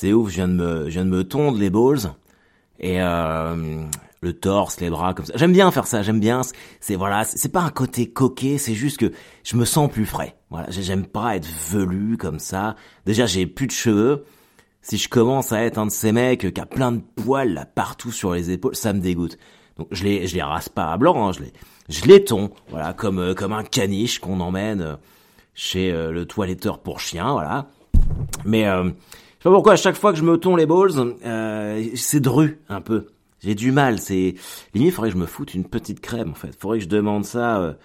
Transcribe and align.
c'est 0.00 0.14
ouf, 0.14 0.30
je 0.30 0.36
viens 0.36 0.48
de 0.48 0.54
me, 0.54 0.84
je 0.86 0.92
viens 0.92 1.04
de 1.04 1.10
me 1.10 1.24
tondre 1.24 1.58
les 1.58 1.68
balls 1.68 2.14
et 2.78 3.02
euh, 3.02 3.84
le 4.22 4.32
torse, 4.32 4.80
les 4.80 4.88
bras 4.88 5.12
comme 5.12 5.26
ça. 5.26 5.34
J'aime 5.36 5.52
bien 5.52 5.70
faire 5.70 5.86
ça, 5.86 6.00
j'aime 6.00 6.20
bien. 6.20 6.40
C'est 6.80 6.96
voilà, 6.96 7.24
c'est 7.24 7.52
pas 7.52 7.60
un 7.60 7.68
côté 7.68 8.10
coquet, 8.10 8.56
c'est 8.56 8.72
juste 8.72 8.96
que 8.96 9.12
je 9.44 9.56
me 9.58 9.66
sens 9.66 9.90
plus 9.90 10.06
frais. 10.06 10.36
Voilà, 10.48 10.70
j'aime 10.70 11.04
pas 11.04 11.36
être 11.36 11.46
velu 11.70 12.16
comme 12.16 12.38
ça. 12.38 12.76
Déjà, 13.04 13.26
j'ai 13.26 13.44
plus 13.44 13.66
de 13.66 13.72
cheveux. 13.72 14.24
Si 14.80 14.96
je 14.96 15.10
commence 15.10 15.52
à 15.52 15.62
être 15.64 15.76
un 15.76 15.84
de 15.84 15.90
ces 15.90 16.12
mecs 16.12 16.50
qui 16.50 16.60
a 16.62 16.64
plein 16.64 16.92
de 16.92 17.02
poils 17.16 17.68
partout 17.74 18.10
sur 18.10 18.32
les 18.32 18.50
épaules, 18.50 18.74
ça 18.74 18.94
me 18.94 19.00
dégoûte. 19.00 19.36
Donc 19.76 19.88
je 19.90 20.04
les 20.04 20.26
je 20.26 20.34
les 20.34 20.42
rase 20.42 20.70
pas 20.70 20.90
à 20.90 20.96
blanc, 20.96 21.28
hein, 21.28 21.32
je 21.32 21.40
les 21.40 21.52
je 21.90 22.06
les 22.06 22.24
ton, 22.24 22.52
voilà, 22.70 22.94
comme 22.94 23.18
euh, 23.18 23.34
comme 23.34 23.52
un 23.52 23.64
caniche 23.64 24.18
qu'on 24.18 24.40
emmène 24.40 24.80
euh, 24.80 24.96
chez 25.54 25.92
euh, 25.92 26.10
le 26.10 26.24
toiletteur 26.24 26.78
pour 26.78 27.00
chien, 27.00 27.32
voilà. 27.32 27.66
Mais 28.46 28.64
sais 29.42 29.48
pas 29.48 29.54
pourquoi 29.54 29.72
à 29.72 29.76
chaque 29.76 29.96
fois 29.96 30.12
que 30.12 30.18
je 30.18 30.22
me 30.22 30.36
tonds 30.36 30.56
les 30.56 30.66
balls, 30.66 30.92
c'est 31.94 32.20
dru 32.20 32.60
un 32.68 32.80
peu. 32.80 33.06
J'ai 33.42 33.54
du 33.54 33.72
mal, 33.72 33.98
c'est 33.98 34.34
limite 34.74 34.92
faudrait 34.92 35.08
que 35.08 35.16
je 35.16 35.20
me 35.20 35.26
foute 35.26 35.54
une 35.54 35.64
petite 35.64 36.00
crème 36.00 36.30
en 36.30 36.34
fait. 36.34 36.54
Faudrait 36.58 36.78
que 36.78 36.84
je 36.84 36.90
demande 36.90 37.24
ça 37.24 37.76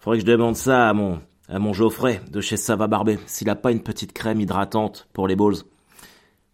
faudrait 0.00 0.18
que 0.18 0.26
je 0.26 0.30
demande 0.30 0.56
ça 0.56 0.88
à 0.88 0.92
mon 0.92 1.20
à 1.48 1.60
mon 1.60 1.72
Geoffrey 1.72 2.20
de 2.30 2.40
chez 2.40 2.56
Sava 2.56 2.88
Barbé 2.88 3.18
s'il 3.26 3.48
a 3.48 3.54
pas 3.54 3.70
une 3.70 3.82
petite 3.82 4.12
crème 4.12 4.40
hydratante 4.40 5.06
pour 5.12 5.28
les 5.28 5.36
balls. 5.36 5.58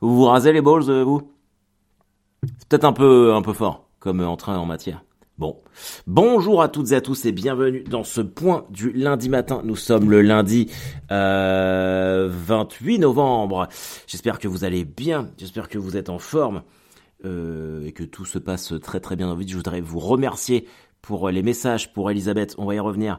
Vous 0.01 0.15
vous 0.15 0.25
rasez 0.27 0.53
les 0.53 0.61
balls 0.61 0.85
vous? 1.03 1.33
C'est 2.43 2.69
peut-être 2.69 2.85
un 2.85 2.93
peu 2.93 3.33
un 3.33 3.41
peu 3.41 3.55
fort 3.55 3.89
comme 4.01 4.21
entrain 4.21 4.59
en 4.59 4.67
matière. 4.67 5.03
Bon, 5.43 5.61
bonjour 6.07 6.63
à 6.63 6.69
toutes 6.69 6.93
et 6.93 6.95
à 6.95 7.01
tous 7.01 7.25
et 7.25 7.33
bienvenue 7.33 7.83
dans 7.83 8.05
ce 8.05 8.21
point 8.21 8.65
du 8.71 8.93
lundi 8.93 9.29
matin. 9.29 9.61
Nous 9.65 9.75
sommes 9.75 10.09
le 10.09 10.23
lundi 10.23 10.71
euh, 11.11 12.29
28 12.31 13.01
novembre. 13.01 13.67
J'espère 14.07 14.39
que 14.39 14.47
vous 14.47 14.63
allez 14.63 14.85
bien, 14.85 15.33
j'espère 15.39 15.69
que 15.69 15.79
vous 15.79 15.97
êtes 15.97 16.11
en 16.11 16.21
forme 16.21 16.63
euh, 17.25 17.85
et 17.85 17.91
que 17.91 18.05
tout 18.05 18.25
se 18.25 18.39
passe 18.39 18.73
très 18.81 19.01
très 19.01 19.17
bien 19.17 19.27
dans 19.27 19.35
votre 19.35 19.45
vie. 19.45 19.51
Je 19.51 19.57
voudrais 19.57 19.81
vous 19.81 19.99
remercier 19.99 20.69
pour 21.01 21.29
les 21.29 21.43
messages 21.43 21.93
pour 21.93 22.09
Elisabeth, 22.09 22.55
on 22.57 22.65
va 22.65 22.77
y 22.77 22.79
revenir. 22.79 23.19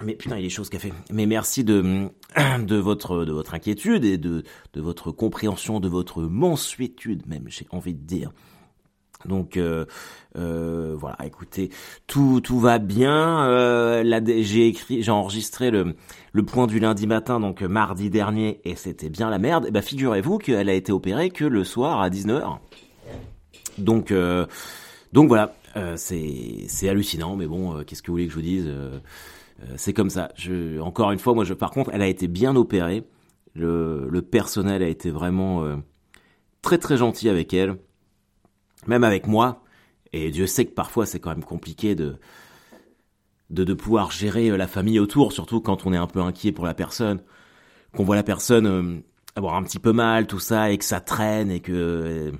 Mais 0.00 0.14
putain, 0.14 0.38
il 0.38 0.44
des 0.44 0.48
choses 0.48 0.70
qu'elle 0.70 0.78
fait. 0.78 0.92
Mais 1.10 1.26
merci 1.26 1.64
de, 1.64 2.08
votre, 2.76 3.24
de 3.24 3.32
votre 3.32 3.54
inquiétude 3.54 4.04
et 4.04 4.16
de, 4.16 4.44
votre 4.76 5.10
compréhension, 5.10 5.80
de 5.80 5.88
votre 5.88 6.22
mensuétude 6.22 7.26
même, 7.26 7.46
j'ai 7.48 7.66
envie 7.72 7.94
de 7.94 8.06
dire. 8.06 8.30
Donc 9.26 9.56
euh, 9.56 9.84
euh, 10.36 10.94
voilà, 10.96 11.18
écoutez, 11.24 11.70
tout 12.06 12.40
tout 12.40 12.58
va 12.58 12.78
bien. 12.78 13.44
Euh, 13.46 14.20
j'ai 14.40 14.68
écrit, 14.68 15.02
j'ai 15.02 15.10
enregistré 15.10 15.70
le 15.70 15.94
le 16.32 16.42
point 16.42 16.66
du 16.66 16.78
lundi 16.78 17.06
matin, 17.06 17.40
donc 17.40 17.62
mardi 17.62 18.10
dernier, 18.10 18.60
et 18.64 18.76
c'était 18.76 19.10
bien 19.10 19.30
la 19.30 19.38
merde. 19.38 19.66
Et 19.66 19.70
ben 19.70 19.82
figurez-vous 19.82 20.38
qu'elle 20.38 20.68
a 20.68 20.74
été 20.74 20.92
opérée 20.92 21.30
que 21.30 21.44
le 21.44 21.64
soir 21.64 22.00
à 22.00 22.08
19h. 22.08 22.58
Donc 23.78 24.10
euh, 24.10 24.46
donc 25.12 25.28
voilà, 25.28 25.54
euh, 25.76 25.94
c'est 25.96 26.64
c'est 26.68 26.88
hallucinant, 26.88 27.36
mais 27.36 27.46
bon, 27.46 27.76
euh, 27.76 27.84
qu'est-ce 27.84 28.02
que 28.02 28.08
vous 28.08 28.14
voulez 28.14 28.26
que 28.26 28.32
je 28.32 28.36
vous 28.36 28.42
dise 28.42 28.70
C'est 29.76 29.92
comme 29.92 30.10
ça. 30.10 30.30
Je 30.36 30.80
encore 30.80 31.10
une 31.12 31.18
fois, 31.18 31.34
moi, 31.34 31.44
je 31.44 31.54
par 31.54 31.70
contre, 31.70 31.90
elle 31.92 32.02
a 32.02 32.08
été 32.08 32.28
bien 32.28 32.56
opérée. 32.56 33.04
Le 33.54 34.08
le 34.08 34.22
personnel 34.22 34.82
a 34.82 34.88
été 34.88 35.10
vraiment 35.10 35.64
très 36.62 36.78
très 36.78 36.96
gentil 36.96 37.28
avec 37.28 37.52
elle 37.52 37.76
même 38.86 39.04
avec 39.04 39.26
moi, 39.26 39.62
et 40.12 40.30
Dieu 40.30 40.46
sait 40.46 40.64
que 40.64 40.74
parfois 40.74 41.06
c'est 41.06 41.20
quand 41.20 41.30
même 41.30 41.44
compliqué 41.44 41.94
de, 41.94 42.16
de, 43.50 43.64
de 43.64 43.74
pouvoir 43.74 44.10
gérer 44.10 44.50
euh, 44.50 44.56
la 44.56 44.66
famille 44.66 44.98
autour, 44.98 45.32
surtout 45.32 45.60
quand 45.60 45.86
on 45.86 45.92
est 45.92 45.96
un 45.98 46.06
peu 46.06 46.20
inquiet 46.20 46.52
pour 46.52 46.66
la 46.66 46.74
personne, 46.74 47.20
qu'on 47.94 48.04
voit 48.04 48.16
la 48.16 48.22
personne 48.22 48.66
euh, 48.66 49.00
avoir 49.36 49.54
un 49.54 49.62
petit 49.62 49.78
peu 49.78 49.92
mal, 49.92 50.26
tout 50.26 50.38
ça, 50.38 50.70
et 50.70 50.78
que 50.78 50.84
ça 50.84 51.00
traîne, 51.00 51.50
et 51.50 51.60
que... 51.60 51.72
Euh, 51.72 52.32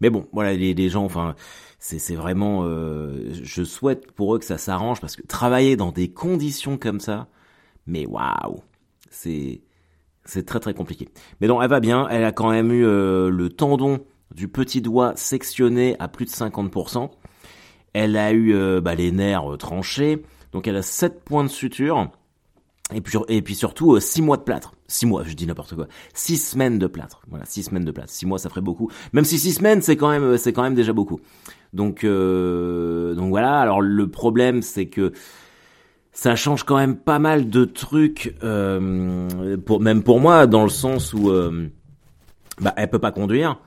mais 0.00 0.10
bon, 0.10 0.26
voilà, 0.32 0.54
les, 0.54 0.88
gens, 0.88 1.04
enfin, 1.04 1.36
c'est, 1.78 1.98
c'est 1.98 2.16
vraiment... 2.16 2.64
Euh, 2.64 3.30
je 3.32 3.62
souhaite 3.62 4.10
pour 4.12 4.34
eux 4.34 4.38
que 4.38 4.44
ça 4.44 4.58
s'arrange, 4.58 5.00
parce 5.00 5.14
que 5.14 5.24
travailler 5.24 5.76
dans 5.76 5.92
des 5.92 6.10
conditions 6.12 6.76
comme 6.76 7.00
ça, 7.00 7.28
mais 7.86 8.06
waouh, 8.06 8.62
c'est... 9.10 9.62
C'est 10.24 10.46
très 10.46 10.60
très 10.60 10.72
compliqué. 10.72 11.08
Mais 11.40 11.48
non, 11.48 11.60
elle 11.60 11.68
va 11.68 11.80
bien. 11.80 12.06
Elle 12.08 12.22
a 12.22 12.30
quand 12.30 12.48
même 12.48 12.70
eu 12.70 12.84
le 12.84 13.48
tendon 13.48 14.06
du 14.34 14.48
petit 14.48 14.80
doigt 14.80 15.12
sectionné 15.16 15.96
à 15.98 16.08
plus 16.08 16.24
de 16.24 16.30
50%. 16.30 17.10
Elle 17.94 18.16
a 18.16 18.32
eu 18.32 18.54
euh, 18.54 18.80
bah, 18.80 18.94
les 18.94 19.12
nerfs 19.12 19.52
euh, 19.52 19.56
tranchés, 19.56 20.22
donc 20.52 20.66
elle 20.66 20.76
a 20.76 20.82
7 20.82 21.22
points 21.24 21.44
de 21.44 21.48
suture. 21.48 22.10
Et 22.94 23.40
puis, 23.40 23.54
surtout 23.54 23.98
6 23.98 24.20
euh, 24.20 24.24
mois 24.24 24.36
de 24.36 24.42
plâtre. 24.42 24.74
6 24.86 25.06
mois, 25.06 25.22
je 25.24 25.32
dis 25.32 25.46
n'importe 25.46 25.74
quoi. 25.74 25.86
6 26.12 26.36
semaines 26.36 26.78
de 26.78 26.86
plâtre. 26.86 27.22
Voilà, 27.28 27.46
6 27.46 27.64
semaines 27.64 27.86
de 27.86 27.90
plâtre. 27.90 28.10
6 28.12 28.26
mois, 28.26 28.38
ça 28.38 28.50
ferait 28.50 28.60
beaucoup. 28.60 28.90
Même 29.14 29.24
si 29.24 29.38
6 29.38 29.54
semaines, 29.54 29.80
c'est 29.80 29.96
quand 29.96 30.10
même, 30.10 30.36
c'est 30.36 30.52
quand 30.52 30.62
même 30.62 30.74
déjà 30.74 30.92
beaucoup. 30.92 31.18
Donc, 31.72 32.04
donc 32.04 33.28
voilà. 33.30 33.60
Alors 33.60 33.80
le 33.80 34.10
problème, 34.10 34.60
c'est 34.60 34.86
que 34.86 35.12
ça 36.12 36.36
change 36.36 36.64
quand 36.64 36.76
même 36.76 36.96
pas 36.96 37.18
mal 37.18 37.48
de 37.48 37.64
trucs, 37.64 38.36
même 38.42 40.02
pour 40.04 40.20
moi, 40.20 40.46
dans 40.46 40.64
le 40.64 40.68
sens 40.68 41.14
où 41.14 41.32
bah, 42.60 42.74
elle 42.76 42.90
peut 42.90 42.98
pas 42.98 43.12
conduire. 43.12 43.58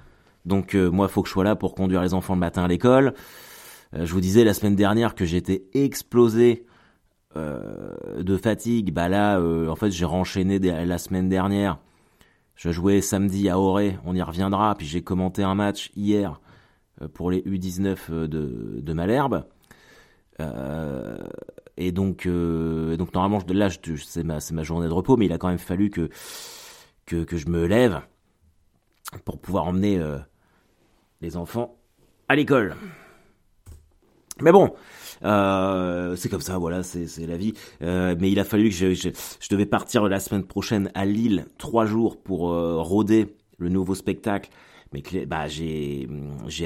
Donc 0.46 0.76
euh, 0.76 0.90
moi, 0.90 1.08
il 1.10 1.12
faut 1.12 1.22
que 1.22 1.28
je 1.28 1.34
sois 1.34 1.44
là 1.44 1.56
pour 1.56 1.76
conduire 1.76 2.02
les 2.02 2.14
enfants 2.14 2.36
le 2.36 2.40
matin 2.40 2.64
à 2.64 2.68
l'école. 2.68 3.14
Euh, 3.94 4.06
je 4.06 4.14
vous 4.14 4.22
disais 4.22 4.44
la 4.44 4.54
semaine 4.54 4.76
dernière 4.76 5.16
que 5.16 5.26
j'étais 5.26 5.66
explosé 5.74 6.66
euh, 7.36 8.22
de 8.22 8.38
fatigue. 8.38 8.94
Bah 8.94 9.10
là, 9.10 9.40
en 9.40 9.76
fait, 9.76 9.92
j'ai 9.92 10.06
renchaîné 10.06 10.60
la 10.60 10.98
semaine 10.98 11.30
dernière. 11.30 11.80
Je 12.56 12.72
jouais 12.72 13.02
samedi 13.02 13.50
à 13.50 13.60
Auray, 13.60 14.00
on 14.06 14.16
y 14.16 14.22
reviendra. 14.22 14.76
Puis 14.76 14.88
j'ai 14.88 15.02
commenté 15.02 15.44
un 15.44 15.56
match 15.56 15.92
hier 15.96 16.40
pour 17.14 17.30
les 17.30 17.42
U19 17.42 18.28
de, 18.28 18.80
de 18.82 18.94
Malherbe. 18.94 19.44
et 21.76 21.92
donc, 21.92 22.26
donc 22.26 23.14
normalement, 23.14 23.40
là, 23.50 23.68
c'est 23.70 24.24
ma, 24.24 24.38
ma 24.54 24.64
journée 24.64 24.88
de 24.88 24.94
repos, 24.94 25.18
mais 25.18 25.26
il 25.26 25.34
a 25.34 25.38
quand 25.38 25.50
même 25.50 25.58
fallu 25.58 25.90
que, 25.90 26.10
que, 27.06 27.26
que 27.26 27.36
je 27.36 27.50
me 27.50 27.66
lève 27.66 28.00
pour 29.26 29.42
pouvoir 29.42 29.66
emmener 29.66 30.02
les 31.26 31.38
enfants 31.38 31.76
à 32.30 32.36
l'école. 32.36 32.76
Mais 34.42 34.52
bon, 34.52 34.74
euh, 35.24 36.16
c'est 36.16 36.30
comme 36.30 36.42
ça, 36.42 36.58
voilà, 36.58 36.84
c'est 36.84 37.26
la 37.26 37.38
vie. 37.38 37.54
Euh, 37.82 38.16
mais 38.20 38.32
il 38.32 38.40
a 38.40 38.44
fallu 38.44 38.70
que 38.70 38.94
je, 38.94 39.10
devais 39.50 39.66
partir 39.66 40.08
la 40.08 40.20
semaine 40.20 40.44
prochaine 40.44 40.92
à 40.94 41.06
Lille, 41.06 41.48
trois 41.58 41.86
jours 41.86 42.22
pour 42.22 42.52
euh, 42.52 42.82
rôder 42.82 43.36
le 43.58 43.70
nouveau 43.70 43.96
spectacle. 43.96 44.50
Mais 44.94 45.02
bah, 45.26 45.48
j'ai 45.48 46.08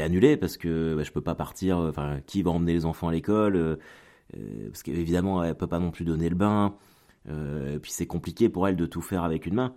annulé 0.01 0.35
parce 0.37 0.57
que 0.57 0.95
bah, 0.95 1.03
je 1.03 1.11
peux 1.11 1.21
pas 1.21 1.35
partir. 1.35 1.77
Enfin, 1.77 2.19
qui 2.25 2.41
va 2.41 2.51
emmener 2.51 2.73
les 2.73 2.85
enfants 2.85 3.07
à 3.07 3.11
l'école 3.11 3.79
Parce 4.67 4.83
qu'évidemment, 4.83 5.43
elle 5.43 5.55
peut 5.55 5.67
pas 5.67 5.79
non 5.79 5.91
plus 5.91 6.05
donner 6.05 6.29
le 6.29 6.35
bain. 6.35 6.75
puis 7.25 7.91
c'est 7.91 8.07
compliqué 8.07 8.49
pour 8.49 8.67
elle 8.67 8.75
de 8.75 8.85
tout 8.85 9.01
faire 9.01 9.23
avec 9.23 9.45
une 9.45 9.55
main 9.55 9.73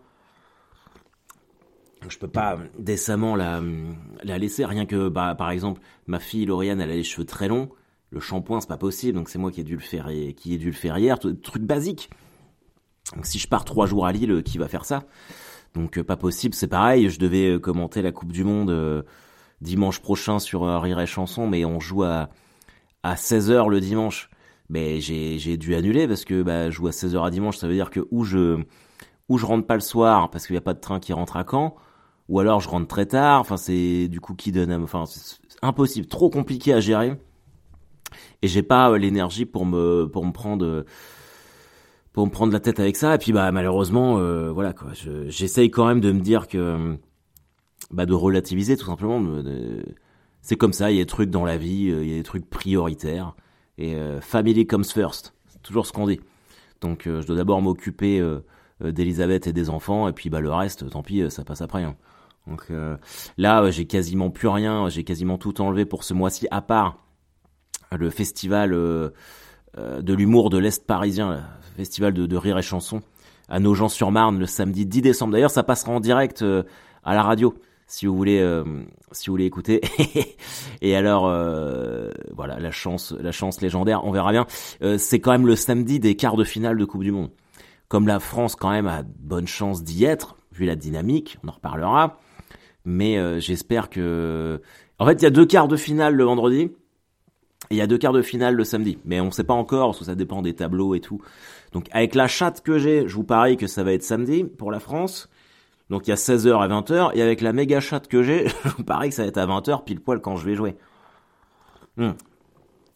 je 2.09 2.19
peux 2.19 2.29
pas 2.29 2.59
décemment 2.79 3.37
la, 3.37 3.61
la 4.23 4.39
laisser 4.39 4.65
rien 4.65 4.87
que 4.87 5.09
bah, 5.09 5.35
par 5.35 5.51
exemple 5.51 5.81
ma 6.07 6.19
fille 6.19 6.47
Lauriane 6.47 6.81
elle 6.81 6.91
a 6.91 6.95
les 6.95 7.05
cheveux 7.05 7.27
très 7.27 7.49
longs 7.49 7.71
le 8.13 8.21
shampoing 8.21 8.61
c'est 8.61 8.69
pas 8.69 8.77
possible 8.77 9.17
donc 9.17 9.29
c'est 9.29 9.39
moi 9.39 9.51
qui 9.51 9.61
ai 9.61 9.65
dû 9.65 9.75
le 9.75 9.81
faire 9.81 10.09
qui 10.37 10.55
ai 10.55 10.59
dû 10.59 10.67
le 10.67 10.73
faire 10.73 10.99
hier 10.99 11.19
truc 11.19 11.63
basique. 11.63 12.11
Donc 13.17 13.27
si 13.27 13.39
je 13.39 13.49
pars 13.49 13.65
trois 13.65 13.87
jours 13.87 14.07
à 14.07 14.13
Lille 14.13 14.43
qui 14.45 14.59
va 14.59 14.69
faire 14.69 14.85
ça? 14.85 15.05
Donc 15.75 15.99
euh, 15.99 16.05
pas 16.05 16.17
possible 16.17 16.55
c'est 16.55 16.69
pareil 16.69 17.09
je 17.09 17.19
devais 17.19 17.53
euh, 17.53 17.59
commenter 17.59 18.03
la 18.03 18.13
Coupe 18.13 18.33
du 18.33 18.45
Monde 18.45 18.71
euh, 18.71 19.03
dimanche 19.63 20.01
prochain 20.01 20.39
sur 20.39 20.63
Rire 20.63 21.01
et 21.01 21.07
Chanson 21.07 21.47
mais 21.47 21.65
on 21.65 21.81
joue 21.81 22.03
à 22.03 22.29
à 23.03 23.15
16h 23.15 23.69
le 23.69 23.81
dimanche. 23.81 24.29
Mais 24.69 25.01
j'ai 25.01 25.57
dû 25.57 25.75
annuler 25.75 26.07
parce 26.07 26.25
que 26.25 26.43
bah 26.43 26.71
je 26.71 26.77
joue 26.77 26.87
à 26.87 26.91
16h 26.91 27.27
à 27.27 27.31
dimanche 27.31 27.57
ça 27.57 27.67
veut 27.67 27.75
dire 27.75 27.91
que 27.91 28.07
où 28.11 28.25
je 28.25 28.63
où 29.29 29.39
je 29.39 29.47
rentre 29.47 29.67
pas 29.67 29.75
le 29.75 29.81
soir 29.81 30.31
parce 30.31 30.47
qu'il 30.47 30.55
y 30.55 30.59
a 30.59 30.63
pas 30.63 30.75
de 30.75 30.81
train 30.81 31.01
qui 31.01 31.13
rentre 31.13 31.37
à 31.37 31.45
Caen 31.51 31.75
ou 32.29 32.41
alors 32.41 32.61
je 32.61 32.69
rentre 32.69 32.89
très 32.89 33.07
tard. 33.07 33.41
Enfin, 33.41 33.57
c'est 33.57 34.09
du 34.09 34.21
coup 34.21 34.35
qui 34.35 34.53
donne, 34.53 34.73
enfin, 34.83 35.05
c'est 35.07 35.39
impossible, 35.63 36.07
trop 36.07 36.31
compliqué 36.31 36.73
à 36.73 36.81
gérer. 36.81 37.17
Et 38.43 38.49
j'ai 38.49 38.63
pas 38.63 38.91
euh, 38.91 38.99
l'énergie 38.99 39.47
pour 39.47 39.67
me 39.67 40.07
pour 40.07 40.25
me 40.27 40.33
prendre 40.33 40.85
pour 42.13 42.27
me 42.27 42.31
prendre 42.31 42.53
la 42.53 42.61
tête 42.61 42.81
avec 42.81 42.97
ça. 42.97 43.15
Et 43.15 43.19
puis 43.19 43.33
bah 43.33 43.51
malheureusement, 43.53 44.19
euh, 44.19 44.51
voilà 44.53 44.73
quoi. 44.73 44.91
J'essaye 45.29 45.71
quand 45.71 45.87
même 45.87 46.01
de 46.01 46.13
me 46.13 46.21
dire 46.21 46.49
que 46.49 46.99
bah 47.91 48.07
de 48.07 48.15
relativiser 48.15 48.77
tout 48.77 48.87
simplement. 48.87 49.43
c'est 50.43 50.57
comme 50.57 50.73
ça. 50.73 50.91
Il 50.91 50.97
y 50.97 51.01
a 51.01 51.03
des 51.05 51.07
trucs 51.07 51.31
dans 51.31 51.45
la 51.45 51.57
vie, 51.57 51.91
euh, 51.91 52.03
il 52.03 52.11
y 52.11 52.15
a 52.15 52.17
des 52.17 52.23
trucs 52.23 52.49
prioritaires. 52.49 53.35
Et 53.79 53.97
family 54.21 54.67
comes 54.67 54.85
first. 54.85 55.35
C'est 55.49 55.63
toujours 55.63 55.87
ce 55.87 55.93
qu'on 55.93 56.07
dit. 56.07 56.21
Donc 56.83 57.05
je 57.07 57.27
dois 57.27 57.35
d'abord 57.35 57.63
m'occuper 57.63 58.23
d'Elisabeth 58.81 59.47
et 59.47 59.53
des 59.53 59.71
enfants, 59.71 60.09
et 60.09 60.13
puis 60.13 60.29
bah 60.29 60.41
le 60.41 60.53
reste, 60.53 60.89
tant 60.91 61.03
pis, 61.03 61.25
ça 61.31 61.43
passe 61.43 61.63
après. 61.63 61.83
Hein. 61.83 61.97
Donc 62.47 62.67
euh, 62.71 62.97
là, 63.39 63.71
j'ai 63.71 63.87
quasiment 63.87 64.31
plus 64.31 64.49
rien, 64.49 64.89
j'ai 64.89 65.05
quasiment 65.05 65.39
tout 65.39 65.61
enlevé 65.61 65.85
pour 65.85 66.05
ce 66.05 66.15
mois-ci, 66.15 66.49
à 66.51 66.61
part 66.61 66.99
le 67.97 68.11
festival 68.11 68.73
euh, 68.73 69.11
euh, 69.79 70.01
de 70.03 70.15
l'humour 70.15 70.51
de 70.51 70.59
l'Est 70.59 70.87
parisien, 70.87 71.33
le 71.35 71.77
festival 71.77 72.13
de, 72.15 72.37
rire 72.37 72.59
et 72.59 72.63
chanson 72.63 73.03
à 73.49 73.61
Nogent-sur-Marne 73.61 74.39
le 74.39 74.47
samedi 74.47 74.87
10 74.87 75.03
décembre. 75.03 75.33
D'ailleurs, 75.33 75.51
ça 75.51 75.63
passera 75.63 75.93
en 75.93 76.01
direct 76.01 76.43
à 77.05 77.15
la 77.15 77.23
radio 77.23 77.55
si 77.87 78.07
vous 78.07 78.17
voulez 78.17 78.41
si 79.11 79.27
vous 79.27 79.35
voulez 79.35 79.45
écouter. 79.45 79.83
et 80.81 80.97
alors 80.97 81.25
voilà, 82.35 82.59
la 82.59 82.71
chance 82.71 83.15
la 83.21 83.33
chance 83.33 83.61
légendaire, 83.61 84.05
on 84.05 84.11
verra 84.11 84.33
bien. 84.33 84.47
c'est 84.97 85.21
quand 85.21 85.33
même 85.33 85.47
le 85.47 85.57
samedi 85.57 86.01
des 86.01 86.17
quarts 86.17 86.37
de 86.37 86.45
finale 86.45 86.79
de 86.79 86.85
Coupe 86.87 87.03
du 87.03 87.13
monde. 87.13 87.31
Comme 87.89 88.07
la 88.07 88.21
France 88.21 88.57
quand 88.57 88.71
même 88.71 88.87
a 88.87 89.03
bonne 89.03 89.47
chance 89.47 89.85
d'y 89.85 90.05
être 90.05 90.37
vu 90.53 90.65
la 90.65 90.77
dynamique, 90.77 91.37
on 91.45 91.49
en 91.49 91.53
reparlera. 91.53 92.19
Mais 92.85 93.41
j'espère 93.41 93.91
que 93.91 94.61
en 94.99 95.07
fait, 95.07 95.15
il 95.15 95.23
y 95.23 95.27
a 95.27 95.31
deux 95.31 95.47
quarts 95.47 95.69
de 95.69 95.77
finale 95.77 96.15
le 96.15 96.25
vendredi 96.25 96.71
il 97.73 97.77
y 97.77 97.81
a 97.81 97.87
deux 97.87 97.99
quarts 97.99 98.13
de 98.13 98.23
finale 98.23 98.55
le 98.55 98.65
samedi, 98.65 98.99
mais 99.05 99.21
on 99.21 99.31
sait 99.31 99.45
pas 99.45 99.55
encore, 99.55 99.89
parce 99.89 100.01
que 100.01 100.05
ça 100.05 100.15
dépend 100.15 100.43
des 100.43 100.55
tableaux 100.55 100.95
et 100.95 101.01
tout. 101.01 101.21
Donc 101.73 101.87
avec 101.93 102.15
la 102.15 102.29
chatte 102.29 102.63
que 102.63 102.79
j'ai, 102.79 103.09
je 103.09 103.15
vous 103.15 103.25
parie 103.25 103.57
que 103.57 103.67
ça 103.67 103.83
va 103.83 103.93
être 103.93 104.03
samedi 104.03 104.45
pour 104.45 104.71
la 104.71 104.81
France. 104.81 105.31
Donc 105.89 106.07
il 106.07 106.11
y 106.11 106.13
a 106.13 106.17
16h 106.17 106.61
à 106.61 106.69
20h, 106.69 107.13
et 107.15 107.23
avec 107.23 107.41
la 107.41 107.53
méga 107.53 107.81
chatte 107.81 108.09
que 108.09 108.23
j'ai, 108.23 108.49
je 108.65 108.69
vous 108.77 108.85
parie 108.85 109.09
que 109.09 109.15
ça 109.15 109.23
va 109.23 109.29
être 109.29 109.39
à 109.39 109.47
20h 109.47 109.85
pile 109.85 110.01
poil 110.01 110.21
quand 110.21 110.37
je 110.37 110.45
vais 110.45 110.55
jouer. 110.55 110.77
Hmm. 111.97 112.13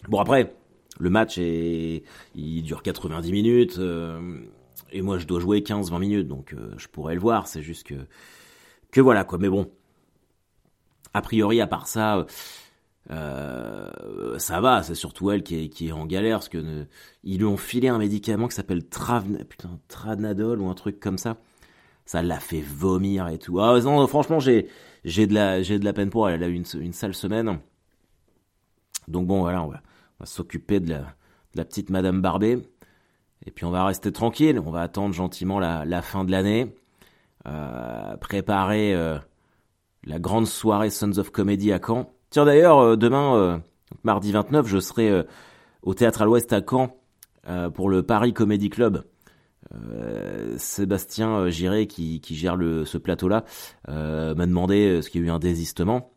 Bon 0.08 0.20
après, 0.20 0.54
le 0.98 1.10
match 1.10 1.38
est, 1.38 2.04
il 2.34 2.62
dure 2.62 2.82
90 2.82 3.32
minutes, 3.32 3.76
euh, 3.78 4.40
et 4.92 5.02
moi 5.02 5.18
je 5.18 5.26
dois 5.26 5.40
jouer 5.40 5.60
15-20 5.60 5.98
minutes, 5.98 6.28
donc 6.28 6.52
euh, 6.52 6.70
je 6.76 6.88
pourrais 6.88 7.14
le 7.14 7.20
voir, 7.20 7.46
c'est 7.46 7.62
juste 7.62 7.84
que, 7.84 7.94
voilà 9.00 9.24
quoi. 9.24 9.38
Mais 9.38 9.48
bon, 9.48 9.70
a 11.14 11.22
priori 11.22 11.60
à 11.60 11.66
part 11.66 11.86
ça 11.88 12.26
euh, 13.10 14.38
ça 14.38 14.60
va, 14.60 14.82
c'est 14.82 14.94
surtout 14.94 15.30
elle 15.30 15.42
qui 15.42 15.70
est, 15.80 15.92
en 15.92 16.06
galère 16.06 16.38
parce 16.38 16.48
que 16.48 16.86
ils 17.22 17.38
lui 17.38 17.44
ont 17.44 17.56
filé 17.56 17.88
un 17.88 17.98
médicament 17.98 18.48
qui 18.48 18.56
s'appelle 18.56 18.82
putain, 18.84 19.80
Tranadol 19.88 20.60
ou 20.60 20.68
un 20.68 20.74
truc 20.74 21.00
comme 21.00 21.18
ça. 21.18 21.36
Ça 22.04 22.22
l'a 22.22 22.40
fait 22.40 22.60
vomir 22.60 23.28
et 23.28 23.38
tout. 23.38 23.60
Ah 23.60 23.78
non, 23.80 24.06
franchement, 24.06 24.40
j'ai 24.40 24.68
j'ai 25.04 25.26
de 25.26 25.34
la 25.34 25.62
j'ai 25.62 25.78
de 25.78 25.84
la 25.84 25.92
peine 25.92 26.10
pour 26.10 26.28
elle. 26.28 26.36
Elle 26.36 26.44
a 26.44 26.48
eu 26.48 26.54
une, 26.54 26.92
sale 26.92 27.14
semaine. 27.14 27.58
Donc 29.08 29.26
bon, 29.26 29.40
voilà, 29.40 29.62
on 29.62 29.68
va, 29.68 29.80
s'occuper 30.24 30.80
de 30.80 30.90
la, 30.90 31.64
petite 31.64 31.90
Madame 31.90 32.20
Barbet. 32.20 32.58
Et 33.46 33.50
puis 33.50 33.64
on 33.64 33.70
va 33.70 33.84
rester 33.86 34.12
tranquille. 34.12 34.60
On 34.64 34.70
va 34.70 34.82
attendre 34.82 35.14
gentiment 35.14 35.58
la 35.60 36.02
fin 36.02 36.24
de 36.24 36.30
l'année. 36.30 36.74
Euh, 37.46 38.16
préparer 38.16 38.92
euh, 38.94 39.18
la 40.04 40.18
grande 40.18 40.46
soirée 40.46 40.90
Sons 40.90 41.18
of 41.18 41.30
Comedy 41.30 41.72
à 41.72 41.78
Caen. 41.84 42.12
Tiens 42.30 42.44
d'ailleurs, 42.44 42.80
euh, 42.80 42.96
demain, 42.96 43.62
mardi 44.02 44.32
29, 44.32 44.66
je 44.66 44.78
serai 44.78 45.24
au 45.82 45.94
Théâtre 45.94 46.22
à 46.22 46.24
l'Ouest 46.24 46.52
à 46.52 46.60
Caen 46.68 46.96
pour 47.74 47.88
le 47.88 48.02
Paris 48.02 48.32
Comedy 48.32 48.70
Club. 48.70 49.04
Sébastien 50.56 51.48
Giré, 51.48 51.86
qui, 51.86 52.20
gère 52.30 52.56
ce 52.56 52.98
plateau-là, 52.98 53.44
m'a 53.86 54.46
demandé 54.46 55.00
ce 55.02 55.10
qu'il 55.10 55.20
y 55.20 55.24
a 55.24 55.26
eu 55.28 55.30
un 55.30 55.38
désistement. 55.38 56.12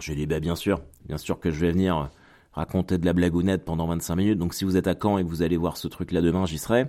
Je 0.00 0.06
lui 0.06 0.12
ai 0.14 0.16
dit, 0.24 0.26
bah, 0.26 0.40
bien 0.40 0.56
sûr, 0.56 0.80
bien 1.06 1.18
sûr 1.18 1.38
que 1.38 1.50
je 1.50 1.60
vais 1.60 1.70
venir 1.70 2.10
raconter 2.52 2.98
de 2.98 3.06
la 3.06 3.12
blagounette 3.12 3.64
pendant 3.64 3.86
25 3.86 4.16
minutes. 4.16 4.38
Donc 4.38 4.54
si 4.54 4.64
vous 4.64 4.76
êtes 4.76 4.88
à 4.88 4.94
Caen 5.00 5.18
et 5.18 5.24
que 5.24 5.28
vous 5.28 5.42
allez 5.42 5.56
voir 5.56 5.76
ce 5.76 5.86
truc-là 5.86 6.20
demain, 6.20 6.46
j'y 6.46 6.58
serai. 6.58 6.86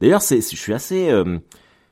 D'ailleurs, 0.00 0.20
je 0.20 0.40
suis 0.40 0.74
assez, 0.74 1.10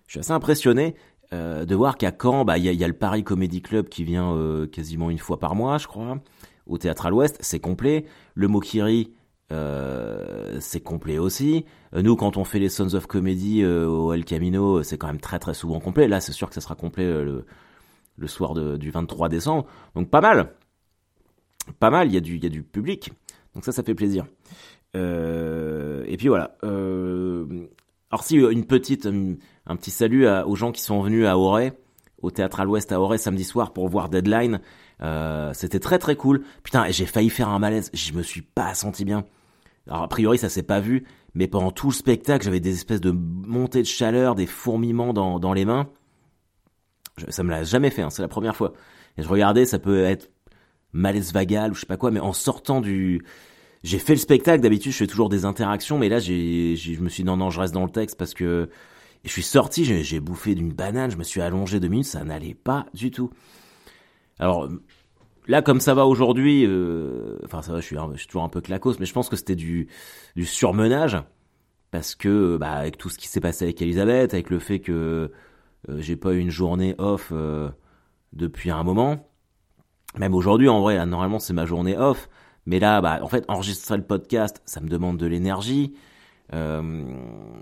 je 0.06 0.12
suis 0.12 0.20
assez 0.20 0.32
impressionné. 0.32 0.94
Euh, 1.32 1.64
de 1.64 1.74
voir 1.74 1.96
qu'à 1.96 2.12
Caen, 2.16 2.44
bah, 2.44 2.56
il 2.58 2.64
y, 2.64 2.84
a, 2.84 2.86
le 2.86 2.94
Paris 2.94 3.24
Comedy 3.24 3.60
Club 3.60 3.88
qui 3.88 4.04
vient 4.04 4.32
euh, 4.32 4.66
quasiment 4.66 5.10
une 5.10 5.18
fois 5.18 5.40
par 5.40 5.56
mois, 5.56 5.76
je 5.78 5.88
crois, 5.88 6.18
au 6.66 6.78
Théâtre 6.78 7.06
à 7.06 7.10
l'Ouest, 7.10 7.36
c'est 7.40 7.58
complet. 7.58 8.04
Le 8.34 8.46
Mokiri, 8.46 9.12
euh, 9.52 10.58
c'est 10.60 10.80
complet 10.80 11.18
aussi. 11.18 11.64
Nous, 11.92 12.14
quand 12.14 12.36
on 12.36 12.44
fait 12.44 12.58
les 12.58 12.68
Sons 12.68 12.94
of 12.94 13.06
Comedy 13.06 13.64
au 13.64 14.12
El 14.12 14.24
Camino, 14.24 14.82
c'est 14.82 14.98
quand 14.98 15.06
même 15.08 15.20
très 15.20 15.38
très 15.38 15.54
souvent 15.54 15.80
complet. 15.80 16.06
Là, 16.06 16.20
c'est 16.20 16.32
sûr 16.32 16.48
que 16.48 16.54
ça 16.54 16.60
sera 16.60 16.74
complet 16.74 17.04
le, 17.04 17.44
le 18.16 18.26
soir 18.28 18.54
du 18.54 18.90
23 18.90 19.28
décembre. 19.28 19.66
Donc 19.94 20.10
pas 20.10 20.20
mal. 20.20 20.52
Pas 21.80 21.90
mal, 21.90 22.08
il 22.08 22.12
y, 22.12 22.14
y 22.14 22.46
a 22.46 22.50
du 22.50 22.62
public. 22.62 23.12
Donc 23.54 23.64
ça, 23.64 23.72
ça 23.72 23.82
fait 23.82 23.94
plaisir. 23.94 24.26
et 24.94 26.16
puis 26.18 26.28
voilà. 26.28 26.56
Alors 28.10 28.24
si 28.24 28.36
une 28.36 28.66
petite 28.66 29.06
un 29.66 29.76
petit 29.76 29.90
salut 29.90 30.26
aux 30.28 30.56
gens 30.56 30.72
qui 30.72 30.82
sont 30.82 31.00
venus 31.00 31.26
à 31.26 31.36
Auray, 31.38 31.72
au 32.22 32.30
théâtre 32.30 32.60
à 32.60 32.64
l'Ouest 32.64 32.92
à 32.92 33.00
Auray 33.00 33.18
samedi 33.18 33.44
soir 33.44 33.72
pour 33.72 33.88
voir 33.88 34.08
Deadline. 34.08 34.60
Euh, 35.02 35.52
c'était 35.52 35.80
très 35.80 35.98
très 35.98 36.16
cool. 36.16 36.42
Putain, 36.62 36.88
j'ai 36.90 37.06
failli 37.06 37.30
faire 37.30 37.48
un 37.48 37.58
malaise. 37.58 37.90
Je 37.92 38.12
me 38.12 38.22
suis 38.22 38.42
pas 38.42 38.74
senti 38.74 39.04
bien. 39.04 39.24
Alors 39.88 40.02
a 40.02 40.08
priori 40.08 40.38
ça 40.38 40.48
s'est 40.48 40.64
pas 40.64 40.80
vu, 40.80 41.04
mais 41.34 41.46
pendant 41.46 41.70
tout 41.70 41.88
le 41.88 41.94
spectacle 41.94 42.44
j'avais 42.44 42.60
des 42.60 42.74
espèces 42.74 43.00
de 43.00 43.12
montées 43.12 43.82
de 43.82 43.86
chaleur, 43.86 44.34
des 44.34 44.46
fourmillements 44.46 45.12
dans, 45.12 45.38
dans 45.38 45.52
les 45.52 45.64
mains. 45.64 45.88
ça 47.28 47.44
me 47.44 47.50
l'a 47.50 47.62
jamais 47.62 47.90
fait, 47.90 48.02
hein, 48.02 48.10
c'est 48.10 48.22
la 48.22 48.28
première 48.28 48.56
fois. 48.56 48.72
Et 49.16 49.22
je 49.22 49.28
regardais, 49.28 49.64
ça 49.64 49.78
peut 49.78 50.02
être 50.02 50.30
malaise 50.92 51.32
vagal 51.32 51.70
ou 51.70 51.74
je 51.74 51.80
sais 51.80 51.86
pas 51.86 51.96
quoi, 51.96 52.10
mais 52.10 52.18
en 52.18 52.32
sortant 52.32 52.80
du, 52.80 53.22
j'ai 53.86 53.98
fait 53.98 54.14
le 54.14 54.18
spectacle. 54.18 54.62
D'habitude 54.62 54.92
je 54.92 54.98
fais 54.98 55.06
toujours 55.06 55.28
des 55.28 55.44
interactions, 55.44 55.98
mais 55.98 56.08
là 56.08 56.18
j'ai, 56.18 56.76
je 56.76 57.00
me 57.00 57.08
suis 57.08 57.22
dit 57.22 57.26
non 57.26 57.36
non 57.36 57.50
je 57.50 57.60
reste 57.60 57.72
dans 57.72 57.84
le 57.84 57.90
texte 57.90 58.18
parce 58.18 58.34
que 58.34 58.68
je 59.24 59.30
suis 59.30 59.42
sorti, 59.42 59.84
j'ai 59.84 60.20
bouffé 60.20 60.54
d'une 60.54 60.72
banane, 60.72 61.10
je 61.10 61.16
me 61.16 61.24
suis 61.24 61.40
allongé 61.40 61.80
deux 61.80 61.88
minutes, 61.88 62.06
ça 62.06 62.22
n'allait 62.24 62.54
pas 62.54 62.86
du 62.94 63.10
tout. 63.10 63.30
Alors 64.38 64.68
là, 65.46 65.62
comme 65.62 65.80
ça 65.80 65.94
va 65.94 66.06
aujourd'hui, 66.06 66.64
euh, 66.66 67.38
enfin 67.44 67.62
ça 67.62 67.72
va, 67.72 67.80
je 67.80 67.86
suis, 67.86 67.96
je 68.12 68.18
suis 68.18 68.26
toujours 68.26 68.44
un 68.44 68.48
peu 68.48 68.60
clacos, 68.60 68.98
mais 68.98 69.06
je 69.06 69.12
pense 69.12 69.28
que 69.28 69.36
c'était 69.36 69.56
du, 69.56 69.88
du 70.34 70.44
surmenage 70.44 71.18
parce 71.90 72.14
que 72.14 72.56
bah, 72.56 72.72
avec 72.72 72.98
tout 72.98 73.08
ce 73.08 73.18
qui 73.18 73.28
s'est 73.28 73.40
passé 73.40 73.64
avec 73.64 73.80
Elisabeth, 73.82 74.34
avec 74.34 74.50
le 74.50 74.58
fait 74.58 74.80
que 74.80 75.32
euh, 75.88 76.00
j'ai 76.00 76.16
pas 76.16 76.32
eu 76.32 76.38
une 76.38 76.50
journée 76.50 76.94
off 76.98 77.30
euh, 77.32 77.70
depuis 78.32 78.70
un 78.70 78.82
moment. 78.82 79.28
Même 80.16 80.34
aujourd'hui, 80.34 80.68
en 80.68 80.80
vrai, 80.80 81.04
normalement 81.06 81.38
c'est 81.38 81.52
ma 81.52 81.66
journée 81.66 81.96
off, 81.96 82.28
mais 82.66 82.78
là, 82.78 83.00
bah, 83.00 83.20
en 83.22 83.28
fait, 83.28 83.44
enregistrer 83.48 83.96
le 83.96 84.04
podcast, 84.04 84.60
ça 84.66 84.80
me 84.80 84.88
demande 84.88 85.16
de 85.16 85.26
l'énergie. 85.26 85.94
Euh, 86.52 87.04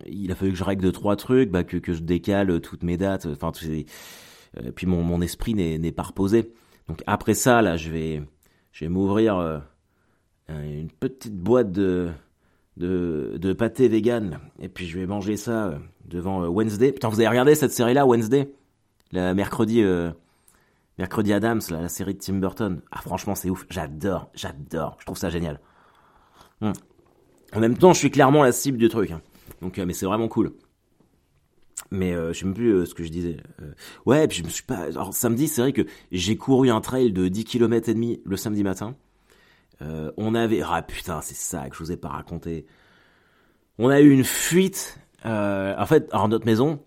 il 0.07 0.31
a 0.33 0.35
fallu 0.35 0.53
que 0.53 0.59
je 0.59 0.65
règle 0.65 0.83
deux 0.83 0.93
trois 0.93 1.17
trucs, 1.17 1.51
bah, 1.51 1.65
que, 1.65 1.77
que 1.77 1.93
je 1.93 2.03
décale 2.03 2.61
toutes 2.61 2.83
mes 2.83 2.97
dates. 2.97 3.27
Enfin, 3.27 3.53
euh, 3.67 4.73
puis 4.75 4.87
mon, 4.87 5.03
mon 5.03 5.21
esprit 5.21 5.55
n'est 5.55 5.93
pas 5.93 6.03
reposé. 6.03 6.53
Donc 6.89 7.03
après 7.07 7.35
ça, 7.35 7.63
là, 7.63 7.77
je 7.77 7.91
vais, 7.91 8.23
je 8.73 8.85
vais 8.85 8.89
m'ouvrir 8.89 9.37
euh, 9.37 9.59
une 10.49 10.91
petite 10.91 11.37
boîte 11.37 11.73
de, 11.73 12.11
de, 12.77 13.37
de 13.39 13.53
pâté 13.53 13.89
vegan. 13.89 14.39
Et 14.61 14.69
puis 14.69 14.87
je 14.87 14.99
vais 14.99 15.07
manger 15.07 15.37
ça 15.37 15.79
devant 16.07 16.47
Wednesday. 16.47 16.93
Putain, 16.93 17.09
vous 17.09 17.21
avez 17.21 17.29
regardé 17.29 17.55
cette 17.55 17.73
série-là, 17.73 18.07
Wednesday? 18.07 18.53
La 19.13 19.33
mercredi, 19.33 19.83
mercredi 20.99 21.33
Adams, 21.33 21.61
la 21.71 21.89
série 21.89 22.15
de 22.15 22.19
Tim 22.19 22.35
Burton. 22.35 22.81
Ah, 22.91 23.01
franchement, 23.01 23.35
c'est 23.35 23.51
ouf. 23.51 23.67
J'adore, 23.71 24.31
j'adore. 24.35 24.97
Je 25.01 25.07
trouve 25.07 25.19
ça 25.19 25.31
génial. 25.31 25.61
Hum. 26.61 26.73
En 27.55 27.61
même 27.61 27.77
temps, 27.77 27.93
je 27.93 27.99
suis 27.99 28.11
clairement 28.11 28.43
la 28.43 28.53
cible 28.53 28.79
du 28.79 28.89
truc. 28.89 29.11
Hein. 29.11 29.21
Euh, 29.63 29.87
mais 29.87 29.93
c'est 29.93 30.07
vraiment 30.07 30.29
cool. 30.29 30.53
Mais 31.91 32.13
euh, 32.13 32.33
je 32.33 32.41
sais 32.41 32.45
même 32.45 32.55
plus 32.55 32.73
euh, 32.73 32.87
ce 32.87 32.95
que 32.95 33.05
je 33.05 33.09
disais. 33.09 33.37
ouais, 34.07 34.27
puis 34.27 34.39
je 34.39 34.45
me 34.45 34.49
suis 34.49 34.65
pas. 34.65 34.89
Samedi, 35.13 35.49
c'est 35.49 35.61
vrai 35.61 35.73
que 35.73 35.83
j'ai 36.11 36.37
couru 36.37 36.71
un 36.71 36.81
trail 36.81 37.13
de 37.13 37.29
10 37.29 37.45
km 37.45 37.89
et 37.89 37.95
demi 37.95 38.21
le 38.25 38.37
samedi 38.37 38.63
matin. 38.63 38.97
on 39.81 40.35
avait 40.35 40.63
ah 40.63 40.83
putain, 40.83 41.21
c'est 41.21 41.37
ça 41.37 41.69
que 41.69 41.77
je 41.77 41.83
vous 41.83 41.93
ai 41.93 41.97
pas 41.97 42.09
raconté. 42.09 42.67
On 43.79 43.89
a 43.89 44.01
eu 44.01 44.11
une 44.11 44.25
fuite. 44.25 44.99
en 45.25 45.87
fait, 45.87 46.09
alors 46.13 46.29
notre 46.29 46.47
maison, 46.47 46.83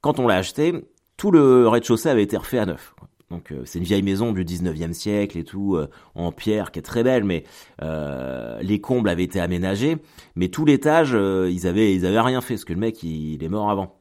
quand 0.00 0.18
on 0.18 0.26
l'a 0.26 0.36
acheté, 0.36 0.88
tout 1.16 1.30
le 1.30 1.68
rez-de-chaussée 1.68 2.08
avait 2.08 2.22
été 2.22 2.36
refait 2.36 2.58
à 2.58 2.66
neuf. 2.66 2.94
Donc 3.30 3.50
euh, 3.50 3.62
c'est 3.64 3.78
une 3.78 3.84
vieille 3.84 4.02
maison 4.02 4.32
du 4.32 4.44
19e 4.44 4.92
siècle 4.92 5.36
et 5.36 5.44
tout, 5.44 5.74
euh, 5.74 5.88
en 6.14 6.30
pierre, 6.30 6.70
qui 6.70 6.78
est 6.78 6.82
très 6.82 7.02
belle, 7.02 7.24
mais 7.24 7.44
euh, 7.82 8.60
les 8.62 8.80
combles 8.80 9.08
avaient 9.08 9.24
été 9.24 9.40
aménagés, 9.40 9.98
mais 10.36 10.48
tout 10.48 10.64
l'étage, 10.64 11.10
ils 11.12 11.66
avaient 11.66 11.94
ils 11.94 12.06
avaient 12.06 12.20
rien 12.20 12.40
fait, 12.40 12.54
parce 12.54 12.64
que 12.64 12.72
le 12.72 12.78
mec, 12.78 13.02
il, 13.02 13.42
est 13.42 13.48
mort 13.48 13.70
avant. 13.70 13.98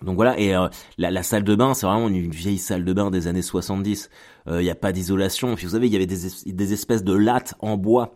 Donc 0.00 0.16
voilà, 0.16 0.38
et 0.40 0.54
la, 0.98 1.22
salle 1.22 1.44
de 1.44 1.54
bain, 1.54 1.74
c'est 1.74 1.86
vraiment 1.86 2.08
une, 2.08 2.30
vieille 2.30 2.58
salle 2.58 2.84
de 2.84 2.92
bain 2.92 3.10
des 3.10 3.28
années 3.28 3.42
70. 3.42 4.08
Il 4.48 4.56
n'y 4.56 4.70
a 4.70 4.74
pas 4.74 4.90
d'isolation. 4.90 5.54
Puis 5.54 5.66
vous 5.66 5.72
savez, 5.72 5.86
il 5.86 5.92
y 5.92 5.96
avait 5.96 6.06
des, 6.06 6.16
des 6.46 6.72
espèces 6.72 7.04
de 7.04 7.12
lattes 7.12 7.54
en 7.60 7.76
bois. 7.76 8.14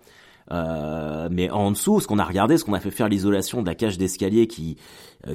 mais 0.50 1.50
en 1.50 1.70
dessous, 1.70 2.00
ce 2.00 2.08
qu'on 2.08 2.18
a 2.18 2.25
regardé, 2.25 2.56
ce 2.56 2.64
qu'on 2.64 2.73
a 2.73 2.80
fait 2.80 2.90
faire 2.90 3.08
l'isolation 3.08 3.62
de 3.62 3.68
la 3.68 3.76
cage 3.76 3.99
d'escalier 3.99 4.49
qui, 4.49 4.78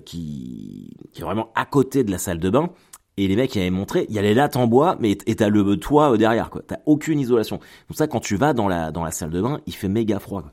qui, 0.03 0.89
qui 1.13 1.21
est 1.21 1.23
vraiment 1.23 1.51
à 1.55 1.65
côté 1.65 2.03
de 2.03 2.11
la 2.11 2.17
salle 2.17 2.39
de 2.39 2.49
bain, 2.49 2.71
et 3.21 3.27
les 3.27 3.35
mecs 3.35 3.55
avaient 3.55 3.69
montré, 3.69 4.05
il 4.09 4.15
y 4.15 4.19
a 4.19 4.21
les 4.21 4.33
lattes 4.33 4.55
en 4.55 4.65
bois, 4.65 4.97
mais 4.99 5.11
et 5.11 5.35
t'as 5.35 5.49
le 5.49 5.77
toit 5.77 6.13
euh, 6.13 6.17
derrière, 6.17 6.49
quoi. 6.49 6.61
T'as 6.65 6.79
aucune 6.85 7.19
isolation. 7.19 7.57
Donc 7.57 7.97
ça, 7.97 8.07
quand 8.07 8.19
tu 8.19 8.35
vas 8.35 8.53
dans 8.53 8.67
la 8.67 8.91
dans 8.91 9.03
la 9.03 9.11
salle 9.11 9.29
de 9.29 9.41
bain, 9.41 9.59
il 9.67 9.75
fait 9.75 9.87
méga 9.87 10.19
froid. 10.19 10.43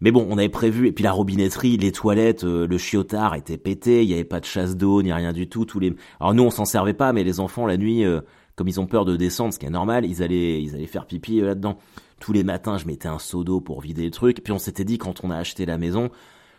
Mais 0.00 0.10
bon, 0.10 0.26
on 0.28 0.38
avait 0.38 0.48
prévu, 0.48 0.88
et 0.88 0.92
puis 0.92 1.04
la 1.04 1.12
robinetterie, 1.12 1.76
les 1.76 1.92
toilettes, 1.92 2.44
euh, 2.44 2.66
le 2.66 2.78
chiotard 2.78 3.34
était 3.34 3.58
pété, 3.58 4.02
il 4.02 4.08
n'y 4.08 4.14
avait 4.14 4.24
pas 4.24 4.40
de 4.40 4.44
chasse 4.44 4.76
d'eau, 4.76 5.02
ni 5.02 5.12
rien 5.12 5.32
du 5.32 5.48
tout. 5.48 5.64
Tous 5.64 5.78
les, 5.78 5.94
alors 6.20 6.34
nous 6.34 6.42
on 6.42 6.50
s'en 6.50 6.64
servait 6.64 6.94
pas, 6.94 7.12
mais 7.12 7.22
les 7.22 7.40
enfants 7.40 7.66
la 7.66 7.76
nuit, 7.76 8.04
euh, 8.04 8.20
comme 8.56 8.68
ils 8.68 8.80
ont 8.80 8.86
peur 8.86 9.04
de 9.04 9.16
descendre, 9.16 9.52
ce 9.52 9.58
qui 9.58 9.66
est 9.66 9.70
normal, 9.70 10.04
ils 10.04 10.22
allaient 10.22 10.62
ils 10.62 10.74
allaient 10.74 10.86
faire 10.86 11.06
pipi 11.06 11.40
là-dedans. 11.40 11.78
Tous 12.20 12.32
les 12.32 12.44
matins, 12.44 12.78
je 12.78 12.86
mettais 12.86 13.08
un 13.08 13.18
seau 13.18 13.44
d'eau 13.44 13.60
pour 13.60 13.80
vider 13.80 14.04
le 14.04 14.10
truc. 14.10 14.42
Puis 14.42 14.52
on 14.52 14.58
s'était 14.58 14.84
dit 14.84 14.98
quand 14.98 15.22
on 15.24 15.30
a 15.30 15.36
acheté 15.36 15.66
la 15.66 15.78
maison, 15.78 16.10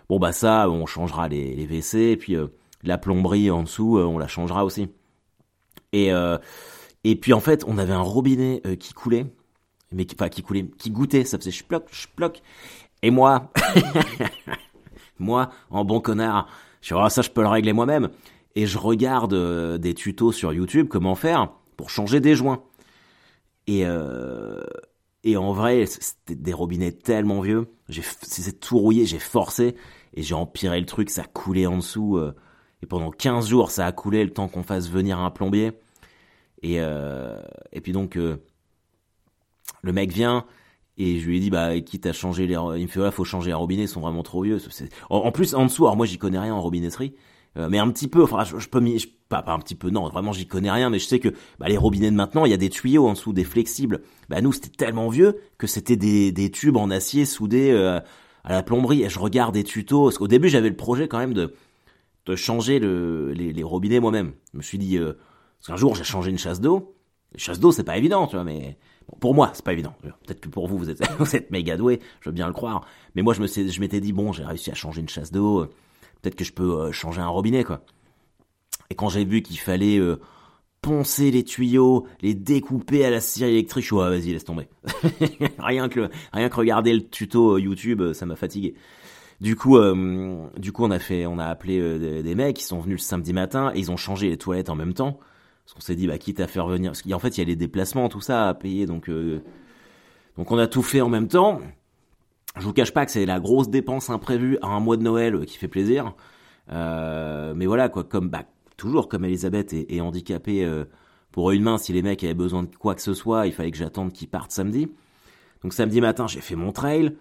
Bon 0.10 0.20
bah 0.20 0.34
ça, 0.34 0.70
on 0.70 0.86
changera 0.86 1.28
les, 1.28 1.56
les 1.56 1.66
WC, 1.66 2.12
et 2.12 2.18
puis 2.18 2.36
la 2.84 2.98
plomberie 3.00 3.50
en 3.50 3.64
dessous, 3.64 3.98
on 3.98 4.20
la 4.20 4.28
changera 4.28 4.64
aussi. 4.66 4.88
Et 5.96 6.12
et 7.04 7.16
puis 7.16 7.34
en 7.34 7.40
fait, 7.40 7.64
on 7.68 7.78
avait 7.78 7.94
un 7.94 8.02
robinet 8.02 8.62
qui 8.80 8.94
coulait, 8.94 9.28
mais 9.92 10.06
qui, 10.06 10.16
pas 10.16 10.30
qui 10.30 10.42
coulait, 10.42 10.66
qui 10.78 10.90
goûtait, 10.90 11.24
ça 11.24 11.38
faisait 11.38 11.52
chploc, 11.52 11.88
chploc. 11.92 12.42
Et 13.04 13.12
moi, 13.12 13.52
moi, 15.20 15.52
en 15.70 15.86
bon 15.86 16.02
connard, 16.02 16.48
je 16.82 16.94
dis, 16.94 17.02
ah, 17.02 17.10
ça 17.10 17.22
je 17.22 17.30
peux 17.30 17.42
le 17.42 17.48
régler 17.48 17.74
moi-même. 17.74 18.10
Et 18.56 18.66
je 18.66 18.78
regarde 18.78 19.36
des 19.78 19.94
tutos 19.94 20.32
sur 20.32 20.52
YouTube, 20.52 20.88
comment 20.90 21.16
faire 21.16 21.50
pour 21.78 21.90
changer 21.90 22.20
des 22.20 22.36
joints. 22.36 22.64
Et, 23.68 23.86
euh, 23.86 24.64
et 25.24 25.38
en 25.38 25.54
vrai, 25.54 25.86
c'était 25.86 26.36
des 26.36 26.54
robinets 26.54 26.92
tellement 26.92 27.42
vieux. 27.42 27.68
C'est 27.90 28.60
tout 28.60 28.78
rouillé, 28.78 29.06
j'ai 29.06 29.20
forcé 29.20 29.76
et 30.14 30.24
j'ai 30.24 30.36
empiré 30.36 30.80
le 30.80 30.86
truc, 30.86 31.10
ça 31.10 31.24
coulait 31.24 31.66
en 31.66 31.78
dessous. 31.78 32.18
Euh, 32.18 32.34
et 32.84 32.86
pendant 32.86 33.12
15 33.12 33.48
jours, 33.48 33.72
ça 33.72 33.86
a 33.86 33.92
coulé 33.92 34.24
le 34.24 34.32
temps 34.32 34.48
qu'on 34.48 34.64
fasse 34.64 34.90
venir 34.90 35.20
un 35.20 35.32
plombier. 35.32 35.74
Et, 36.66 36.78
euh, 36.80 37.40
et 37.72 37.80
puis 37.80 37.92
donc, 37.92 38.18
euh, 38.18 38.38
le 39.84 39.94
mec 39.94 40.12
vient 40.12 40.46
et 40.98 41.20
je 41.20 41.28
lui 41.28 41.38
ai 41.38 41.40
dit, 41.40 41.52
bah, 41.52 41.80
quitte 41.80 42.08
à 42.08 42.14
changer 42.14 42.48
les. 42.48 42.56
Il 42.56 42.84
me 42.84 42.88
fait, 42.88 43.00
ouais, 43.00 43.12
faut 43.12 43.24
changer 43.24 43.50
les 43.50 43.54
robinets, 43.54 43.84
ils 43.84 43.88
sont 43.88 44.02
vraiment 44.02 44.24
trop 44.24 44.42
vieux. 44.42 44.58
En, 45.12 45.32
plus, 45.32 45.54
en 45.54 45.66
dessous, 45.66 45.86
alors 45.86 45.96
moi, 45.96 46.08
j'y 46.08 46.18
connais 46.18 46.40
rien 46.40 46.56
en 46.56 46.62
robinetterie. 46.62 47.14
Euh, 47.58 47.68
mais 47.70 47.78
un 47.78 47.90
petit 47.92 48.08
peu, 48.08 48.24
enfin, 48.24 48.44
je, 48.44 48.68
peux 48.68 48.80
m'y, 48.80 48.98
pas, 49.30 49.44
un 49.48 49.60
petit 49.60 49.76
peu, 49.76 49.92
non, 49.92 50.08
vraiment, 50.10 50.34
j'y 50.34 50.48
connais 50.48 50.72
rien, 50.72 50.90
mais 50.90 50.98
je 50.98 51.06
sais 51.06 51.20
que 51.20 51.30
bah, 51.60 51.68
les 51.68 51.78
robinets 51.78 52.10
de 52.10 52.16
maintenant, 52.16 52.46
il 52.46 52.52
y 52.52 52.54
a 52.54 52.58
des 52.58 52.70
tuyaux 52.70 53.08
en 53.08 53.14
dessous, 53.14 53.32
des 53.32 53.44
flexibles. 53.44 54.02
Bah 54.30 54.42
nous, 54.42 54.52
c'était 54.52 54.70
tellement 54.70 55.10
vieux 55.10 55.38
que 55.60 55.68
c'était 55.68 55.96
des, 55.96 56.52
tubes 56.52 56.78
en 56.78 56.90
acier 56.90 57.26
soudés 57.26 57.72
à 58.44 58.52
la 58.52 58.64
plomberie. 58.64 59.04
Et 59.04 59.10
je 59.10 59.20
regarde 59.20 59.54
des 59.54 59.64
tutos, 59.64 60.06
parce 60.06 60.18
qu'au 60.18 60.28
début, 60.28 60.50
j'avais 60.50 60.70
le 60.70 60.76
projet 60.76 61.08
quand 61.08 61.20
même 61.20 61.34
de, 61.36 61.54
de 62.26 62.36
changer 62.36 62.80
le, 62.80 63.34
les, 63.34 63.64
robinets 63.64 64.00
moi-même. 64.00 64.34
Je 64.54 64.58
me 64.58 64.64
suis 64.64 64.80
dit, 64.80 64.98
parce 65.66 65.80
qu'un 65.80 65.82
jour, 65.82 65.96
j'ai 65.96 66.04
changé 66.04 66.30
une 66.30 66.38
chasse 66.38 66.62
d'eau. 66.62 66.96
Chasse 67.38 67.60
d'eau, 67.60 67.72
c'est 67.72 67.84
pas 67.84 67.98
évident, 67.98 68.28
tu 68.28 68.36
vois, 68.36 68.46
mais 68.46 68.78
pour 69.20 69.34
moi, 69.34 69.52
c'est 69.54 69.66
pas 69.66 69.74
évident. 69.74 69.96
Peut-être 70.02 70.40
que 70.40 70.50
pour 70.50 70.68
vous, 70.68 70.78
vous 71.20 71.36
êtes, 71.36 71.52
méga 71.52 71.76
doué, 71.76 72.00
je 72.22 72.30
veux 72.30 72.34
bien 72.34 72.48
le 72.48 72.54
croire. 72.54 72.86
Mais 73.16 73.24
moi, 73.24 73.34
je 73.34 73.42
me, 73.42 73.80
m'étais 73.80 74.00
dit, 74.00 74.14
bon, 74.14 74.32
j'ai 74.32 74.44
réussi 74.44 74.72
à 74.72 74.76
changer 74.76 75.02
une 75.02 75.10
chasse 75.10 75.32
d'eau 75.32 75.68
peut-être 76.26 76.36
que 76.36 76.44
je 76.44 76.54
peux 76.54 76.80
euh, 76.80 76.92
changer 76.92 77.22
un 77.22 77.28
robinet, 77.28 77.64
quoi. 77.64 77.82
Et 78.90 78.96
quand 78.96 79.10
j'ai 79.10 79.26
vu 79.26 79.42
qu'il 79.44 79.60
fallait 79.60 80.00
euh, 80.00 80.20
poncer 80.82 81.30
les 81.30 81.44
tuyaux, 81.44 82.08
les 82.22 82.34
découper 82.34 83.06
à 83.06 83.12
la 83.12 83.22
scie 83.22 83.44
électrique, 83.44 83.84
je 83.84 83.88
suis 83.88 83.96
ouais, 83.96 84.10
vas-y, 84.10 84.34
laisse 84.34 84.44
tomber. 84.44 84.68
rien 85.60 85.88
que 85.88 86.10
rien 86.34 86.50
que 86.50 86.56
regarder 86.56 86.94
le 86.94 87.08
tuto 87.08 87.56
euh, 87.56 87.62
YouTube, 87.62 88.14
ça 88.14 88.26
m'a 88.26 88.36
fatigué. 88.36 88.74
Du 89.42 89.58
coup, 89.58 89.78
du 90.58 90.72
coup, 90.72 90.86
on 90.86 90.92
a 90.92 91.00
fait, 91.00 91.26
on 91.26 91.40
a 91.40 91.46
appelé 91.46 92.24
des, 92.24 92.36
mecs 92.36 92.56
qui 92.56 92.64
sont 92.64 92.80
venus 92.80 93.02
le 93.02 93.06
samedi 93.06 93.34
matin 93.34 93.70
et 93.76 93.80
ils 93.80 93.92
ont 93.92 93.98
changé 93.98 94.30
les 94.30 94.38
toilettes 94.38 94.70
en 94.70 94.76
même 94.76 94.94
temps. 94.94 95.20
Parce 95.66 95.74
qu'on 95.74 95.82
s'est 95.82 95.96
dit, 95.96 96.08
bah, 96.08 96.18
quitte 96.18 96.40
à 96.40 96.48
faire 96.48 96.68
venir, 96.68 96.92
parce 96.92 97.02
qu'en 97.02 97.20
fait, 97.20 97.38
il 97.38 97.42
y 97.42 97.44
a 97.44 97.46
les 97.46 97.56
déplacements, 97.56 98.08
tout 98.08 98.22
ça 98.22 98.48
à 98.48 98.54
payer, 98.54 98.86
donc, 98.86 99.10
donc 100.38 100.52
on 100.52 100.58
a 100.58 100.68
tout 100.68 100.84
fait 100.84 101.02
en 101.02 101.10
même 101.10 101.28
temps. 101.28 101.60
Je 102.58 102.64
vous 102.64 102.74
cache 102.74 102.92
pas 102.92 103.06
que 103.06 103.12
c'est 103.12 103.26
la 103.26 103.40
grosse 103.40 103.70
dépense 103.70 104.10
imprévue 104.10 104.58
à 104.62 104.68
un 104.68 104.80
mois 104.80 104.98
de 104.98 105.04
Noël 105.04 105.36
euh, 105.36 105.46
qui 105.46 105.58
fait 105.58 105.68
plaisir. 105.68 106.14
Euh, 106.72 107.54
mais 107.54 107.66
voilà, 107.66 107.90
quoi, 107.90 108.04
comme 108.04 108.30
bah, 108.30 108.44
toujours 108.78 109.10
comme 109.10 109.26
Elisabeth 109.26 109.74
est, 109.74 110.00
handicapée 110.00 110.64
euh, 110.64 110.86
pour 111.32 111.52
une 111.52 111.64
main, 111.64 111.78
si 111.78 111.92
les 111.92 112.02
mecs 112.02 112.24
avaient 112.24 112.34
besoin 112.34 112.64
de 112.64 112.74
quoi 112.76 112.96
que 112.96 113.02
ce 113.02 113.14
soit, 113.14 113.46
il 113.48 113.54
fallait 113.54 113.72
que 113.72 113.78
j'attende 113.78 114.14
qu'ils 114.14 114.30
partent 114.30 114.52
samedi. 114.52 114.90
Donc 115.64 115.74
samedi 115.74 116.00
matin, 116.00 116.28
j'ai 116.28 116.42
fait 116.42 116.56
mon 116.56 116.72
trail. 116.72 117.18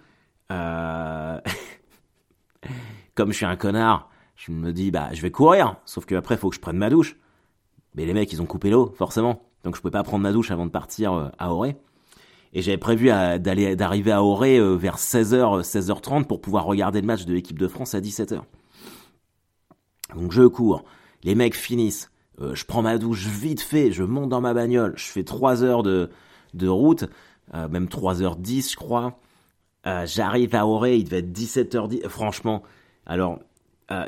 Euh... 0.52 1.40
comme 3.14 3.32
je 3.32 3.36
suis 3.36 3.46
un 3.46 3.56
connard, 3.56 4.10
je 4.36 4.52
me 4.52 4.72
dis 4.72 4.90
bah 4.90 5.08
je 5.12 5.22
vais 5.22 5.30
courir. 5.30 5.76
Sauf 5.84 6.06
que 6.06 6.14
après, 6.14 6.36
faut 6.36 6.50
que 6.50 6.56
je 6.56 6.60
prenne 6.60 6.76
ma 6.76 6.90
douche. 6.90 7.16
Mais 7.94 8.06
les 8.06 8.12
mecs, 8.12 8.32
ils 8.32 8.42
ont 8.42 8.46
coupé 8.46 8.70
l'eau, 8.70 8.92
forcément. 8.96 9.42
Donc 9.62 9.76
je 9.76 9.80
pouvais 9.80 9.92
pas 9.92 10.02
prendre 10.02 10.22
ma 10.22 10.32
douche 10.32 10.50
avant 10.50 10.66
de 10.66 10.70
partir 10.70 11.32
à 11.38 11.52
Auré. 11.52 11.76
Et 12.54 12.62
j'avais 12.62 12.78
prévu 12.78 13.08
d'aller 13.08 13.74
d'arriver 13.74 14.12
à 14.12 14.22
Auray 14.22 14.58
euh, 14.60 14.76
vers 14.76 14.96
16h, 14.96 15.62
16h30 15.62 16.24
pour 16.24 16.40
pouvoir 16.40 16.64
regarder 16.64 17.00
le 17.00 17.06
match 17.06 17.24
de 17.24 17.34
l'équipe 17.34 17.58
de 17.58 17.66
France 17.66 17.94
à 17.94 18.00
17h. 18.00 18.42
Donc 20.14 20.30
je 20.30 20.44
cours, 20.44 20.84
les 21.24 21.34
mecs 21.34 21.56
finissent, 21.56 22.12
euh, 22.40 22.54
je 22.54 22.64
prends 22.64 22.82
ma 22.82 22.96
douche 22.96 23.26
vite 23.26 23.60
fait, 23.60 23.90
je 23.90 24.04
monte 24.04 24.28
dans 24.28 24.40
ma 24.40 24.54
bagnole, 24.54 24.94
je 24.96 25.06
fais 25.06 25.24
3 25.24 25.64
heures 25.64 25.82
de, 25.82 26.10
de 26.54 26.68
route, 26.68 27.06
euh, 27.54 27.68
même 27.68 27.86
3h10 27.86 28.70
je 28.70 28.76
crois. 28.76 29.18
J'arrive 30.06 30.54
à 30.54 30.66
Auray, 30.66 31.00
il 31.00 31.04
devait 31.04 31.18
être 31.18 31.30
17h10. 31.30 32.08
Franchement, 32.08 32.62
alors 33.04 33.40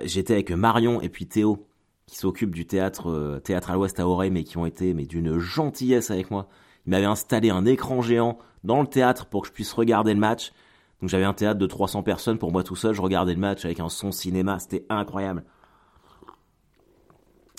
j'étais 0.05 0.33
avec 0.33 0.51
Marion 0.51 1.03
et 1.03 1.11
puis 1.11 1.27
Théo 1.27 1.67
qui 2.07 2.17
s'occupe 2.17 2.55
du 2.55 2.67
théâtre 2.67 3.41
théâtre 3.45 3.71
à 3.71 3.75
l'Ouest 3.75 3.99
à 4.01 4.07
Auray 4.07 4.31
mais 4.31 4.45
qui 4.45 4.59
ont 4.59 4.67
été 4.67 4.95
mais 4.95 5.07
d'une 5.07 5.39
gentillesse 5.39 6.11
avec 6.11 6.31
moi. 6.31 6.49
Il 6.87 6.91
m'avait 6.91 7.07
installé 7.07 7.51
un 7.51 7.65
écran 7.65 8.01
géant 8.01 8.39
dans 8.65 8.81
le 8.81 8.87
théâtre 8.87 9.27
pour 9.27 9.43
que 9.43 9.49
je 9.49 9.53
puisse 9.53 9.73
regarder 9.73 10.15
le 10.15 10.21
match. 10.21 10.53
Donc 11.01 11.11
j'avais 11.11 11.25
un 11.25 11.35
théâtre 11.35 11.59
de 11.59 11.67
300 11.67 12.03
personnes 12.03 12.39
pour 12.39 12.53
moi 12.53 12.63
tout 12.63 12.77
seul, 12.77 12.95
je 12.95 13.03
regardais 13.03 13.35
le 13.35 13.41
match 13.41 13.65
avec 13.65 13.81
un 13.81 13.89
son 13.89 14.13
cinéma, 14.13 14.59
c'était 14.59 14.87
incroyable. 14.89 15.45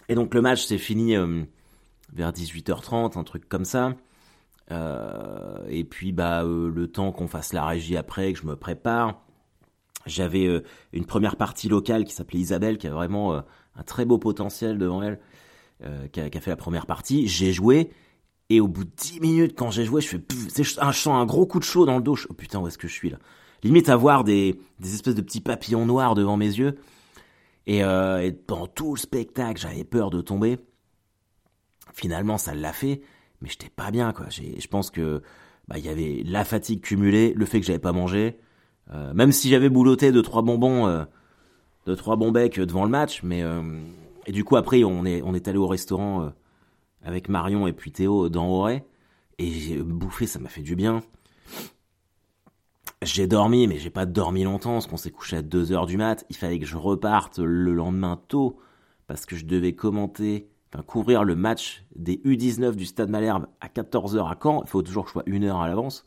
Et 0.09 0.15
donc 0.15 0.33
le 0.33 0.41
match 0.41 0.65
s'est 0.65 0.77
fini 0.77 1.15
euh, 1.15 1.43
vers 2.13 2.31
18h30, 2.31 3.17
un 3.17 3.23
truc 3.23 3.47
comme 3.47 3.65
ça. 3.65 3.93
Euh, 4.71 5.65
et 5.69 5.83
puis 5.83 6.11
bah 6.11 6.43
euh, 6.43 6.71
le 6.73 6.87
temps 6.87 7.11
qu'on 7.11 7.27
fasse 7.27 7.53
la 7.53 7.65
régie 7.65 7.95
après, 7.97 8.33
que 8.33 8.39
je 8.39 8.45
me 8.45 8.55
prépare, 8.55 9.21
j'avais 10.05 10.63
une 10.93 11.05
première 11.05 11.35
partie 11.35 11.67
locale 11.67 12.05
qui 12.05 12.13
s'appelait 12.13 12.39
Isabelle, 12.39 12.77
qui 12.77 12.87
a 12.87 12.93
vraiment 12.93 13.43
un 13.77 13.83
très 13.83 14.05
beau 14.05 14.17
potentiel 14.17 14.77
devant 14.77 15.01
elle, 15.01 15.19
qui 16.11 16.19
a, 16.19 16.29
qui, 16.29 16.37
a, 16.37 16.41
fait 16.41 16.49
la 16.49 16.57
première 16.57 16.85
partie. 16.85 17.27
J'ai 17.27 17.53
joué 17.53 17.91
et 18.49 18.61
au 18.61 18.67
bout 18.67 18.85
de 18.85 18.91
10 18.95 19.19
minutes, 19.19 19.55
quand 19.57 19.71
j'ai 19.71 19.83
joué, 19.83 20.01
je 20.01 20.07
fais, 20.07 20.63
je 20.63 20.73
sens 20.73 21.07
un 21.07 21.25
gros 21.25 21.45
coup 21.45 21.59
de 21.59 21.65
chaud 21.65 21.85
dans 21.85 21.97
le 21.97 22.01
dos. 22.01 22.17
Oh 22.29 22.33
putain, 22.33 22.59
où 22.59 22.67
est-ce 22.67 22.77
que 22.77 22.87
je 22.87 22.93
suis 22.93 23.09
là? 23.09 23.17
Limite 23.63 23.89
à 23.89 23.95
voir 23.95 24.23
des, 24.23 24.59
des 24.79 24.93
espèces 24.93 25.15
de 25.15 25.21
petits 25.21 25.41
papillons 25.41 25.85
noirs 25.85 26.15
devant 26.15 26.37
mes 26.37 26.45
yeux. 26.45 26.77
Et, 27.65 27.83
euh, 27.83 28.23
et 28.23 28.31
pendant 28.31 28.67
tout 28.67 28.95
le 28.95 28.99
spectacle, 28.99 29.59
j'avais 29.59 29.83
peur 29.83 30.09
de 30.09 30.21
tomber. 30.21 30.59
Finalement, 31.93 32.37
ça 32.37 32.55
l'a 32.55 32.71
fait, 32.71 33.01
mais 33.41 33.49
j'étais 33.49 33.69
pas 33.69 33.91
bien, 33.91 34.13
quoi. 34.13 34.27
Je 34.29 34.67
pense 34.67 34.91
que 34.91 35.21
bah, 35.67 35.77
y 35.77 35.89
avait 35.89 36.23
la 36.25 36.45
fatigue 36.45 36.81
cumulée, 36.81 37.33
le 37.35 37.45
fait 37.45 37.59
que 37.59 37.65
j'avais 37.65 37.79
pas 37.79 37.91
mangé. 37.91 38.39
Euh, 38.93 39.13
même 39.13 39.33
si 39.33 39.49
j'avais 39.49 39.69
bouloté 39.69 40.13
de 40.13 40.21
trois 40.21 40.43
bonbons, 40.43 40.87
euh, 40.87 41.03
de 41.87 41.95
trois 41.95 42.17
bons 42.17 42.31
becs 42.31 42.59
devant 42.59 42.83
le 42.83 42.89
match, 42.89 43.21
mais 43.23 43.41
euh, 43.41 43.61
et 44.25 44.31
du 44.33 44.43
coup 44.43 44.57
après 44.57 44.83
on 44.83 45.05
est 45.05 45.21
on 45.23 45.33
est 45.33 45.47
allé 45.47 45.57
au 45.57 45.67
restaurant 45.67 46.23
euh, 46.23 46.29
avec 47.01 47.29
Marion 47.29 47.65
et 47.65 47.73
puis 47.73 47.91
Théo 47.91 48.29
dans 48.29 48.47
Auray. 48.47 48.83
Et 49.39 49.49
j'ai 49.51 49.77
bouffé, 49.81 50.27
ça 50.27 50.39
m'a 50.39 50.49
fait 50.49 50.61
du 50.61 50.75
bien. 50.75 51.03
J'ai 53.03 53.27
dormi, 53.27 53.67
mais 53.67 53.77
j'ai 53.77 53.91
pas 53.91 54.07
dormi 54.07 54.43
longtemps, 54.43 54.73
parce 54.73 54.87
qu'on 54.87 54.97
s'est 54.97 55.11
couché 55.11 55.37
à 55.37 55.41
2h 55.43 55.85
du 55.85 55.97
mat. 55.97 56.25
Il 56.31 56.35
fallait 56.35 56.57
que 56.57 56.65
je 56.65 56.75
reparte 56.75 57.37
le 57.37 57.71
lendemain 57.73 58.19
tôt, 58.27 58.57
parce 59.05 59.27
que 59.27 59.35
je 59.35 59.45
devais 59.45 59.73
commenter, 59.73 60.49
enfin 60.73 60.83
couvrir 60.83 61.23
le 61.23 61.35
match 61.35 61.85
des 61.95 62.17
U19 62.25 62.73
du 62.73 62.87
Stade 62.87 63.11
Malherbe 63.11 63.45
à 63.61 63.67
14h 63.67 64.27
à 64.27 64.37
Caen. 64.41 64.63
Il 64.65 64.69
faut 64.69 64.81
toujours 64.81 65.03
que 65.03 65.09
je 65.09 65.13
sois 65.13 65.23
une 65.27 65.43
heure 65.43 65.61
à 65.61 65.67
l'avance. 65.67 66.03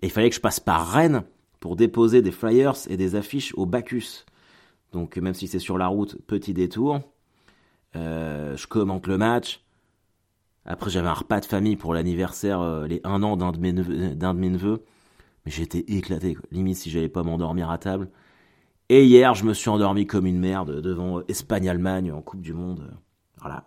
Et 0.00 0.06
il 0.06 0.10
fallait 0.10 0.30
que 0.30 0.36
je 0.36 0.40
passe 0.40 0.60
par 0.60 0.88
Rennes 0.90 1.24
pour 1.60 1.76
déposer 1.76 2.22
des 2.22 2.32
flyers 2.32 2.78
et 2.88 2.96
des 2.96 3.14
affiches 3.14 3.52
au 3.56 3.66
Bacchus. 3.66 4.24
Donc 4.94 5.18
même 5.18 5.34
si 5.34 5.46
c'est 5.48 5.58
sur 5.58 5.76
la 5.76 5.88
route, 5.88 6.16
petit 6.26 6.54
détour. 6.54 7.00
Euh, 7.96 8.56
je 8.56 8.66
commente 8.66 9.06
le 9.06 9.18
match. 9.18 9.62
Après, 10.64 10.90
j'avais 10.90 11.08
un 11.08 11.14
repas 11.14 11.40
de 11.40 11.44
famille 11.44 11.76
pour 11.76 11.92
l'anniversaire, 11.92 12.60
euh, 12.60 12.86
les 12.86 13.00
un 13.04 13.22
an 13.22 13.36
d'un 13.36 13.52
de 13.52 13.58
mes 13.58 13.72
neveux, 13.72 14.14
d'un 14.14 14.32
de 14.32 14.38
mes 14.38 14.48
neveux. 14.48 14.82
Mais 15.44 15.52
j'étais 15.52 15.80
éclaté, 15.88 16.38
limite 16.50 16.76
si 16.76 16.90
j'allais 16.90 17.10
pas 17.10 17.22
m'endormir 17.22 17.70
à 17.70 17.76
table. 17.76 18.08
Et 18.88 19.04
hier, 19.04 19.34
je 19.34 19.44
me 19.44 19.52
suis 19.52 19.68
endormi 19.68 20.06
comme 20.06 20.26
une 20.26 20.38
merde 20.38 20.80
devant 20.80 21.20
Espagne-Allemagne 21.28 22.12
en 22.12 22.22
Coupe 22.22 22.40
du 22.40 22.54
Monde. 22.54 22.96
Voilà. 23.40 23.66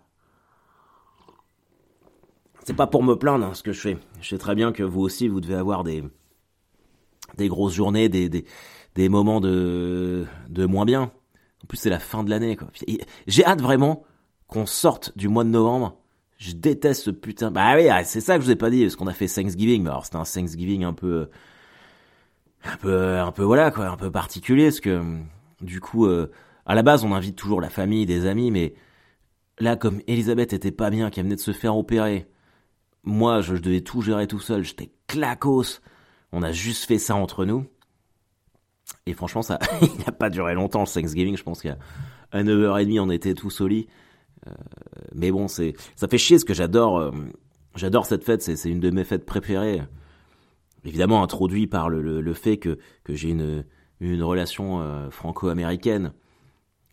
C'est 2.64 2.74
pas 2.74 2.86
pour 2.86 3.02
me 3.02 3.14
plaindre 3.14 3.46
hein, 3.46 3.54
ce 3.54 3.62
que 3.62 3.72
je 3.72 3.80
fais. 3.80 3.98
Je 4.20 4.28
sais 4.28 4.38
très 4.38 4.54
bien 4.54 4.72
que 4.72 4.82
vous 4.82 5.00
aussi, 5.00 5.28
vous 5.28 5.40
devez 5.40 5.54
avoir 5.54 5.84
des, 5.84 6.02
des 7.36 7.48
grosses 7.48 7.74
journées, 7.74 8.08
des, 8.08 8.28
des, 8.28 8.44
des 8.94 9.08
moments 9.08 9.40
de, 9.40 10.26
de 10.48 10.66
moins 10.66 10.84
bien. 10.84 11.12
En 11.62 11.66
plus, 11.66 11.76
c'est 11.76 11.90
la 11.90 11.98
fin 11.98 12.24
de 12.24 12.30
l'année. 12.30 12.56
J'ai 13.26 13.44
hâte 13.44 13.60
vraiment 13.60 14.04
qu'on 14.46 14.66
sorte 14.66 15.16
du 15.16 15.28
mois 15.28 15.44
de 15.44 15.50
novembre 15.50 15.98
je 16.38 16.52
déteste 16.52 17.02
ce 17.02 17.10
putain. 17.10 17.50
Bah 17.50 17.74
oui, 17.76 17.88
ah, 17.88 18.04
c'est 18.04 18.20
ça 18.20 18.36
que 18.36 18.40
je 18.42 18.46
vous 18.46 18.52
ai 18.52 18.56
pas 18.56 18.70
dit, 18.70 18.82
parce 18.82 18.96
qu'on 18.96 19.08
a 19.08 19.12
fait 19.12 19.26
Thanksgiving. 19.26 19.82
Mais 19.82 19.90
alors 19.90 20.04
c'était 20.04 20.16
un 20.16 20.24
Thanksgiving 20.24 20.84
un 20.84 20.92
peu, 20.92 21.28
un 22.64 22.76
peu, 22.76 23.18
un 23.18 23.32
peu 23.32 23.42
voilà 23.42 23.70
quoi, 23.70 23.88
un 23.88 23.96
peu 23.96 24.10
particulier, 24.10 24.66
parce 24.66 24.80
que 24.80 25.02
du 25.60 25.80
coup, 25.80 26.06
euh, 26.06 26.30
à 26.64 26.74
la 26.74 26.82
base, 26.82 27.04
on 27.04 27.12
invite 27.12 27.36
toujours 27.36 27.60
la 27.60 27.70
famille, 27.70 28.06
des 28.06 28.26
amis, 28.26 28.50
mais 28.50 28.74
là, 29.58 29.76
comme 29.76 30.00
Elisabeth 30.06 30.52
était 30.52 30.70
pas 30.70 30.90
bien, 30.90 31.10
qu'elle 31.10 31.24
venait 31.24 31.36
de 31.36 31.40
se 31.40 31.52
faire 31.52 31.76
opérer, 31.76 32.28
moi, 33.02 33.40
je, 33.40 33.56
je 33.56 33.62
devais 33.62 33.80
tout 33.80 34.00
gérer 34.02 34.26
tout 34.26 34.40
seul. 34.40 34.64
J'étais 34.64 34.92
clacos. 35.06 35.80
On 36.32 36.42
a 36.42 36.52
juste 36.52 36.84
fait 36.84 36.98
ça 36.98 37.14
entre 37.14 37.44
nous. 37.46 37.66
Et 39.06 39.14
franchement, 39.14 39.42
ça 39.42 39.58
n'a 40.06 40.12
pas 40.12 40.30
duré 40.30 40.54
longtemps 40.54 40.82
le 40.82 40.86
Thanksgiving. 40.86 41.36
Je 41.36 41.42
pense 41.42 41.62
qu'à 41.62 41.78
9h30, 42.34 43.00
on 43.00 43.10
était 43.10 43.34
tous 43.34 43.60
au 43.60 43.68
lit. 43.68 43.88
Euh, 44.46 44.52
mais 45.14 45.30
bon, 45.30 45.48
c'est 45.48 45.74
ça 45.96 46.08
fait 46.08 46.18
chier 46.18 46.36
parce 46.36 46.44
que 46.44 46.54
j'adore 46.54 46.98
euh, 46.98 47.10
j'adore 47.74 48.06
cette 48.06 48.24
fête. 48.24 48.42
C'est 48.42 48.68
une 48.68 48.80
de 48.80 48.90
mes 48.90 49.04
fêtes 49.04 49.24
préférées. 49.24 49.82
Évidemment, 50.84 51.22
introduit 51.22 51.66
par 51.66 51.88
le, 51.88 52.20
le, 52.20 52.34
fait 52.34 52.56
que, 52.56 52.78
que 53.02 53.14
j'ai 53.14 53.30
une, 53.30 53.64
une 54.00 54.22
relation 54.22 54.80
euh, 54.80 55.10
franco-américaine 55.10 56.12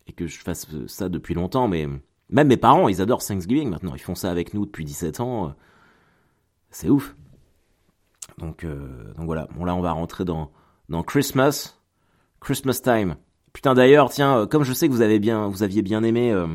et 0.08 0.12
que 0.12 0.26
je 0.26 0.40
fasse 0.40 0.66
ça 0.86 1.08
depuis 1.08 1.34
longtemps. 1.34 1.68
Mais 1.68 1.86
même 2.30 2.48
mes 2.48 2.56
parents, 2.56 2.88
ils 2.88 3.00
adorent 3.00 3.24
Thanksgiving 3.24 3.70
maintenant. 3.70 3.94
Ils 3.94 4.00
font 4.00 4.14
ça 4.14 4.30
avec 4.30 4.54
nous 4.54 4.66
depuis 4.66 4.84
17 4.84 5.20
ans. 5.20 5.54
C'est 6.70 6.88
ouf. 6.88 7.14
Donc, 8.38 8.66
donc 8.66 9.26
voilà. 9.26 9.48
Bon, 9.54 9.64
là, 9.64 9.74
on 9.74 9.80
va 9.80 9.92
rentrer 9.92 10.24
dans, 10.24 10.50
dans 10.88 11.02
Christmas. 11.02 11.75
Christmas 12.46 12.80
time. 12.80 13.16
Putain 13.52 13.74
d'ailleurs, 13.74 14.08
tiens, 14.08 14.38
euh, 14.38 14.46
comme 14.46 14.62
je 14.62 14.72
sais 14.72 14.86
que 14.86 14.92
vous 14.92 15.00
avez 15.00 15.18
bien, 15.18 15.48
vous 15.48 15.64
aviez 15.64 15.82
bien 15.82 16.04
aimé 16.04 16.30
euh, 16.30 16.46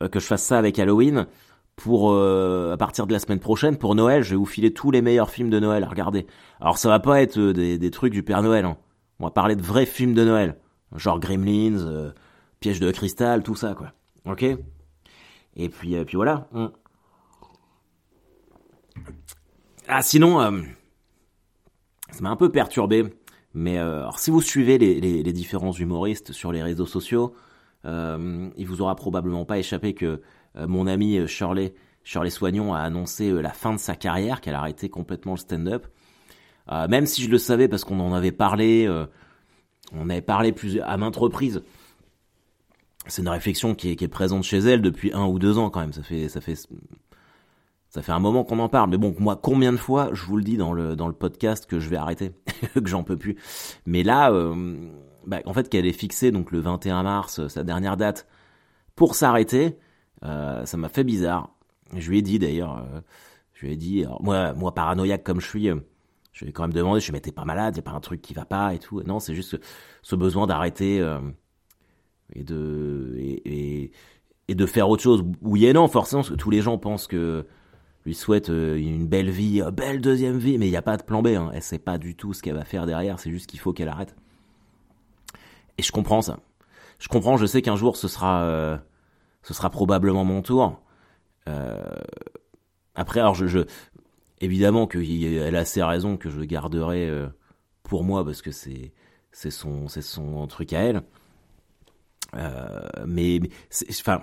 euh, 0.00 0.08
que 0.08 0.20
je 0.20 0.26
fasse 0.26 0.44
ça 0.44 0.56
avec 0.56 0.78
Halloween, 0.78 1.26
pour 1.74 2.14
à 2.14 2.76
partir 2.76 3.08
de 3.08 3.12
la 3.12 3.18
semaine 3.18 3.40
prochaine, 3.40 3.76
pour 3.76 3.96
Noël, 3.96 4.22
je 4.22 4.30
vais 4.30 4.36
vous 4.36 4.46
filer 4.46 4.72
tous 4.72 4.92
les 4.92 5.02
meilleurs 5.02 5.30
films 5.30 5.50
de 5.50 5.58
Noël. 5.58 5.84
Regardez. 5.84 6.28
Alors 6.60 6.78
ça 6.78 6.88
va 6.88 7.00
pas 7.00 7.20
être 7.20 7.40
des, 7.40 7.90
trucs 7.90 8.12
du 8.12 8.22
Père 8.22 8.44
Noël. 8.44 8.64
Hein. 8.64 8.76
On 9.18 9.24
va 9.24 9.32
parler 9.32 9.56
de 9.56 9.62
vrais 9.62 9.84
films 9.84 10.14
de 10.14 10.24
Noël, 10.24 10.56
genre 10.94 11.18
Gremlins, 11.18 12.12
Piège 12.60 12.78
de 12.78 12.92
cristal, 12.92 13.42
tout 13.42 13.56
ça 13.56 13.74
quoi. 13.74 13.92
Ok? 14.24 14.44
Et 14.44 15.68
puis, 15.68 16.04
puis 16.04 16.14
voilà. 16.14 16.46
Hum. 16.54 16.70
Ah 19.88 20.02
sinon, 20.02 20.38
ça 22.12 22.20
m'a 22.20 22.30
un 22.30 22.36
peu 22.36 22.52
perturbé. 22.52 23.12
Mais 23.54 23.78
euh, 23.78 24.00
alors, 24.00 24.18
si 24.18 24.30
vous 24.30 24.42
suivez 24.42 24.78
les, 24.78 25.32
différents 25.32 25.72
humoristes 25.72 26.32
sur 26.32 26.50
les 26.50 26.62
réseaux 26.62 26.86
sociaux, 26.86 27.34
euh, 27.84 28.50
il 28.56 28.66
vous 28.66 28.82
aura 28.82 28.96
probablement 28.96 29.44
pas 29.44 29.58
échappé 29.58 29.94
que 29.94 30.20
euh, 30.56 30.66
mon 30.66 30.88
ami 30.88 31.26
Shirley, 31.28 31.74
Shirley 32.02 32.30
Soignon 32.30 32.74
a 32.74 32.80
annoncé 32.80 33.30
la 33.30 33.50
fin 33.50 33.72
de 33.72 33.78
sa 33.78 33.94
carrière, 33.94 34.40
qu'elle 34.40 34.54
a 34.54 34.58
arrêté 34.58 34.88
complètement 34.88 35.32
le 35.32 35.38
stand-up. 35.38 35.86
même 36.88 37.06
si 37.06 37.22
je 37.22 37.30
le 37.30 37.38
savais 37.38 37.68
parce 37.68 37.84
qu'on 37.84 38.00
en 38.00 38.12
avait 38.12 38.32
parlé, 38.32 38.88
on 39.92 40.10
avait 40.10 40.20
parlé 40.20 40.52
plus 40.52 40.80
à 40.80 40.96
maintes 40.96 41.16
reprises. 41.16 41.62
C'est 43.06 43.22
une 43.22 43.28
réflexion 43.28 43.74
qui 43.74 43.90
est, 43.90 43.96
qui 43.96 44.04
est 44.04 44.08
présente 44.08 44.44
chez 44.44 44.58
elle 44.58 44.82
depuis 44.82 45.12
un 45.12 45.26
ou 45.26 45.38
deux 45.38 45.58
ans 45.58 45.70
quand 45.70 45.80
même. 45.80 45.92
Ça 45.92 46.02
fait, 46.02 46.28
ça 46.28 46.40
fait 46.40 46.56
ça 47.94 48.02
fait 48.02 48.10
un 48.10 48.18
moment 48.18 48.42
qu'on 48.42 48.58
en 48.58 48.68
parle, 48.68 48.90
mais 48.90 48.96
bon, 48.96 49.14
moi, 49.20 49.38
combien 49.40 49.70
de 49.70 49.76
fois, 49.76 50.10
je 50.12 50.24
vous 50.24 50.36
le 50.36 50.42
dis 50.42 50.56
dans 50.56 50.72
le 50.72 50.96
dans 50.96 51.06
le 51.06 51.14
podcast 51.14 51.64
que 51.64 51.78
je 51.78 51.88
vais 51.88 51.94
arrêter, 51.94 52.32
que 52.74 52.88
j'en 52.88 53.04
peux 53.04 53.16
plus. 53.16 53.36
Mais 53.86 54.02
là, 54.02 54.32
euh, 54.32 54.90
bah, 55.28 55.38
en 55.44 55.52
fait, 55.52 55.68
qu'elle 55.68 55.86
est 55.86 55.92
fixée 55.92 56.32
donc 56.32 56.50
le 56.50 56.58
21 56.58 57.04
mars, 57.04 57.38
euh, 57.38 57.48
sa 57.48 57.62
dernière 57.62 57.96
date, 57.96 58.26
pour 58.96 59.14
s'arrêter, 59.14 59.78
euh, 60.24 60.66
ça 60.66 60.76
m'a 60.76 60.88
fait 60.88 61.04
bizarre. 61.04 61.54
Je 61.94 62.10
lui 62.10 62.18
ai 62.18 62.22
dit 62.22 62.40
d'ailleurs, 62.40 62.84
je 63.52 63.64
lui 63.64 63.74
ai 63.74 63.76
dit, 63.76 64.04
moi, 64.18 64.54
moi 64.54 64.74
paranoïaque 64.74 65.22
comme 65.22 65.40
je 65.40 65.46
suis, 65.46 65.68
je 66.32 66.44
lui 66.44 66.50
ai 66.50 66.52
quand 66.52 66.64
même 66.64 66.72
demandé, 66.72 66.98
je 66.98 67.12
lui 67.12 67.16
ai 67.16 67.20
dit, 67.20 67.30
t'es 67.30 67.32
pas 67.32 67.44
malade, 67.44 67.76
y 67.76 67.78
a 67.78 67.82
pas 67.82 67.92
un 67.92 68.00
truc 68.00 68.20
qui 68.22 68.34
va 68.34 68.44
pas 68.44 68.74
et 68.74 68.80
tout. 68.80 69.00
Non, 69.02 69.20
c'est 69.20 69.36
juste 69.36 69.56
ce 70.02 70.16
besoin 70.16 70.48
d'arrêter 70.48 70.96
et 72.32 72.42
de 72.42 73.14
et 73.16 74.54
de 74.56 74.66
faire 74.66 74.88
autre 74.88 75.04
chose. 75.04 75.22
Oui 75.42 75.66
et 75.66 75.72
non, 75.72 75.86
forcément, 75.86 76.22
parce 76.22 76.30
que 76.30 76.34
tous 76.34 76.50
les 76.50 76.60
gens 76.60 76.76
pensent 76.76 77.06
que 77.06 77.46
lui 78.04 78.14
souhaite 78.14 78.50
euh, 78.50 78.76
une 78.76 79.06
belle 79.06 79.30
vie, 79.30 79.60
une 79.60 79.70
belle 79.70 80.00
deuxième 80.00 80.38
vie, 80.38 80.58
mais 80.58 80.66
il 80.66 80.70
n'y 80.70 80.76
a 80.76 80.82
pas 80.82 80.96
de 80.96 81.02
plan 81.02 81.22
B. 81.22 81.28
Hein. 81.28 81.50
Elle 81.54 81.62
sait 81.62 81.78
pas 81.78 81.98
du 81.98 82.14
tout 82.14 82.34
ce 82.34 82.42
qu'elle 82.42 82.54
va 82.54 82.64
faire 82.64 82.86
derrière, 82.86 83.18
c'est 83.18 83.30
juste 83.30 83.48
qu'il 83.48 83.60
faut 83.60 83.72
qu'elle 83.72 83.88
arrête. 83.88 84.14
Et 85.78 85.82
je 85.82 85.90
comprends 85.90 86.22
ça. 86.22 86.38
Je 86.98 87.08
comprends, 87.08 87.36
je 87.36 87.46
sais 87.46 87.62
qu'un 87.62 87.76
jour 87.76 87.96
ce 87.96 88.08
sera, 88.08 88.44
euh, 88.44 88.76
ce 89.42 89.54
sera 89.54 89.70
probablement 89.70 90.24
mon 90.24 90.42
tour. 90.42 90.80
Euh, 91.48 91.82
après, 92.94 93.20
alors 93.20 93.34
je, 93.34 93.46
je 93.46 93.60
évidemment 94.40 94.86
qu'elle 94.86 95.56
a 95.56 95.58
assez 95.58 95.82
raison 95.82 96.16
que 96.16 96.30
je 96.30 96.40
garderai 96.42 97.10
pour 97.82 98.04
moi 98.04 98.24
parce 98.24 98.42
que 98.42 98.50
c'est 98.50 98.92
c'est 99.32 99.50
son 99.50 99.88
c'est 99.88 100.02
son 100.02 100.46
truc 100.46 100.72
à 100.72 100.80
elle. 100.80 101.02
mais, 103.06 103.40
mais 103.42 103.50
enfin, 103.90 104.20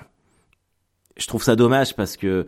je 1.18 1.28
trouve 1.28 1.44
ça 1.44 1.56
dommage 1.56 1.96
parce 1.96 2.16
que 2.16 2.46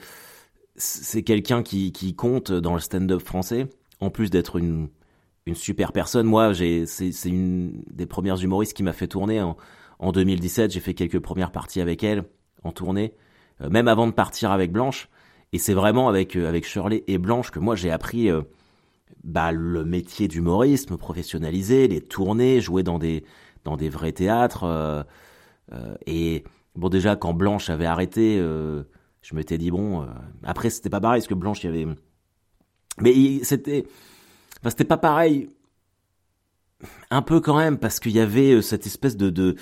c'est 0.75 1.23
quelqu'un 1.23 1.63
qui, 1.63 1.91
qui 1.91 2.15
compte 2.15 2.51
dans 2.51 2.73
le 2.73 2.79
stand-up 2.79 3.21
français, 3.21 3.67
en 3.99 4.09
plus 4.09 4.29
d'être 4.29 4.57
une, 4.57 4.89
une 5.45 5.55
super 5.55 5.91
personne. 5.91 6.25
Moi, 6.25 6.53
c'est, 6.53 7.25
une 7.25 7.83
des 7.91 8.05
premières 8.05 8.41
humoristes 8.41 8.75
qui 8.75 8.83
m'a 8.83 8.93
fait 8.93 9.07
tourner 9.07 9.41
en, 9.41 9.57
en 9.99 10.11
2017. 10.11 10.71
J'ai 10.71 10.79
fait 10.79 10.93
quelques 10.93 11.19
premières 11.19 11.51
parties 11.51 11.81
avec 11.81 12.03
elle 12.03 12.23
en 12.63 12.71
tournée, 12.71 13.13
euh, 13.61 13.69
même 13.69 13.87
avant 13.87 14.07
de 14.07 14.11
partir 14.11 14.51
avec 14.51 14.71
Blanche. 14.71 15.09
Et 15.51 15.59
c'est 15.59 15.73
vraiment 15.73 16.09
avec 16.09 16.35
euh, 16.35 16.47
avec 16.47 16.65
Shirley 16.65 17.03
et 17.07 17.17
Blanche 17.17 17.51
que 17.51 17.59
moi 17.59 17.75
j'ai 17.75 17.91
appris 17.91 18.29
euh, 18.29 18.41
bah, 19.23 19.51
le 19.51 19.85
métier 19.85 20.27
d'humoriste, 20.27 20.89
me 20.89 20.97
professionnaliser, 20.97 21.87
les 21.87 22.01
tournées, 22.01 22.61
jouer 22.61 22.83
dans 22.83 22.97
des 22.97 23.23
dans 23.63 23.77
des 23.77 23.89
vrais 23.89 24.11
théâtres. 24.11 25.05
et 26.05 26.43
bon, 26.75 26.89
déjà 26.89 27.15
quand 27.15 27.33
Blanche 27.33 27.69
avait 27.69 27.85
arrêté 27.85 28.41
je 29.23 29.33
m'étais 29.35 29.57
dit 29.57 29.71
bon. 29.71 30.03
Euh, 30.03 30.05
après, 30.43 30.69
c'était 30.69 30.89
pas 30.89 31.01
pareil 31.01 31.21
parce 31.21 31.27
que 31.27 31.33
Blanche, 31.33 31.63
il 31.63 31.67
y 31.67 31.69
avait. 31.69 31.87
Mais 33.01 33.43
c'était. 33.43 33.85
Enfin, 34.59 34.69
c'était 34.69 34.83
pas 34.83 34.97
pareil. 34.97 35.49
Un 37.09 37.21
peu 37.21 37.39
quand 37.39 37.57
même 37.57 37.77
parce 37.77 37.99
qu'il 37.99 38.11
y 38.11 38.19
avait 38.19 38.51
euh, 38.51 38.61
cette 38.61 38.85
espèce 38.85 39.17
de 39.17 39.29
de 39.29 39.55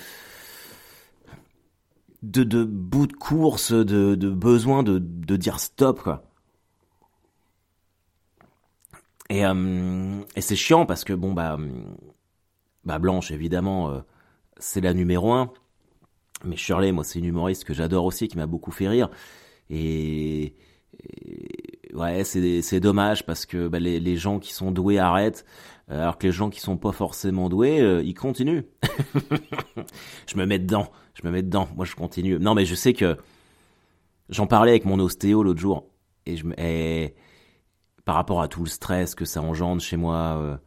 de, 2.22 2.64
bout 2.64 3.06
de 3.06 3.12
course, 3.12 3.72
de, 3.72 4.14
besoin 4.14 4.82
de, 4.82 4.98
de 4.98 5.36
dire 5.36 5.58
stop 5.60 6.02
quoi. 6.02 6.24
Et, 9.28 9.44
euh, 9.46 10.20
et 10.36 10.40
c'est 10.40 10.56
chiant 10.56 10.84
parce 10.86 11.04
que 11.04 11.12
bon 11.12 11.32
bah 11.32 11.58
bah 12.84 12.98
Blanche 12.98 13.30
évidemment 13.30 14.02
c'est 14.58 14.80
la 14.80 14.94
numéro 14.94 15.32
un. 15.32 15.52
Mais 16.44 16.56
Shirley, 16.56 16.92
moi, 16.92 17.04
c'est 17.04 17.18
une 17.18 17.24
humoriste 17.26 17.64
que 17.64 17.74
j'adore 17.74 18.04
aussi, 18.04 18.28
qui 18.28 18.36
m'a 18.36 18.46
beaucoup 18.46 18.72
fait 18.72 18.88
rire. 18.88 19.08
Et, 19.72 20.54
ouais, 21.94 22.24
c'est 22.24 22.80
dommage 22.80 23.24
parce 23.24 23.46
que 23.46 23.68
bah, 23.68 23.78
les, 23.78 24.00
les, 24.00 24.16
gens 24.16 24.38
qui 24.38 24.52
sont 24.52 24.70
doués 24.70 24.98
arrêtent, 24.98 25.46
euh, 25.90 26.02
alors 26.02 26.18
que 26.18 26.26
les 26.26 26.32
gens 26.32 26.50
qui 26.50 26.60
sont 26.60 26.76
pas 26.76 26.92
forcément 26.92 27.48
doués, 27.48 27.80
euh, 27.80 28.02
ils 28.02 28.14
continuent. 28.14 28.64
je 30.26 30.36
me 30.36 30.44
mets 30.44 30.58
dedans, 30.58 30.92
je 31.14 31.26
me 31.26 31.32
mets 31.32 31.42
dedans. 31.42 31.68
Moi, 31.74 31.86
je 31.86 31.94
continue. 31.94 32.38
Non, 32.38 32.54
mais 32.54 32.66
je 32.66 32.74
sais 32.74 32.92
que 32.92 33.16
j'en 34.28 34.46
parlais 34.46 34.72
avec 34.72 34.84
mon 34.84 34.98
ostéo 34.98 35.42
l'autre 35.42 35.60
jour 35.60 35.86
et 36.26 36.36
je 36.36 36.44
me 36.46 36.54
et, 36.60 37.14
par 38.04 38.14
rapport 38.14 38.42
à 38.42 38.48
tout 38.48 38.64
le 38.64 38.68
stress 38.68 39.14
que 39.14 39.24
ça 39.24 39.40
engendre 39.40 39.80
chez 39.80 39.96
moi. 39.96 40.58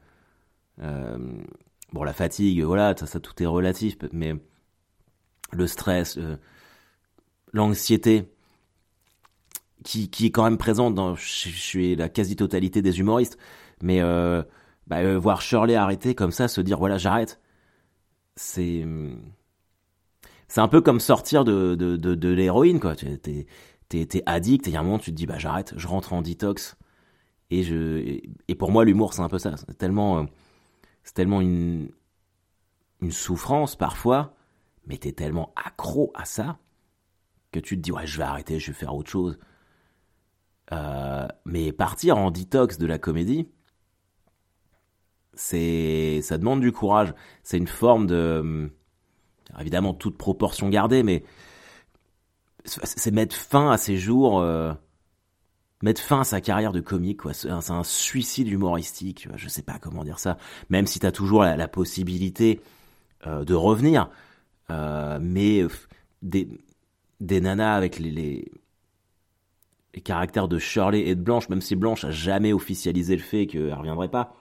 Euh, 0.82 1.18
bon, 1.94 2.04
la 2.04 2.14
fatigue, 2.14 2.64
voilà, 2.64 2.96
ça, 2.98 3.06
ça 3.06 3.20
tout 3.20 3.42
est 3.44 3.46
relatif, 3.46 3.98
mais 4.12 4.34
le 5.52 5.68
stress, 5.68 6.18
l'anxiété, 7.54 8.35
qui, 9.86 10.26
est 10.26 10.32
quand 10.32 10.44
même 10.44 10.58
présente 10.58 10.96
dans 10.96 11.16
chez, 11.16 11.96
la 11.96 12.10
quasi-totalité 12.10 12.82
des 12.82 13.00
humoristes. 13.00 13.38
Mais 13.84 14.02
euh, 14.02 14.44
bah, 14.88 14.98
euh, 14.98 15.18
voir 15.20 15.42
Shirley 15.42 15.76
arrêter 15.76 16.16
comme 16.16 16.32
ça, 16.32 16.48
se 16.48 16.62
dire 16.62 16.80
voilà 16.80 16.98
j'arrête, 16.98 17.40
c'est 18.36 18.86
c'est 20.48 20.62
un 20.62 20.68
peu 20.68 20.82
comme 20.82 21.00
sortir 21.00 21.46
de 21.46 21.76
de, 21.76 21.96
de, 21.98 22.30
l'héroïne 22.30 22.80
quoi. 22.80 22.96
T'es 22.96 23.18
t'es 23.90 24.06
t'es 24.06 24.24
addict 24.26 24.68
et 24.68 24.72
il 24.72 24.74
y 24.74 24.78
a 24.78 24.80
un 24.80 24.84
moment 24.84 25.00
tu 25.00 25.12
te 25.12 25.16
dis 25.16 25.26
bah 25.28 25.38
j'arrête, 25.38 25.74
je 25.78 25.88
rentre 25.88 26.14
en 26.14 26.22
detox. 26.22 26.76
Et 27.52 27.64
je 27.64 28.20
et 28.48 28.56
pour 28.56 28.72
moi 28.72 28.86
l'humour 28.86 29.14
c'est 29.14 29.22
un 29.22 29.30
peu 29.30 29.40
ça. 29.40 29.56
C'est 29.58 29.78
tellement 29.78 30.20
euh, 30.20 30.24
c'est 31.04 31.14
tellement 31.14 31.42
une 31.42 31.90
une 33.02 33.12
souffrance 33.12 33.76
parfois, 33.76 34.36
mais 34.88 34.98
t'es 34.98 35.12
tellement 35.12 35.54
accro 35.56 36.12
à 36.16 36.26
ça 36.26 36.58
que 37.52 37.60
tu 37.60 37.78
te 37.78 37.82
dis 37.82 37.92
ouais 37.92 38.08
je 38.08 38.18
vais 38.18 38.24
arrêter, 38.24 38.60
je 38.60 38.68
vais 38.72 38.78
faire 38.78 38.96
autre 38.96 39.12
chose. 39.12 39.38
Euh, 40.72 41.28
mais 41.46 41.72
partir 41.72 42.18
en 42.18 42.32
detox 42.32 42.78
de 42.78 42.88
la 42.88 42.98
comédie, 42.98 43.48
c'est, 45.34 46.22
ça 46.22 46.38
demande 46.38 46.62
du 46.62 46.72
courage. 46.72 47.14
C'est 47.44 47.58
une 47.58 47.68
forme 47.68 48.08
de, 48.08 48.72
évidemment 49.60 49.94
toute 49.94 50.18
proportion 50.18 50.70
gardée, 50.70 51.04
mais 51.04 51.24
c'est 52.64 53.12
mettre 53.12 53.36
fin 53.36 53.70
à 53.70 53.78
ses 53.78 53.98
jours, 53.98 54.40
euh, 54.40 54.74
mettre 55.84 56.02
fin 56.02 56.22
à 56.22 56.24
sa 56.24 56.42
carrière 56.42 56.72
de 56.72 56.82
comique. 56.82 57.22
Quoi. 57.22 57.34
C'est, 57.34 57.50
un, 57.50 57.84
suicide 57.84 58.48
humoristique. 58.48 59.28
Je 59.36 59.48
sais 59.48 59.62
pas 59.62 59.78
comment 59.80 60.04
dire 60.04 60.20
ça. 60.20 60.38
Même 60.70 60.88
si 60.88 61.00
t'as 61.00 61.12
toujours 61.12 61.44
la, 61.44 61.68
possibilité 61.68 62.60
euh, 63.28 63.46
de 63.46 63.54
revenir, 63.54 64.10
mais 64.70 65.64
des, 66.24 66.50
des 67.20 67.42
nanas 67.42 67.76
avec 67.76 68.00
les 68.00 68.52
les 69.96 70.02
caractères 70.02 70.48
de 70.48 70.60
Shirley 70.60 71.08
et 71.08 71.16
de 71.16 71.22
Blanche, 71.22 71.50
même 71.50 71.62
si 71.62 71.76
Blanche 71.76 72.04
a 72.04 72.12
jamais 72.12 72.54
officialisé 72.54 73.16
le 73.16 73.22
fait 73.22 73.48
qu'elle 73.48 73.74
reviendrait 73.74 74.10
pas. 74.10 74.36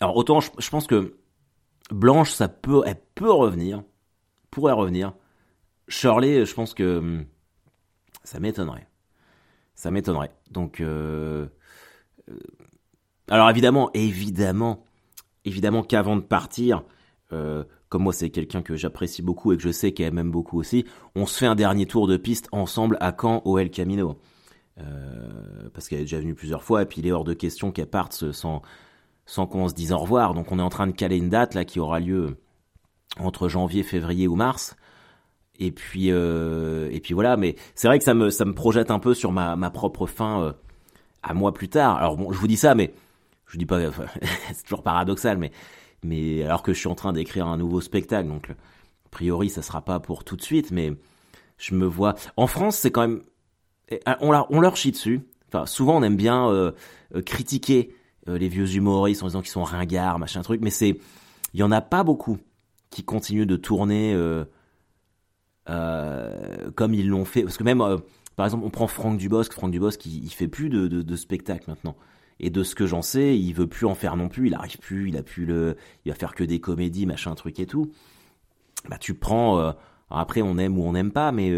alors 0.00 0.16
autant 0.16 0.40
je, 0.40 0.70
pense 0.70 0.86
que 0.86 1.18
Blanche, 1.90 2.30
ça 2.32 2.48
peut, 2.48 2.82
elle 2.86 3.00
peut 3.14 3.30
revenir, 3.30 3.82
pourrait 4.50 4.72
revenir. 4.72 5.12
Shirley, 5.88 6.46
je 6.46 6.54
pense 6.54 6.72
que 6.72 6.98
hum, 6.98 7.26
ça 8.24 8.40
m'étonnerait. 8.40 8.88
Ça 9.74 9.90
m'étonnerait. 9.90 10.32
Donc, 10.50 10.80
euh, 10.80 11.48
euh, 12.30 12.38
alors 13.28 13.50
évidemment, 13.50 13.90
évidemment, 13.92 14.84
évidemment 15.44 15.82
qu'avant 15.82 16.16
de 16.16 16.22
partir, 16.22 16.84
euh, 17.32 17.64
comme 17.90 18.04
moi 18.04 18.12
c'est 18.12 18.30
quelqu'un 18.30 18.62
que 18.62 18.76
j'apprécie 18.76 19.20
beaucoup 19.20 19.52
et 19.52 19.56
que 19.56 19.62
je 19.62 19.70
sais 19.70 19.92
qu'elle 19.92 20.16
aime 20.16 20.30
beaucoup 20.30 20.58
aussi, 20.58 20.86
on 21.14 21.26
se 21.26 21.36
fait 21.36 21.46
un 21.46 21.56
dernier 21.56 21.84
tour 21.84 22.06
de 22.06 22.16
piste 22.16 22.48
ensemble 22.52 22.96
à 23.00 23.14
Caen 23.20 23.42
au 23.44 23.58
El 23.58 23.70
Camino. 23.70 24.16
Euh, 24.78 25.68
parce 25.74 25.88
qu'elle 25.88 25.98
est 25.98 26.04
déjà 26.04 26.20
venue 26.20 26.34
plusieurs 26.34 26.62
fois 26.62 26.82
et 26.82 26.86
puis 26.86 27.00
il 27.00 27.06
est 27.06 27.12
hors 27.12 27.24
de 27.24 27.34
question 27.34 27.72
qu'elle 27.72 27.88
parte 27.88 28.32
sans, 28.32 28.62
sans 29.26 29.46
qu'on 29.46 29.68
se 29.68 29.74
dise 29.74 29.92
au 29.92 29.98
revoir. 29.98 30.34
Donc 30.34 30.52
on 30.52 30.58
est 30.58 30.62
en 30.62 30.70
train 30.70 30.86
de 30.86 30.92
caler 30.92 31.18
une 31.18 31.28
date 31.28 31.54
là 31.54 31.64
qui 31.64 31.80
aura 31.80 32.00
lieu 32.00 32.38
entre 33.18 33.48
janvier, 33.48 33.82
février 33.82 34.28
ou 34.28 34.36
mars. 34.36 34.76
Et 35.58 35.72
puis 35.72 36.10
euh, 36.10 36.88
et 36.92 37.00
puis 37.00 37.12
voilà, 37.12 37.36
mais 37.36 37.56
c'est 37.74 37.88
vrai 37.88 37.98
que 37.98 38.04
ça 38.04 38.14
me 38.14 38.30
ça 38.30 38.44
me 38.44 38.54
projette 38.54 38.90
un 38.90 39.00
peu 39.00 39.12
sur 39.12 39.32
ma, 39.32 39.56
ma 39.56 39.70
propre 39.70 40.06
fin 40.06 40.42
euh, 40.42 40.52
à 41.22 41.34
moi 41.34 41.52
plus 41.52 41.68
tard. 41.68 41.96
Alors 41.96 42.16
bon, 42.16 42.32
je 42.32 42.38
vous 42.38 42.46
dis 42.46 42.56
ça, 42.56 42.74
mais 42.74 42.94
je 43.46 43.58
dis 43.58 43.66
pas, 43.66 43.80
c'est 44.52 44.62
toujours 44.62 44.82
paradoxal, 44.82 45.36
mais 45.36 45.50
mais 46.02 46.42
alors 46.42 46.62
que 46.62 46.72
je 46.72 46.78
suis 46.78 46.88
en 46.88 46.94
train 46.94 47.12
d'écrire 47.12 47.46
un 47.46 47.56
nouveau 47.56 47.80
spectacle, 47.80 48.28
donc 48.28 48.50
a 48.50 49.08
priori 49.10 49.50
ça 49.50 49.62
sera 49.62 49.82
pas 49.82 50.00
pour 50.00 50.24
tout 50.24 50.36
de 50.36 50.42
suite, 50.42 50.70
mais 50.70 50.92
je 51.58 51.74
me 51.74 51.86
vois. 51.86 52.14
En 52.36 52.46
France, 52.46 52.76
c'est 52.76 52.90
quand 52.90 53.02
même 53.02 53.22
ah, 54.06 54.18
on, 54.20 54.60
leur, 54.60 54.76
chie 54.76 54.92
dessus. 54.92 55.20
Enfin, 55.48 55.66
souvent 55.66 55.96
on 55.96 56.02
aime 56.02 56.16
bien 56.16 56.48
euh, 56.48 56.72
euh, 57.14 57.22
critiquer 57.22 57.92
euh, 58.28 58.38
les 58.38 58.48
vieux 58.48 58.76
humoristes 58.76 59.22
en 59.22 59.26
disant 59.26 59.40
qu'ils 59.40 59.50
sont 59.50 59.64
ringards, 59.64 60.18
machin 60.18 60.42
truc, 60.42 60.60
mais 60.62 60.70
c'est, 60.70 61.00
il 61.54 61.60
y 61.60 61.62
en 61.62 61.72
a 61.72 61.80
pas 61.80 62.04
beaucoup 62.04 62.38
qui 62.90 63.02
continuent 63.02 63.46
de 63.46 63.56
tourner 63.56 64.16
comme 65.66 66.94
ils 66.94 67.08
l'ont 67.08 67.24
fait. 67.24 67.42
Parce 67.42 67.56
que 67.56 67.62
même, 67.62 67.84
par 68.36 68.46
exemple, 68.46 68.64
on 68.64 68.70
prend 68.70 68.88
Franck 68.88 69.18
Dubosc. 69.18 69.52
Franck 69.52 69.70
Dubosc, 69.70 70.04
il, 70.06 70.24
il 70.24 70.30
fait 70.30 70.48
plus 70.48 70.68
de, 70.68 70.88
de, 70.88 71.02
de 71.02 71.16
spectacles 71.16 71.70
maintenant. 71.70 71.96
Et 72.40 72.50
de 72.50 72.62
ce 72.62 72.74
que 72.74 72.86
j'en 72.86 73.02
sais, 73.02 73.38
il 73.38 73.52
veut 73.52 73.66
plus 73.66 73.86
en 73.86 73.94
faire 73.94 74.16
non 74.16 74.28
plus. 74.28 74.48
Il 74.48 74.54
arrive 74.54 74.78
plus. 74.78 75.08
Il 75.08 75.16
a 75.16 75.22
plus 75.22 75.44
le. 75.46 75.76
Il 76.04 76.12
va 76.12 76.18
faire 76.18 76.34
que 76.34 76.42
des 76.42 76.58
comédies, 76.60 77.06
machin 77.06 77.34
truc 77.34 77.60
et 77.60 77.66
tout. 77.66 77.92
Bah 78.88 78.98
tu 78.98 79.14
prends. 79.14 79.74
après, 80.10 80.42
on 80.42 80.56
aime 80.58 80.78
ou 80.78 80.84
on 80.84 80.92
n'aime 80.92 81.12
pas, 81.12 81.32
mais 81.32 81.52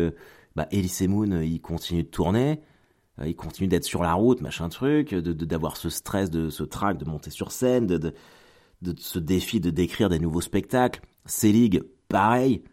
bah, 0.57 0.68
Elise 0.71 1.03
Moon, 1.09 1.31
euh, 1.33 1.45
il 1.45 1.61
continue 1.61 2.03
de 2.03 2.09
tourner, 2.09 2.61
euh, 3.21 3.27
il 3.27 3.37
continue 3.37 3.68
d'être 3.68 3.85
sur 3.85 4.03
la 4.03 4.14
route, 4.14 4.40
machin 4.40 4.68
truc, 4.68 5.14
de 5.14 5.33
d'avoir 5.33 5.77
ce 5.77 5.88
stress, 5.88 6.31
de 6.31 6.51
ce 6.51 6.62
trac, 6.62 6.99
de 6.99 7.05
monter 7.05 7.31
sur 7.31 7.53
scène, 7.53 7.87
de, 7.87 7.99
de, 8.83 8.95
ce 8.99 9.18
défi 9.18 9.61
de 9.61 9.71
décrire 9.71 10.09
des 10.09 10.18
nouveaux 10.18 10.40
spectacles. 10.40 11.01
Selig, 11.25 11.83
pareil, 12.09 12.64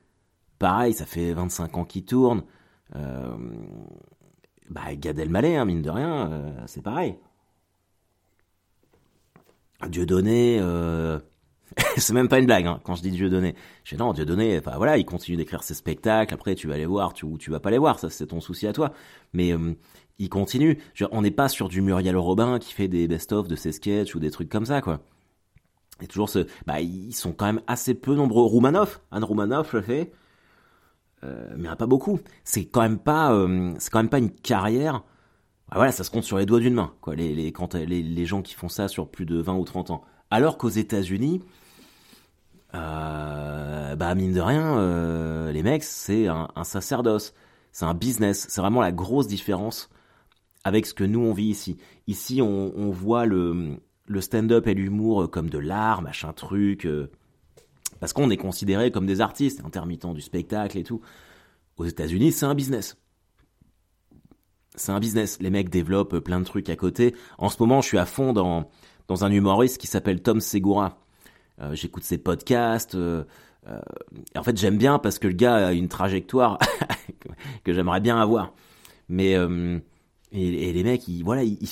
pareil, 0.58 0.94
ça 0.94 1.06
fait 1.06 1.34
25 1.34 1.78
ans 1.78 1.86
qu'il 1.86 2.06
tourne. 2.06 2.44
Euh, 2.96 3.38
bah, 4.70 4.96
Gad 4.96 5.20
Elmaleh, 5.20 5.56
hein, 5.56 5.66
mine 5.66 5.82
de 5.82 5.90
rien, 5.90 6.32
euh, 6.32 6.64
c'est 6.66 6.82
pareil. 6.82 7.16
Dieudonné, 9.88 10.60
euh, 10.62 11.20
c'est 11.98 12.14
même 12.14 12.28
pas 12.28 12.40
une 12.40 12.46
blague 12.46 12.66
hein, 12.66 12.80
quand 12.84 12.96
je 12.96 13.02
dis 13.02 13.12
Dieu 13.12 13.30
donné. 13.30 13.56
Je 13.84 13.96
dis 13.96 14.00
non, 14.00 14.14
Dieu 14.14 14.26
donné, 14.26 14.58
enfin 14.60 14.78
voilà, 14.78 14.98
il 14.98 15.06
continue 15.06 15.38
d'écrire 15.38 15.64
ses 15.64 15.74
spectacles, 15.74 16.34
après 16.34 16.56
tu 16.56 16.68
vas 16.68 16.78
les 16.78 16.86
voir, 16.86 17.14
tu, 17.14 17.26
ou 17.26 17.38
tu 17.38 17.50
vas 17.52 17.60
pas 17.60 17.72
les 17.72 17.78
voir, 17.78 18.00
ça 18.00 18.10
c'est 18.10 18.28
ton 18.28 18.42
souci 18.42 18.68
à 18.68 18.74
toi. 18.74 18.92
Mais 19.34 19.54
euh, 19.54 19.74
il 20.18 20.30
continue. 20.30 20.80
on 21.12 21.22
n'est 21.22 21.32
pas 21.32 21.48
sur 21.48 21.70
du 21.70 21.82
Muriel 21.82 22.18
Robin 22.18 22.60
qui 22.60 22.74
fait 22.74 22.88
des 22.88 23.08
best-of 23.08 23.48
de 23.48 23.56
ses 23.56 23.72
sketchs 23.72 24.16
ou 24.16 24.20
des 24.20 24.32
trucs 24.32 24.50
comme 24.50 24.66
ça, 24.66 24.82
quoi. 24.82 25.00
Et 26.02 26.08
toujours 26.08 26.30
ce, 26.30 26.48
bah 26.66 26.80
ils 26.82 27.14
sont 27.14 27.34
quand 27.34 27.46
même 27.46 27.62
assez 27.68 27.94
peu 27.94 28.16
nombreux. 28.16 28.44
Roumanoff, 28.44 29.02
Anne 29.12 29.24
Roumanoff 29.24 29.74
le 29.74 29.82
fait, 29.82 30.12
euh, 31.24 31.54
mais 31.58 31.70
pas 31.78 31.88
beaucoup. 31.88 32.20
C'est 32.44 32.66
quand 32.66 32.82
même 32.82 33.00
pas, 33.00 33.34
euh, 33.34 33.74
c'est 33.80 33.92
quand 33.92 34.00
même 34.00 34.10
pas 34.10 34.20
une 34.20 34.32
carrière. 34.32 35.04
Bah, 35.70 35.76
voilà, 35.76 35.92
ça 35.92 36.04
se 36.04 36.10
compte 36.10 36.24
sur 36.24 36.38
les 36.38 36.46
doigts 36.46 36.60
d'une 36.60 36.74
main, 36.74 36.94
quoi. 37.02 37.16
Les, 37.16 37.36
les, 37.36 37.52
quand, 37.52 37.76
les, 37.76 38.02
les 38.02 38.26
gens 38.26 38.42
qui 38.42 38.56
font 38.56 38.70
ça 38.70 38.88
sur 38.88 39.08
plus 39.10 39.26
de 39.26 39.40
20 39.40 39.56
ou 39.56 39.64
30 39.66 39.92
ans. 39.92 40.04
Alors 40.32 40.58
qu'aux 40.58 40.70
États-Unis, 40.70 41.42
euh, 42.76 43.96
bah 43.96 44.14
mine 44.16 44.34
de 44.34 44.42
rien, 44.42 44.78
euh, 44.78 45.52
les 45.52 45.64
mecs, 45.64 45.84
c'est 45.84 46.28
un, 46.28 46.48
sacerdoce, 46.64 47.34
c'est 47.72 47.86
un 47.86 47.94
business. 47.94 48.48
C'est 48.50 48.62
vraiment 48.62 48.82
la 48.82 48.92
grosse 48.92 49.28
différence 49.28 49.90
avec 50.64 50.86
ce 50.86 50.94
que 50.94 51.04
nous 51.04 51.20
on 51.20 51.34
vit 51.34 51.48
ici. 51.48 51.78
Ici, 52.08 52.42
on, 52.42 52.90
voit 52.92 53.26
le, 53.26 53.78
le 54.06 54.22
stand-up 54.22 54.68
et 54.68 54.74
l'humour 54.74 55.30
comme 55.32 55.50
de 55.50 55.58
l'art, 55.58 56.02
machin 56.02 56.34
truc, 56.34 56.86
euh, 56.86 57.12
parce 58.00 58.14
qu'on 58.14 58.30
est 58.30 58.38
considéré 58.38 58.92
comme 58.92 59.06
des 59.06 59.22
artistes, 59.22 59.64
intermittents 59.66 60.14
du 60.14 60.22
spectacle 60.22 60.78
et 60.78 60.84
tout. 60.84 61.02
Aux 61.78 61.86
États-Unis, 61.86 62.32
c'est 62.32 62.46
un 62.46 62.56
business. 62.56 62.98
C'est 64.80 64.92
un 64.92 65.00
business. 65.00 65.38
Les 65.42 65.50
mecs 65.50 65.70
développent 65.70 66.20
plein 66.20 66.40
de 66.40 66.46
trucs 66.46 66.70
à 66.70 66.76
côté. 66.76 67.16
En 67.38 67.50
ce 67.50 67.58
moment, 67.60 67.82
je 67.82 67.88
suis 67.88 67.98
à 67.98 68.06
fond 68.06 68.34
dans, 68.34 68.70
dans 69.08 69.26
un 69.26 69.32
humoriste 69.32 69.78
qui 69.78 69.88
s'appelle 69.88 70.22
Tom 70.22 70.42
Segura 70.42 70.98
euh, 71.62 71.76
j'écoute 71.76 72.04
ses 72.04 72.18
podcasts. 72.18 72.96
Euh, 72.96 73.24
euh, 73.68 73.80
en 74.36 74.44
fait, 74.44 74.58
j'aime 74.58 74.78
bien 74.78 75.00
parce 75.00 75.20
que 75.20 75.28
le 75.28 75.34
gars 75.34 75.68
a 75.68 75.74
une 75.74 75.90
trajectoire 75.90 76.58
que 77.64 77.74
j'aimerais 77.74 78.02
bien 78.02 78.20
avoir. 78.20 78.54
Mais 79.10 79.34
et, 80.32 80.74
les 80.74 80.84
mecs, 80.84 81.08
ils, 81.08 81.24
voilà, 81.24 81.44
ils, 81.44 81.68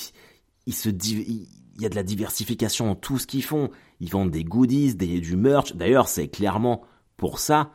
se 0.74 0.88
il 0.88 1.46
y 1.80 1.86
a 1.86 1.88
de 1.88 1.94
la 1.94 2.02
diversification 2.02 2.86
dans 2.86 2.94
tout 2.94 3.18
ce 3.18 3.26
qu'ils 3.26 3.44
font. 3.44 3.70
Ils 4.00 4.10
vendent 4.10 4.30
des 4.30 4.44
goodies, 4.44 4.94
des, 4.94 5.20
du 5.20 5.36
merch. 5.36 5.74
D'ailleurs, 5.74 6.08
c'est 6.08 6.28
clairement 6.28 6.82
pour 7.16 7.38
ça 7.38 7.70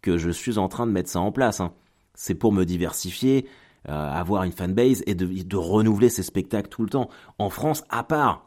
que 0.00 0.16
je 0.16 0.30
suis 0.30 0.58
en 0.58 0.68
train 0.68 0.86
de 0.86 0.92
mettre 0.92 1.10
ça 1.10 1.20
en 1.20 1.32
place. 1.32 1.60
Hein. 1.60 1.74
C'est 2.14 2.34
pour 2.34 2.52
me 2.52 2.64
diversifier, 2.64 3.46
avoir 3.86 4.44
une 4.44 4.52
fanbase 4.52 5.02
et 5.06 5.14
de, 5.14 5.56
renouveler 5.56 6.08
ses 6.08 6.22
spectacles 6.22 6.68
tout 6.68 6.82
le 6.82 6.88
temps. 6.88 7.08
En 7.38 7.50
France, 7.50 7.84
à 7.90 8.02
part 8.02 8.46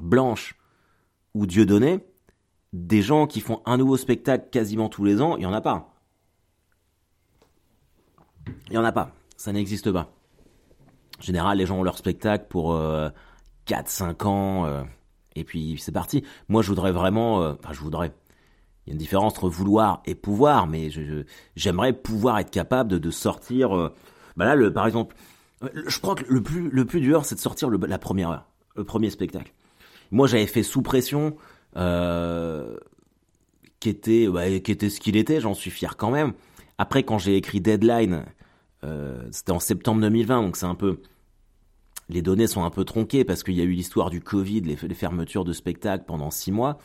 Blanche 0.00 0.56
ou 1.34 1.46
Dieudonné, 1.46 2.00
des 2.72 3.02
gens 3.02 3.26
qui 3.26 3.40
font 3.40 3.60
un 3.66 3.76
nouveau 3.76 3.96
spectacle 3.96 4.48
quasiment 4.50 4.88
tous 4.88 5.04
les 5.04 5.20
ans, 5.20 5.36
il 5.36 5.40
n'y 5.40 5.46
en 5.46 5.52
a 5.52 5.60
pas. 5.60 5.94
Il 8.66 8.72
n'y 8.72 8.78
en 8.78 8.84
a 8.84 8.92
pas. 8.92 9.12
Ça 9.36 9.52
n'existe 9.52 9.90
pas. 9.90 10.12
En 11.18 11.22
général, 11.22 11.58
les 11.58 11.66
gens 11.66 11.78
ont 11.78 11.82
leur 11.82 11.98
spectacle 11.98 12.46
pour 12.48 12.74
4-5 12.74 12.74
euh, 12.76 14.26
ans, 14.26 14.66
euh, 14.66 14.82
et 15.36 15.44
puis 15.44 15.76
c'est 15.78 15.92
parti. 15.92 16.24
Moi, 16.48 16.62
je 16.62 16.68
voudrais 16.68 16.92
vraiment... 16.92 17.42
Euh, 17.42 17.54
enfin, 17.62 17.72
je 17.72 17.80
voudrais... 17.80 18.12
Il 18.86 18.90
y 18.90 18.92
a 18.92 18.94
une 18.94 18.98
différence 18.98 19.34
entre 19.34 19.48
vouloir 19.48 20.02
et 20.06 20.16
pouvoir, 20.16 20.66
mais 20.66 20.90
j'aimerais 21.54 21.92
pouvoir 21.92 22.38
être 22.38 22.50
capable 22.50 22.98
de, 22.98 23.10
sortir... 23.10 23.92
bah 24.36 24.44
là, 24.44 24.54
le, 24.54 24.72
par 24.72 24.86
exemple, 24.86 25.14
je 25.86 25.98
crois 25.98 26.14
que 26.14 26.24
le 26.28 26.42
plus, 26.42 26.70
le 26.70 26.84
plus 26.84 27.00
dur, 27.00 27.24
c'est 27.24 27.34
de 27.34 27.40
sortir 27.40 27.70
la 27.70 27.98
première 27.98 28.30
heure, 28.30 28.46
le 28.76 28.84
premier 28.84 29.10
spectacle. 29.10 29.52
Moi, 30.10 30.26
j'avais 30.26 30.46
fait 30.46 30.62
sous 30.62 30.82
pression 30.82 31.36
euh, 31.76 32.76
qui 33.80 33.88
était 33.88 34.28
bah, 34.28 34.48
qui 34.60 34.72
était 34.72 34.90
ce 34.90 35.00
qu'il 35.00 35.16
était, 35.16 35.40
j'en 35.40 35.54
suis 35.54 35.70
fier 35.70 35.96
quand 35.96 36.10
même. 36.10 36.32
Après, 36.78 37.02
quand 37.02 37.18
j'ai 37.18 37.36
écrit 37.36 37.60
Deadline, 37.60 38.24
euh, 38.84 39.22
c'était 39.30 39.52
en 39.52 39.60
septembre 39.60 40.00
2020, 40.00 40.42
donc 40.42 40.56
c'est 40.56 40.66
un 40.66 40.74
peu 40.74 41.00
les 42.08 42.22
données 42.22 42.46
sont 42.46 42.64
un 42.64 42.70
peu 42.70 42.84
tronquées 42.84 43.24
parce 43.24 43.42
qu'il 43.42 43.54
y 43.54 43.60
a 43.60 43.64
eu 43.64 43.70
l'histoire 43.72 44.10
du 44.10 44.20
Covid, 44.20 44.60
les, 44.60 44.76
fermetures 44.76 45.44
de 45.44 45.52
spectacles 45.52 46.04
pendant 46.06 46.30
six 46.30 46.52
mois. 46.52 46.78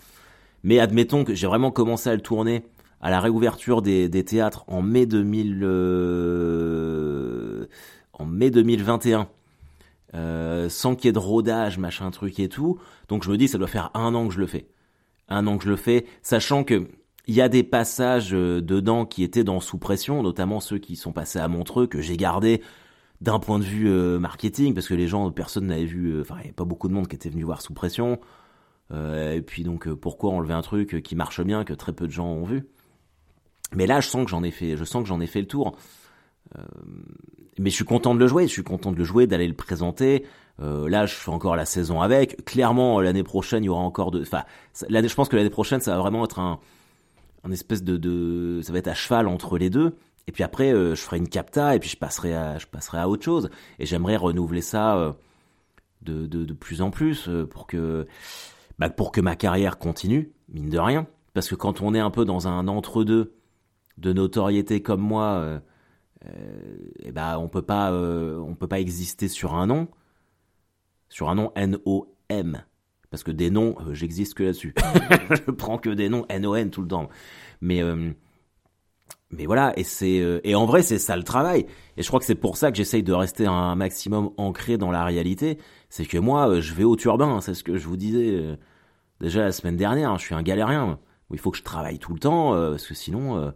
Mais 0.63 0.79
admettons 0.79 1.23
que 1.23 1.33
j'ai 1.33 1.47
vraiment 1.47 1.71
commencé 1.71 2.09
à 2.09 2.15
le 2.15 2.21
tourner 2.21 2.63
à 3.01 3.11
la 3.11 3.19
réouverture 3.19 3.81
des, 3.81 4.09
des 4.09 4.23
théâtres 4.23 4.63
en 4.67 4.81
mai 4.81 5.05
2000, 5.05 5.59
euh, 5.63 7.36
en 8.13 8.25
mai 8.25 8.51
2021. 8.51 9.27
Euh, 10.13 10.69
sans 10.69 10.95
qu'il 10.95 11.05
y 11.05 11.09
ait 11.09 11.13
de 11.13 11.19
rodage, 11.19 11.77
machin 11.77 12.09
truc 12.11 12.39
et 12.39 12.47
tout. 12.47 12.79
Donc 13.09 13.23
je 13.23 13.29
me 13.29 13.37
dis, 13.37 13.49
ça 13.49 13.57
doit 13.57 13.67
faire 13.67 13.91
un 13.93 14.15
an 14.15 14.27
que 14.27 14.33
je 14.33 14.39
le 14.39 14.47
fais 14.47 14.67
un 15.29 15.47
an 15.47 15.57
que 15.57 15.65
je 15.65 15.69
le 15.69 15.75
fais, 15.75 16.05
sachant 16.21 16.63
que 16.63 16.87
il 17.29 17.35
y 17.35 17.41
a 17.41 17.49
des 17.49 17.63
passages 17.63 18.33
euh, 18.33 18.61
dedans 18.61 19.05
qui 19.05 19.23
étaient 19.23 19.43
dans 19.43 19.59
sous 19.59 19.77
pression, 19.77 20.23
notamment 20.23 20.61
ceux 20.61 20.77
qui 20.77 20.95
sont 20.95 21.11
passés 21.11 21.39
à 21.39 21.49
Montreux 21.49 21.85
que 21.85 22.01
j'ai 22.01 22.15
gardé 22.15 22.61
d'un 23.19 23.39
point 23.39 23.59
de 23.59 23.65
vue 23.65 23.89
euh, 23.89 24.19
marketing 24.19 24.73
parce 24.73 24.87
que 24.87 24.93
les 24.93 25.07
gens 25.07 25.29
personne 25.31 25.67
n'avait 25.67 25.85
vu 25.85 26.21
enfin 26.21 26.35
il 26.35 26.41
n'y 26.41 26.45
avait 26.45 26.53
pas 26.53 26.65
beaucoup 26.65 26.87
de 26.87 26.93
monde 26.93 27.07
qui 27.07 27.15
était 27.15 27.29
venu 27.29 27.43
voir 27.43 27.61
sous 27.61 27.73
pression 27.73 28.19
et 28.93 29.41
puis 29.41 29.63
donc 29.63 29.91
pourquoi 29.95 30.31
enlever 30.31 30.53
un 30.53 30.61
truc 30.61 31.01
qui 31.03 31.15
marche 31.15 31.41
bien 31.41 31.65
que 31.65 31.73
très 31.73 31.91
peu 31.91 32.07
de 32.07 32.11
gens 32.11 32.27
ont 32.27 32.45
vu 32.45 32.67
mais 33.73 33.85
là 33.85 33.99
je 33.99 34.07
sens 34.07 34.23
que 34.23 34.29
j'en 34.29 34.43
ai 34.43 34.51
fait 34.51 34.77
je 34.77 34.85
sens 34.85 35.01
que 35.01 35.09
j'en 35.09 35.19
ai 35.19 35.27
fait 35.27 35.41
le 35.41 35.47
tour 35.47 35.75
mais 37.59 37.69
je 37.69 37.75
suis 37.75 37.85
content 37.85 38.13
de 38.15 38.19
le 38.19 38.27
jouer 38.27 38.47
je 38.47 38.53
suis 38.53 38.63
content 38.63 38.91
de 38.91 38.97
le 38.97 39.03
jouer 39.03 39.27
d'aller 39.27 39.47
le 39.47 39.53
présenter 39.53 40.25
euh, 40.59 40.89
là, 40.89 41.05
je 41.05 41.13
fais 41.13 41.29
encore 41.29 41.55
la 41.55 41.65
saison 41.65 42.01
avec. 42.01 42.43
Clairement, 42.45 42.99
l'année 42.99 43.23
prochaine, 43.23 43.63
il 43.63 43.67
y 43.67 43.69
aura 43.69 43.81
encore 43.81 44.11
de. 44.11 44.21
Enfin, 44.21 44.43
je 44.73 45.13
pense 45.13 45.29
que 45.29 45.35
l'année 45.35 45.49
prochaine, 45.49 45.81
ça 45.81 45.95
va 45.95 46.01
vraiment 46.01 46.25
être 46.25 46.39
un, 46.39 46.59
un 47.43 47.51
espèce 47.51 47.83
de, 47.83 48.59
ça 48.63 48.73
va 48.73 48.79
être 48.79 48.87
à 48.87 48.93
cheval 48.93 49.27
entre 49.27 49.57
les 49.57 49.69
deux. 49.69 49.95
Et 50.27 50.31
puis 50.31 50.43
après, 50.43 50.73
euh, 50.73 50.95
je 50.95 51.01
ferai 51.01 51.17
une 51.17 51.29
capta 51.29 51.75
et 51.75 51.79
puis 51.79 51.89
je 51.89 51.95
passerai 51.95 52.33
à, 52.33 52.57
je 52.57 52.65
passerai 52.65 52.97
à 52.97 53.07
autre 53.07 53.23
chose. 53.23 53.49
Et 53.79 53.85
j'aimerais 53.85 54.17
renouveler 54.17 54.61
ça 54.61 54.97
euh, 54.97 55.13
de, 56.01 56.25
de, 56.25 56.43
de, 56.43 56.53
plus 56.53 56.81
en 56.81 56.89
plus 56.89 57.29
pour 57.51 57.67
que, 57.67 58.07
bah, 58.79 58.89
pour 58.89 59.11
que 59.11 59.21
ma 59.21 59.35
carrière 59.35 59.77
continue, 59.77 60.31
mine 60.49 60.69
de 60.69 60.79
rien. 60.79 61.07
Parce 61.33 61.47
que 61.47 61.55
quand 61.55 61.81
on 61.81 61.93
est 61.93 61.99
un 61.99 62.09
peu 62.09 62.25
dans 62.25 62.47
un 62.47 62.67
entre-deux 62.67 63.35
de 63.99 64.13
notoriété 64.13 64.81
comme 64.81 65.01
moi, 65.01 65.61
euh, 66.25 66.91
et 66.99 67.11
bah, 67.11 67.39
on 67.39 67.47
peut 67.47 67.61
pas, 67.61 67.91
euh, 67.91 68.37
on 68.39 68.55
peut 68.55 68.67
pas 68.67 68.79
exister 68.79 69.27
sur 69.27 69.55
un 69.55 69.67
nom, 69.67 69.87
sur 71.09 71.29
un 71.29 71.35
nom 71.35 71.51
N-O-M. 71.55 72.63
Parce 73.09 73.23
que 73.23 73.31
des 73.31 73.49
noms, 73.49 73.75
euh, 73.81 73.93
j'existe 73.93 74.33
que 74.33 74.43
là-dessus. 74.43 74.73
je 75.29 75.51
prends 75.51 75.77
que 75.77 75.89
des 75.89 76.09
noms 76.09 76.25
N-O-N 76.29 76.69
tout 76.71 76.81
le 76.81 76.87
temps. 76.87 77.09
Mais, 77.61 77.81
mais 79.31 79.45
voilà, 79.45 79.73
et 79.79 79.83
c'est, 79.83 80.23
et 80.43 80.53
en 80.53 80.65
vrai, 80.65 80.83
c'est 80.83 80.99
ça 80.99 81.15
le 81.15 81.23
travail. 81.23 81.65
Et 81.97 82.03
je 82.03 82.07
crois 82.07 82.19
que 82.19 82.25
c'est 82.25 82.35
pour 82.35 82.55
ça 82.57 82.71
que 82.71 82.77
j'essaye 82.77 83.03
de 83.03 83.13
rester 83.13 83.47
un 83.47 83.75
maximum 83.75 84.31
ancré 84.37 84.77
dans 84.77 84.91
la 84.91 85.03
réalité. 85.03 85.57
C'est 85.89 86.05
que 86.05 86.17
moi, 86.17 86.59
je 86.59 86.73
vais 86.75 86.83
au 86.83 86.95
turbin, 86.95 87.27
hein, 87.27 87.41
c'est 87.41 87.55
ce 87.55 87.63
que 87.63 87.77
je 87.77 87.87
vous 87.87 87.97
disais 87.97 88.57
déjà 89.19 89.41
la 89.41 89.51
semaine 89.51 89.75
dernière. 89.75 90.11
hein, 90.11 90.17
je 90.17 90.23
suis 90.23 90.35
un 90.35 90.43
galérien. 90.43 90.99
Il 91.31 91.39
faut 91.39 91.49
que 91.51 91.57
je 91.57 91.63
travaille 91.63 91.97
tout 91.97 92.13
le 92.13 92.19
temps, 92.19 92.51
parce 92.51 92.85
que 92.85 92.93
sinon, 92.93 93.51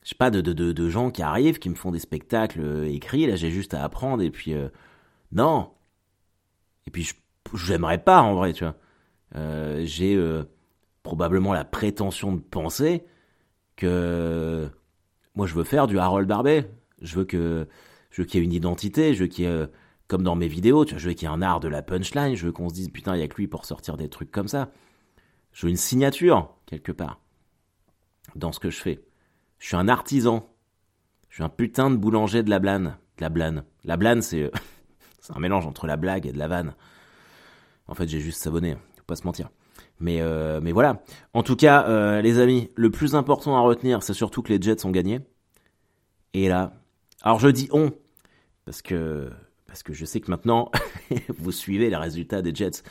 euh, 0.00 0.04
j'ai 0.04 0.14
pas 0.16 0.30
de, 0.30 0.40
de, 0.40 0.52
de, 0.72 0.88
gens 0.88 1.10
qui 1.10 1.22
arrivent, 1.22 1.58
qui 1.58 1.68
me 1.70 1.74
font 1.74 1.90
des 1.90 1.98
spectacles 1.98 2.60
euh, 2.60 2.88
écrits. 2.88 3.26
Là, 3.26 3.36
j'ai 3.36 3.50
juste 3.50 3.74
à 3.74 3.84
apprendre. 3.84 4.22
Et 4.22 4.30
puis, 4.30 4.54
euh, 4.54 4.68
non. 5.32 5.70
Et 6.86 6.90
puis, 6.90 7.02
je- 7.04 7.14
j'aimerais 7.54 7.98
pas, 7.98 8.22
en 8.22 8.34
vrai, 8.34 8.52
tu 8.52 8.64
vois. 8.64 8.76
Euh, 9.36 9.82
j'ai 9.84 10.14
euh, 10.16 10.44
probablement 11.02 11.52
la 11.52 11.64
prétention 11.64 12.32
de 12.32 12.40
penser 12.40 13.04
que 13.76 14.68
moi, 15.34 15.46
je 15.46 15.54
veux 15.54 15.64
faire 15.64 15.86
du 15.86 15.98
Harold 15.98 16.28
Barbet. 16.28 16.70
Je 17.02 17.16
veux 17.16 17.24
que 17.24 17.68
je 18.10 18.22
veux 18.22 18.26
qu'il 18.26 18.40
y 18.40 18.42
ait 18.42 18.46
une 18.46 18.52
identité. 18.52 19.14
Je 19.14 19.20
veux 19.24 19.28
qu'il 19.28 19.44
y 19.44 19.48
ait, 19.48 19.50
euh, 19.50 19.66
comme 20.08 20.22
dans 20.22 20.34
mes 20.36 20.48
vidéos, 20.48 20.84
tu 20.84 20.94
vois, 20.94 20.98
je 21.00 21.08
veux 21.08 21.14
qu'il 21.14 21.28
y 21.28 21.30
ait 21.30 21.34
un 21.34 21.42
art 21.42 21.60
de 21.60 21.68
la 21.68 21.82
punchline. 21.82 22.34
Je 22.34 22.46
veux 22.46 22.52
qu'on 22.52 22.68
se 22.68 22.74
dise 22.74 22.88
putain, 22.90 23.14
il 23.14 23.20
y 23.20 23.22
a 23.22 23.28
que 23.28 23.36
lui 23.36 23.48
pour 23.48 23.64
sortir 23.66 23.96
des 23.96 24.08
trucs 24.08 24.30
comme 24.30 24.48
ça. 24.48 24.70
Je 25.52 25.66
veux 25.66 25.70
une 25.70 25.76
signature 25.76 26.54
quelque 26.66 26.92
part 26.92 27.20
dans 28.34 28.52
ce 28.52 28.60
que 28.60 28.70
je 28.70 28.78
fais. 28.80 29.00
Je 29.58 29.66
suis 29.66 29.76
un 29.76 29.88
artisan. 29.88 30.48
Je 31.28 31.36
suis 31.36 31.44
un 31.44 31.48
putain 31.48 31.90
de 31.90 31.96
boulanger 31.96 32.42
de 32.42 32.50
la 32.50 32.58
blane. 32.58 32.96
De 33.16 33.22
la 33.22 33.28
blane. 33.28 33.64
La 33.84 33.96
blane, 33.96 34.22
c'est 34.22 34.42
euh, 34.42 34.50
c'est 35.20 35.36
un 35.36 35.40
mélange 35.40 35.66
entre 35.66 35.86
la 35.86 35.96
blague 35.96 36.26
et 36.26 36.32
de 36.32 36.38
la 36.38 36.48
vanne. 36.48 36.74
En 37.86 37.94
fait, 37.94 38.08
j'ai 38.08 38.20
juste 38.20 38.40
savonné, 38.40 38.76
faut 38.96 39.04
pas 39.06 39.16
se 39.16 39.24
mentir. 39.24 39.50
Mais, 40.00 40.20
euh, 40.20 40.60
voilà. 40.72 41.02
En 41.34 41.42
tout 41.42 41.56
cas, 41.56 41.86
euh, 41.88 42.20
les 42.20 42.38
amis, 42.38 42.70
le 42.76 42.90
plus 42.90 43.14
important 43.14 43.56
à 43.56 43.60
retenir, 43.60 44.02
c'est 44.02 44.14
surtout 44.14 44.42
que 44.42 44.52
les 44.52 44.60
Jets 44.60 44.86
ont 44.86 44.90
gagné. 44.90 45.20
Et 46.34 46.48
là, 46.48 46.74
alors 47.22 47.40
je 47.40 47.48
dis 47.48 47.68
on, 47.72 47.90
parce 48.64 48.82
que, 48.82 49.30
parce 49.66 49.82
que 49.82 49.92
je 49.92 50.04
sais 50.04 50.20
que 50.20 50.30
maintenant, 50.30 50.70
vous 51.38 51.52
suivez 51.52 51.90
les 51.90 51.96
résultats 51.96 52.42
des 52.42 52.54
Jets. 52.54 52.82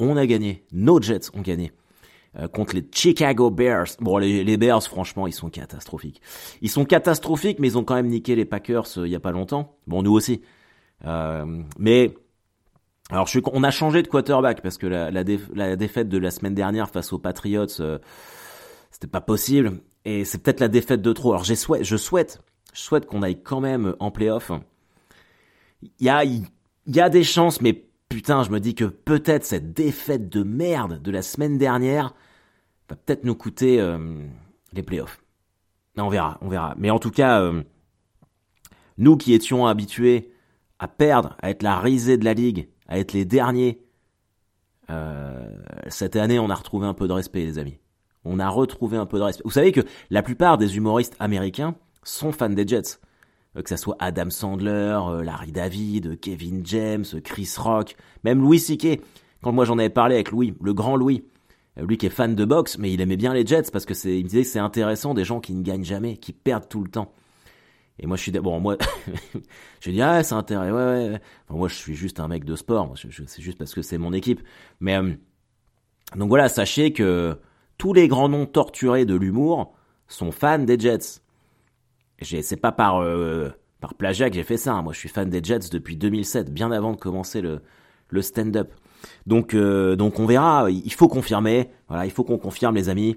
On 0.00 0.16
a 0.16 0.26
gagné, 0.26 0.64
nos 0.72 1.00
Jets 1.00 1.30
ont 1.34 1.42
gagné. 1.42 1.72
Euh, 2.38 2.48
contre 2.48 2.74
les 2.74 2.86
Chicago 2.92 3.50
Bears. 3.50 3.88
Bon, 4.00 4.18
les, 4.18 4.56
Bears, 4.56 4.82
franchement, 4.82 5.26
ils 5.26 5.32
sont 5.32 5.50
catastrophiques. 5.50 6.20
Ils 6.62 6.70
sont 6.70 6.84
catastrophiques, 6.84 7.58
mais 7.58 7.68
ils 7.68 7.78
ont 7.78 7.84
quand 7.84 7.94
même 7.94 8.08
niqué 8.08 8.36
les 8.36 8.44
Packers 8.44 8.86
euh, 8.96 9.06
il 9.06 9.10
y 9.10 9.16
a 9.16 9.20
pas 9.20 9.32
longtemps. 9.32 9.76
Bon, 9.86 10.02
nous 10.02 10.12
aussi. 10.12 10.42
Euh, 11.04 11.62
mais 11.78 12.14
alors, 13.10 13.28
on 13.52 13.62
a 13.62 13.70
changé 13.70 14.02
de 14.02 14.08
quarterback 14.08 14.60
parce 14.60 14.78
que 14.78 14.86
la, 14.86 15.10
la, 15.10 15.24
déf- 15.24 15.48
la 15.54 15.76
défaite 15.76 16.08
de 16.08 16.18
la 16.18 16.30
semaine 16.30 16.54
dernière 16.54 16.90
face 16.90 17.12
aux 17.12 17.18
Patriots, 17.18 17.80
euh, 17.80 17.98
c'était 18.90 19.06
pas 19.06 19.20
possible. 19.20 19.80
Et 20.04 20.24
c'est 20.24 20.38
peut-être 20.42 20.60
la 20.60 20.68
défaite 20.68 21.02
de 21.02 21.12
trop. 21.12 21.32
Alors, 21.32 21.44
je 21.44 21.54
souhaite, 21.54 21.84
je 21.84 21.96
souhaite 21.96 23.06
qu'on 23.06 23.22
aille 23.22 23.42
quand 23.42 23.60
même 23.60 23.94
en 23.98 24.10
playoff. 24.10 24.52
Il 26.00 26.06
y 26.86 27.00
a 27.00 27.08
des 27.08 27.24
chances, 27.24 27.60
mais 27.60 27.84
putain, 28.08 28.42
je 28.42 28.50
me 28.50 28.60
dis 28.60 28.74
que 28.74 28.84
peut-être 28.84 29.44
cette 29.44 29.72
défaite 29.72 30.28
de 30.28 30.42
merde 30.42 31.00
de 31.02 31.10
la 31.10 31.22
semaine 31.22 31.58
dernière 31.58 32.14
va 32.88 32.96
peut-être 32.96 33.24
nous 33.24 33.34
coûter 33.34 33.80
euh, 33.80 33.98
les 34.72 34.82
playoffs. 34.82 35.22
Non, 35.96 36.06
on 36.06 36.10
verra, 36.10 36.38
on 36.40 36.48
verra. 36.48 36.74
Mais 36.78 36.90
en 36.90 36.98
tout 36.98 37.10
cas, 37.10 37.40
euh, 37.40 37.62
nous 38.96 39.16
qui 39.16 39.34
étions 39.34 39.66
habitués 39.66 40.32
à 40.78 40.88
perdre, 40.88 41.36
à 41.42 41.50
être 41.50 41.62
la 41.62 41.78
risée 41.78 42.16
de 42.16 42.24
la 42.24 42.34
ligue, 42.34 42.68
à 42.86 42.98
être 42.98 43.12
les 43.12 43.24
derniers, 43.24 43.82
euh, 44.90 45.50
cette 45.88 46.16
année, 46.16 46.38
on 46.38 46.50
a 46.50 46.54
retrouvé 46.54 46.86
un 46.86 46.94
peu 46.94 47.08
de 47.08 47.12
respect, 47.12 47.44
les 47.44 47.58
amis. 47.58 47.78
On 48.24 48.38
a 48.38 48.48
retrouvé 48.48 48.96
un 48.96 49.06
peu 49.06 49.18
de 49.18 49.24
respect. 49.24 49.42
Vous 49.44 49.50
savez 49.50 49.72
que 49.72 49.80
la 50.10 50.22
plupart 50.22 50.58
des 50.58 50.76
humoristes 50.76 51.16
américains 51.18 51.74
sont 52.02 52.32
fans 52.32 52.48
des 52.48 52.66
Jets. 52.66 53.00
Que 53.54 53.68
ça 53.68 53.76
soit 53.76 53.96
Adam 53.98 54.30
Sandler, 54.30 55.00
Larry 55.24 55.50
David, 55.50 56.20
Kevin 56.20 56.64
James, 56.64 57.04
Chris 57.24 57.54
Rock, 57.58 57.96
même 58.22 58.40
Louis 58.40 58.60
C.K. 58.60 59.00
Quand 59.42 59.50
moi 59.50 59.64
j'en 59.64 59.78
avais 59.78 59.90
parlé 59.90 60.14
avec 60.14 60.30
Louis, 60.30 60.54
le 60.62 60.74
grand 60.74 60.94
Louis, 60.94 61.24
lui 61.82 61.96
qui 61.98 62.06
est 62.06 62.10
fan 62.10 62.34
de 62.34 62.44
boxe, 62.44 62.78
mais 62.78 62.92
il 62.92 63.00
aimait 63.00 63.16
bien 63.16 63.32
les 63.34 63.46
Jets 63.46 63.70
parce 63.72 63.86
que 63.86 63.94
c'est, 63.94 64.18
il 64.18 64.24
me 64.24 64.28
disait 64.28 64.42
que 64.42 64.48
c'est 64.48 64.58
intéressant 64.58 65.14
des 65.14 65.24
gens 65.24 65.40
qui 65.40 65.54
ne 65.54 65.62
gagnent 65.62 65.84
jamais, 65.84 66.16
qui 66.16 66.32
perdent 66.32 66.68
tout 66.68 66.82
le 66.82 66.90
temps. 66.90 67.12
Et 68.00 68.06
moi 68.06 68.16
je 68.16 68.22
suis, 68.22 68.32
bon 68.32 68.60
moi, 68.60 68.76
je 69.80 69.90
dis 69.90 70.02
ah 70.02 70.22
c'est 70.22 70.34
intéressant, 70.34 70.74
ouais 70.76 71.10
ouais. 71.10 71.20
moi 71.50 71.68
je 71.68 71.74
suis 71.74 71.94
juste 71.94 72.20
un 72.20 72.28
mec 72.28 72.44
de 72.44 72.56
sport, 72.56 72.94
je- 72.96 73.24
c'est 73.26 73.42
juste 73.42 73.58
parce 73.58 73.74
que 73.74 73.82
c'est 73.82 73.98
mon 73.98 74.12
équipe. 74.12 74.40
Mais 74.80 74.96
euh, 74.96 75.12
donc 76.16 76.28
voilà, 76.28 76.48
sachez 76.48 76.92
que 76.92 77.36
tous 77.76 77.92
les 77.92 78.08
grands 78.08 78.28
noms 78.28 78.46
torturés 78.46 79.04
de 79.04 79.14
l'humour 79.14 79.74
sont 80.08 80.32
fans 80.32 80.58
des 80.58 80.78
Jets. 80.78 81.20
J'ai- 82.20 82.42
C'est 82.42 82.56
pas 82.56 82.72
par 82.72 83.00
euh, 83.02 83.50
par 83.80 83.94
plagiat 83.94 84.28
que 84.30 84.36
j'ai 84.36 84.42
fait 84.44 84.56
ça. 84.56 84.74
hein. 84.74 84.82
Moi, 84.82 84.92
je 84.92 84.98
suis 84.98 85.08
fan 85.08 85.30
des 85.30 85.42
Jets 85.42 85.68
depuis 85.70 85.96
2007, 85.96 86.52
bien 86.52 86.72
avant 86.72 86.92
de 86.92 86.96
commencer 86.98 87.40
le 87.40 87.60
le 88.10 88.22
stand-up. 88.22 88.72
Donc 89.26 89.54
euh, 89.54 89.96
donc 89.96 90.18
on 90.18 90.26
verra. 90.26 90.70
Il 90.70 90.92
faut 90.92 91.08
confirmer. 91.08 91.70
Voilà, 91.88 92.04
il 92.06 92.10
faut 92.10 92.24
qu'on 92.24 92.38
confirme, 92.38 92.74
les 92.74 92.88
amis. 92.88 93.16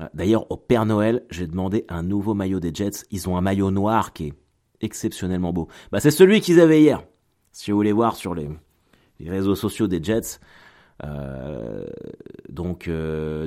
Euh, 0.00 0.06
D'ailleurs, 0.14 0.50
au 0.50 0.56
Père 0.56 0.86
Noël, 0.86 1.24
j'ai 1.30 1.46
demandé 1.46 1.84
un 1.88 2.02
nouveau 2.02 2.34
maillot 2.34 2.60
des 2.60 2.72
Jets. 2.72 3.04
Ils 3.10 3.28
ont 3.28 3.36
un 3.36 3.40
maillot 3.40 3.70
noir 3.70 4.12
qui 4.12 4.28
est 4.28 4.34
exceptionnellement 4.80 5.52
beau. 5.52 5.68
Bah, 5.90 6.00
c'est 6.00 6.10
celui 6.10 6.40
qu'ils 6.40 6.60
avaient 6.60 6.80
hier. 6.80 7.02
Si 7.52 7.70
vous 7.70 7.76
voulez 7.76 7.92
voir 7.92 8.16
sur 8.16 8.34
les 8.34 8.48
réseaux 9.26 9.56
sociaux 9.56 9.88
des 9.88 10.02
Jets. 10.02 10.38
Euh, 11.04 11.86
donc 12.48 12.88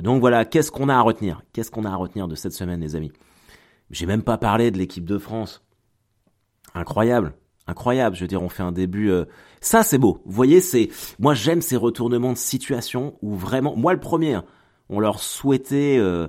donc 0.02 0.20
voilà. 0.20 0.44
Qu'est-ce 0.44 0.70
qu'on 0.70 0.88
a 0.88 0.96
à 0.96 1.00
retenir? 1.00 1.42
Qu'est-ce 1.52 1.70
qu'on 1.70 1.84
a 1.84 1.90
à 1.90 1.96
retenir 1.96 2.28
de 2.28 2.34
cette 2.34 2.52
semaine, 2.52 2.80
les 2.80 2.96
amis? 2.96 3.12
J'ai 3.90 4.06
même 4.06 4.22
pas 4.22 4.38
parlé 4.38 4.70
de 4.70 4.78
l'équipe 4.78 5.04
de 5.04 5.18
France. 5.18 5.62
Incroyable, 6.74 7.34
incroyable. 7.66 8.16
Je 8.16 8.22
veux 8.22 8.28
dire, 8.28 8.42
on 8.42 8.48
fait 8.48 8.62
un 8.62 8.72
début. 8.72 9.12
Ça, 9.62 9.82
c'est 9.82 9.98
beau. 9.98 10.20
Vous 10.26 10.32
voyez, 10.32 10.60
c'est 10.60 10.90
moi 11.18 11.32
j'aime 11.32 11.62
ces 11.62 11.76
retournements 11.76 12.32
de 12.32 12.38
situation 12.38 13.14
où 13.22 13.34
vraiment, 13.34 13.74
moi 13.76 13.94
le 13.94 14.00
premier, 14.00 14.34
hein, 14.34 14.44
on 14.90 15.00
leur 15.00 15.20
souhaitait, 15.20 15.96
euh, 15.98 16.26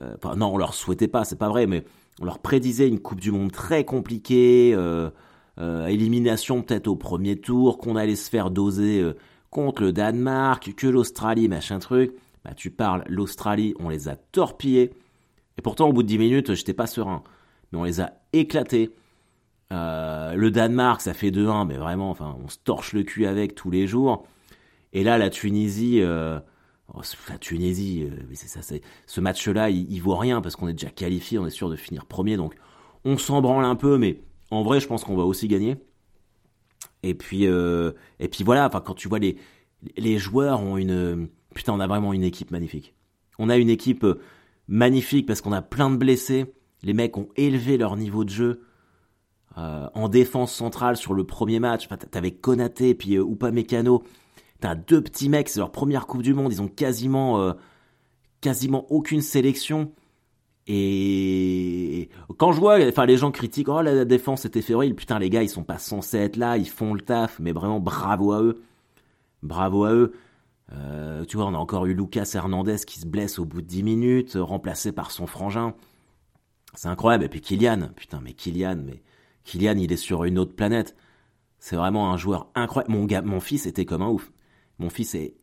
euh, 0.00 0.34
non, 0.36 0.54
on 0.54 0.56
leur 0.56 0.72
souhaitait 0.72 1.08
pas, 1.08 1.24
c'est 1.24 1.36
pas 1.36 1.48
vrai, 1.48 1.66
mais 1.66 1.84
on 2.20 2.24
leur 2.24 2.38
prédisait 2.38 2.88
une 2.88 3.00
Coupe 3.00 3.20
du 3.20 3.32
Monde 3.32 3.52
très 3.52 3.84
compliquée, 3.84 4.72
euh, 4.74 5.10
euh, 5.58 5.86
élimination 5.86 6.62
peut-être 6.62 6.86
au 6.86 6.96
premier 6.96 7.36
tour, 7.36 7.78
qu'on 7.78 7.96
allait 7.96 8.16
se 8.16 8.30
faire 8.30 8.50
doser 8.50 9.00
euh, 9.00 9.16
contre 9.50 9.82
le 9.82 9.92
Danemark, 9.92 10.72
que 10.76 10.86
l'Australie, 10.86 11.48
machin 11.48 11.80
truc. 11.80 12.14
Bah, 12.44 12.54
tu 12.54 12.70
parles, 12.70 13.04
l'Australie, 13.08 13.74
on 13.80 13.88
les 13.88 14.08
a 14.08 14.16
torpillés. 14.16 14.92
Et 15.58 15.62
pourtant, 15.62 15.88
au 15.88 15.92
bout 15.92 16.04
de 16.04 16.08
10 16.08 16.18
minutes, 16.18 16.54
j'étais 16.54 16.74
pas 16.74 16.86
serein. 16.86 17.24
Mais 17.72 17.78
on 17.78 17.84
les 17.84 18.00
a 18.00 18.12
éclatés. 18.32 18.94
Euh, 19.72 20.34
le 20.34 20.50
Danemark, 20.50 21.00
ça 21.00 21.14
fait 21.14 21.30
2-1, 21.30 21.66
mais 21.66 21.76
vraiment, 21.76 22.10
enfin, 22.10 22.36
on 22.42 22.48
se 22.48 22.58
torche 22.58 22.92
le 22.92 23.02
cul 23.02 23.26
avec 23.26 23.54
tous 23.54 23.70
les 23.70 23.86
jours. 23.86 24.26
Et 24.92 25.02
là, 25.02 25.18
la 25.18 25.30
Tunisie, 25.30 26.00
euh, 26.00 26.38
oh, 26.94 27.00
la 27.28 27.38
Tunisie, 27.38 28.04
euh, 28.04 28.16
mais 28.28 28.34
c'est 28.34 28.46
ça, 28.48 28.62
c'est 28.62 28.82
ce 29.06 29.20
match-là, 29.20 29.70
il, 29.70 29.90
il 29.92 30.00
vaut 30.00 30.16
rien 30.16 30.40
parce 30.40 30.56
qu'on 30.56 30.68
est 30.68 30.72
déjà 30.72 30.90
qualifié, 30.90 31.38
on 31.38 31.46
est 31.46 31.50
sûr 31.50 31.68
de 31.68 31.76
finir 31.76 32.06
premier, 32.06 32.36
donc 32.36 32.54
on 33.04 33.18
s'en 33.18 33.40
branle 33.40 33.64
un 33.64 33.76
peu, 33.76 33.98
mais 33.98 34.20
en 34.50 34.62
vrai, 34.62 34.80
je 34.80 34.86
pense 34.86 35.04
qu'on 35.04 35.16
va 35.16 35.24
aussi 35.24 35.48
gagner. 35.48 35.76
Et 37.02 37.14
puis, 37.14 37.46
euh, 37.46 37.92
et 38.20 38.28
puis 38.28 38.44
voilà, 38.44 38.66
enfin, 38.66 38.80
quand 38.80 38.94
tu 38.94 39.08
vois 39.08 39.18
les 39.18 39.36
les 39.96 40.18
joueurs 40.18 40.62
ont 40.62 40.76
une 40.76 41.28
putain, 41.54 41.72
on 41.72 41.80
a 41.80 41.86
vraiment 41.86 42.12
une 42.12 42.24
équipe 42.24 42.50
magnifique. 42.50 42.94
On 43.38 43.48
a 43.48 43.56
une 43.56 43.68
équipe 43.68 44.06
magnifique 44.68 45.26
parce 45.26 45.40
qu'on 45.40 45.52
a 45.52 45.62
plein 45.62 45.90
de 45.90 45.96
blessés. 45.96 46.46
Les 46.82 46.94
mecs 46.94 47.16
ont 47.16 47.28
élevé 47.36 47.76
leur 47.76 47.96
niveau 47.96 48.24
de 48.24 48.30
jeu. 48.30 48.62
Euh, 49.58 49.88
en 49.94 50.08
défense 50.10 50.52
centrale 50.52 50.96
sur 50.98 51.14
le 51.14 51.24
premier 51.24 51.60
match, 51.60 51.86
enfin, 51.86 51.96
t'avais 51.96 52.30
Konaté 52.30 52.94
puis 52.94 53.16
euh, 53.16 53.24
Upamecano. 53.24 54.02
T'as 54.60 54.74
deux 54.74 55.00
petits 55.02 55.30
mecs, 55.30 55.48
c'est 55.48 55.60
leur 55.60 55.72
première 55.72 56.06
Coupe 56.06 56.22
du 56.22 56.34
Monde, 56.34 56.52
ils 56.52 56.60
ont 56.60 56.68
quasiment 56.68 57.40
euh, 57.40 57.52
quasiment 58.42 58.86
aucune 58.92 59.22
sélection. 59.22 59.92
Et 60.66 62.10
quand 62.36 62.52
je 62.52 62.60
vois, 62.60 62.78
enfin 62.86 63.06
les 63.06 63.16
gens 63.16 63.30
critiquent, 63.30 63.68
oh 63.68 63.80
la 63.80 64.04
défense 64.04 64.44
était 64.44 64.62
fébrile, 64.62 64.94
putain 64.94 65.18
les 65.18 65.30
gars 65.30 65.42
ils 65.42 65.48
sont 65.48 65.64
pas 65.64 65.78
censés 65.78 66.18
être 66.18 66.36
là, 66.36 66.58
ils 66.58 66.68
font 66.68 66.92
le 66.92 67.00
taf, 67.00 67.38
mais 67.38 67.52
vraiment 67.52 67.80
bravo 67.80 68.32
à 68.32 68.42
eux, 68.42 68.62
bravo 69.42 69.84
à 69.84 69.92
eux. 69.94 70.12
Euh, 70.72 71.24
tu 71.24 71.36
vois, 71.36 71.46
on 71.46 71.54
a 71.54 71.58
encore 71.58 71.86
eu 71.86 71.94
Lucas 71.94 72.30
Hernandez 72.34 72.78
qui 72.86 72.98
se 72.98 73.06
blesse 73.06 73.38
au 73.38 73.44
bout 73.44 73.62
de 73.62 73.66
10 73.66 73.82
minutes, 73.84 74.36
remplacé 74.38 74.92
par 74.92 75.12
son 75.12 75.26
frangin. 75.26 75.74
C'est 76.74 76.88
incroyable. 76.88 77.24
Et 77.24 77.28
puis 77.28 77.40
Kylian, 77.40 77.90
putain, 77.96 78.20
mais 78.22 78.32
Kylian, 78.32 78.76
mais 78.84 79.02
Kylian, 79.46 79.78
il 79.78 79.92
est 79.92 79.96
sur 79.96 80.24
une 80.24 80.38
autre 80.38 80.54
planète. 80.54 80.94
C'est 81.58 81.76
vraiment 81.76 82.12
un 82.12 82.16
joueur 82.16 82.50
incroyable. 82.54 82.92
Mon 82.92 83.04
gars, 83.04 83.22
mon 83.22 83.40
fils 83.40 83.66
était 83.66 83.86
comme 83.86 84.02
un 84.02 84.08
ouf. 84.08 84.30
Mon 84.78 84.90
fils 84.90 85.14
est, 85.14 85.34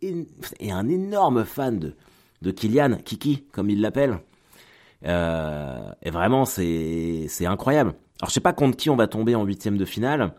un 0.69 0.87
énorme 0.87 1.43
fan 1.43 1.79
de, 1.79 1.95
de 2.43 2.51
Kylian, 2.51 2.97
Kiki, 3.03 3.45
comme 3.51 3.69
il 3.69 3.81
l'appelle. 3.81 4.19
Euh, 5.05 5.91
et 6.03 6.11
vraiment, 6.11 6.45
c'est, 6.45 7.25
c'est 7.29 7.47
incroyable. 7.47 7.95
Alors, 8.21 8.29
je 8.29 8.33
sais 8.33 8.39
pas 8.39 8.53
contre 8.53 8.77
qui 8.77 8.89
on 8.89 8.95
va 8.95 9.07
tomber 9.07 9.35
en 9.35 9.43
huitième 9.43 9.77
de 9.77 9.85
finale, 9.85 10.35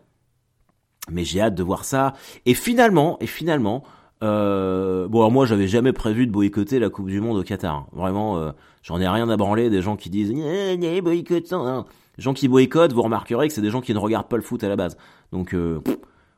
mais 1.11 1.25
j'ai 1.25 1.41
hâte 1.41 1.55
de 1.55 1.63
voir 1.63 1.83
ça. 1.83 2.13
Et 2.45 2.53
finalement, 2.53 3.17
et 3.19 3.27
finalement, 3.27 3.83
euh, 4.25 5.07
bon, 5.07 5.19
alors 5.19 5.31
moi, 5.31 5.45
j'avais 5.45 5.67
jamais 5.67 5.93
prévu 5.93 6.27
de 6.27 6.31
boycotter 6.31 6.79
la 6.79 6.89
Coupe 6.89 7.07
du 7.07 7.21
Monde 7.21 7.37
au 7.37 7.43
Qatar. 7.43 7.87
Vraiment, 7.91 8.37
euh, 8.37 8.51
j'en 8.81 8.99
ai 8.99 9.07
rien 9.07 9.29
à 9.29 9.37
branler 9.37 9.69
des 9.69 9.81
gens 9.81 9.95
qui 9.95 10.09
disent 10.09 10.33
eh, 10.35 10.77
eh, 10.81 11.01
boycottant. 11.01 11.65
Hein. 11.65 11.85
Les 12.17 12.23
gens 12.23 12.33
qui 12.33 12.47
boycottent, 12.47 12.93
vous 12.93 13.01
remarquerez 13.01 13.47
que 13.47 13.53
c'est 13.53 13.61
des 13.61 13.69
gens 13.69 13.81
qui 13.81 13.93
ne 13.93 13.99
regardent 13.99 14.27
pas 14.27 14.37
le 14.37 14.41
foot 14.41 14.63
à 14.63 14.69
la 14.69 14.75
base. 14.75 14.97
Donc, 15.31 15.53
euh, 15.53 15.81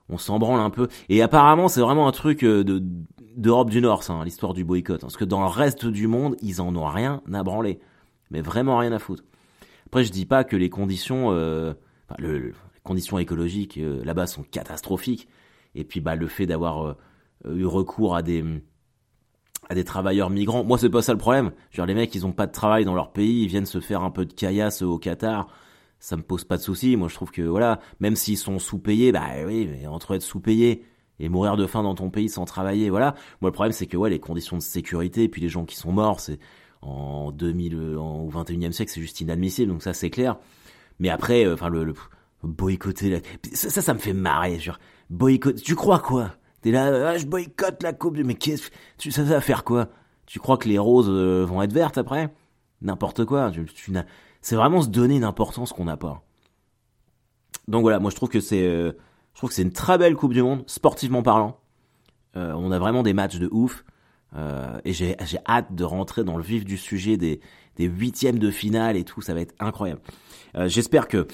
on 0.10 0.17
s'en 0.17 0.39
branle 0.39 0.60
un 0.60 0.69
peu. 0.69 0.88
Et 1.10 1.21
apparemment, 1.21 1.67
c'est 1.67 1.82
vraiment 1.82 2.08
un 2.08 2.12
truc 2.12 2.43
de 2.43 2.84
d'Europe 3.36 3.69
du 3.69 3.82
Nord, 3.82 4.02
hein, 4.10 4.23
l'histoire 4.26 4.56
du 4.56 4.63
boycott. 4.63 5.02
Parce 5.02 5.15
que 5.15 5.26
dans 5.26 5.41
le 5.41 5.47
reste 5.47 5.86
du 5.86 6.08
monde, 6.08 6.36
ils 6.41 6.60
en 6.60 6.76
ont 6.76 6.88
rien 6.88 7.21
à 7.32 7.43
branler. 7.43 7.80
Mais 8.32 8.41
vraiment 8.41 8.80
rien 8.80 8.91
à 8.91 9.00
foutre. 9.00 9.23
Après, 9.86 10.04
je 10.04 10.12
dis 10.12 10.26
pas 10.26 10.43
que 10.43 10.56
les 10.56 10.71
conditions, 10.71 11.30
le, 11.32 11.76
les 12.17 12.52
conditions 12.84 13.19
écologiques 13.19 13.80
là-bas 14.04 14.26
sont 14.26 14.41
catastrophiques. 14.41 15.28
Et 15.76 15.84
puis, 15.84 16.02
bah, 16.02 16.15
le 16.15 16.26
fait 16.26 16.47
d'avoir 16.47 16.95
eu 17.55 17.65
recours 17.65 18.15
à 18.15 18.21
des 18.21 18.43
à 19.69 19.75
des 19.75 19.83
travailleurs 19.83 20.29
migrants. 20.29 20.63
Moi, 20.63 20.77
c'est 20.77 20.89
pas 20.89 21.01
ça 21.01 21.12
le 21.12 21.17
problème. 21.17 21.51
Je 21.71 21.81
veux 21.81 21.86
dire, 21.86 21.93
les 21.93 22.01
mecs, 22.01 22.15
ils 22.15 22.25
ont 22.25 22.31
pas 22.31 22.47
de 22.47 22.53
travail 22.53 22.86
dans 22.86 22.95
leur 22.95 23.12
pays, 23.12 23.43
ils 23.43 23.47
viennent 23.47 23.65
se 23.65 23.81
faire 23.81 24.01
un 24.01 24.12
peu 24.12 24.25
de 24.25 24.33
caillasse 24.33 24.81
au 24.81 24.97
Qatar 24.97 25.47
ça 25.99 26.17
me 26.17 26.21
pose 26.21 26.43
pas 26.43 26.57
de 26.57 26.62
soucis. 26.62 26.95
Moi, 26.95 27.07
je 27.07 27.15
trouve 27.15 27.31
que 27.31 27.41
voilà, 27.41 27.79
même 27.99 28.15
s'ils 28.15 28.38
sont 28.38 28.60
sous-payés, 28.60 29.12
bah 29.12 29.27
oui, 29.45 29.67
mais 29.71 29.88
entre 29.88 30.15
être 30.15 30.21
sous-payé 30.21 30.83
et 31.19 31.29
mourir 31.29 31.57
de 31.57 31.65
faim 31.65 31.83
dans 31.83 31.95
ton 31.95 32.10
pays 32.10 32.29
sans 32.29 32.45
travailler, 32.45 32.89
voilà. 32.89 33.15
Moi, 33.41 33.49
le 33.49 33.53
problème, 33.53 33.71
c'est 33.71 33.88
que 33.88 33.97
ouais, 33.97 34.10
les 34.10 34.19
conditions 34.19 34.57
de 34.57 34.62
sécurité, 34.62 35.27
puis 35.27 35.41
les 35.41 35.49
gens 35.49 35.65
qui 35.65 35.75
sont 35.75 35.91
morts, 35.91 36.19
c'est 36.19 36.39
en 36.81 37.31
2000, 37.31 37.97
en, 37.97 38.21
au 38.21 38.29
21e 38.29 38.71
siècle, 38.71 38.91
c'est 38.93 39.01
juste 39.01 39.19
inadmissible. 39.21 39.71
Donc 39.71 39.81
ça, 39.81 39.93
c'est 39.93 40.10
clair. 40.10 40.38
Mais 40.99 41.10
après, 41.10 41.45
euh, 41.45 41.55
enfin, 41.55 41.69
le, 41.69 41.83
le, 41.83 41.93
boycotter, 42.43 43.21
ça, 43.53 43.81
ça, 43.81 43.93
me 43.93 43.99
fait 43.99 44.13
marrer. 44.13 44.60
Genre, 44.60 44.79
boycotter, 45.10 45.62
tu 45.62 45.75
crois 45.75 45.99
quoi? 45.99 46.33
T'es 46.62 46.72
là, 46.72 47.10
ah, 47.10 47.17
je 47.17 47.26
boycotte 47.26 47.84
la 47.84 47.93
coupe 47.93 48.17
mais 48.17 48.36
qu'est-ce, 48.36 48.70
tu, 48.98 49.12
ça 49.12 49.24
va 49.24 49.41
faire 49.41 49.63
quoi? 49.63 49.89
Tu 50.26 50.39
crois 50.39 50.58
que 50.58 50.67
les 50.67 50.80
roses 50.80 51.10
euh, 51.10 51.46
vont 51.46 51.62
être 51.62 51.74
vertes 51.74 51.98
après? 51.98 52.34
N'importe 52.82 53.26
quoi. 53.26 53.52
C'est 54.41 54.56
vraiment 54.56 54.82
se 54.82 54.89
donner 54.89 55.15
une 55.15 55.24
importance 55.24 55.72
qu'on 55.72 55.86
n'a 55.86 55.98
pas. 55.98 56.24
Donc 57.67 57.82
voilà, 57.82 58.00
moi 58.00 58.12
je 58.12 58.15
trouve 58.15 58.30
que 58.30 58.39
c'est, 58.39 58.67
euh, 58.67 58.91
je 59.34 59.39
trouve 59.39 59.50
que 59.50 59.56
c'est 59.56 59.62
une 59.62 59.72
très 59.72 59.98
belle 59.98 60.15
Coupe 60.15 60.34
du 60.34 60.41
Monde, 60.41 60.63
sportivement 60.67 61.22
parlant. 61.22 61.60
Euh, 62.36 62.54
on 62.54 62.72
a 62.72 62.80
vraiment 62.80 63.04
des 63.04 63.13
matchs 63.13 63.38
de 63.38 63.50
ouf. 63.52 63.84
Et 64.86 64.93
j'ai, 64.93 65.15
hâte 65.48 65.74
de 65.74 65.84
rentrer 65.84 66.24
dans 66.24 66.38
le 66.38 66.43
vif 66.43 66.63
du 66.63 66.78
sujet 66.78 67.17
des, 67.17 67.39
des 67.76 67.86
huitièmes 67.86 68.38
de 68.38 68.52
finale 68.52 68.96
et 68.96 69.04
tout, 69.04 69.20
ça 69.20 69.34
va 69.34 69.41
être 69.41 69.56
incroyable. 69.60 70.02
J'espère 70.65 71.08
que 71.08 71.26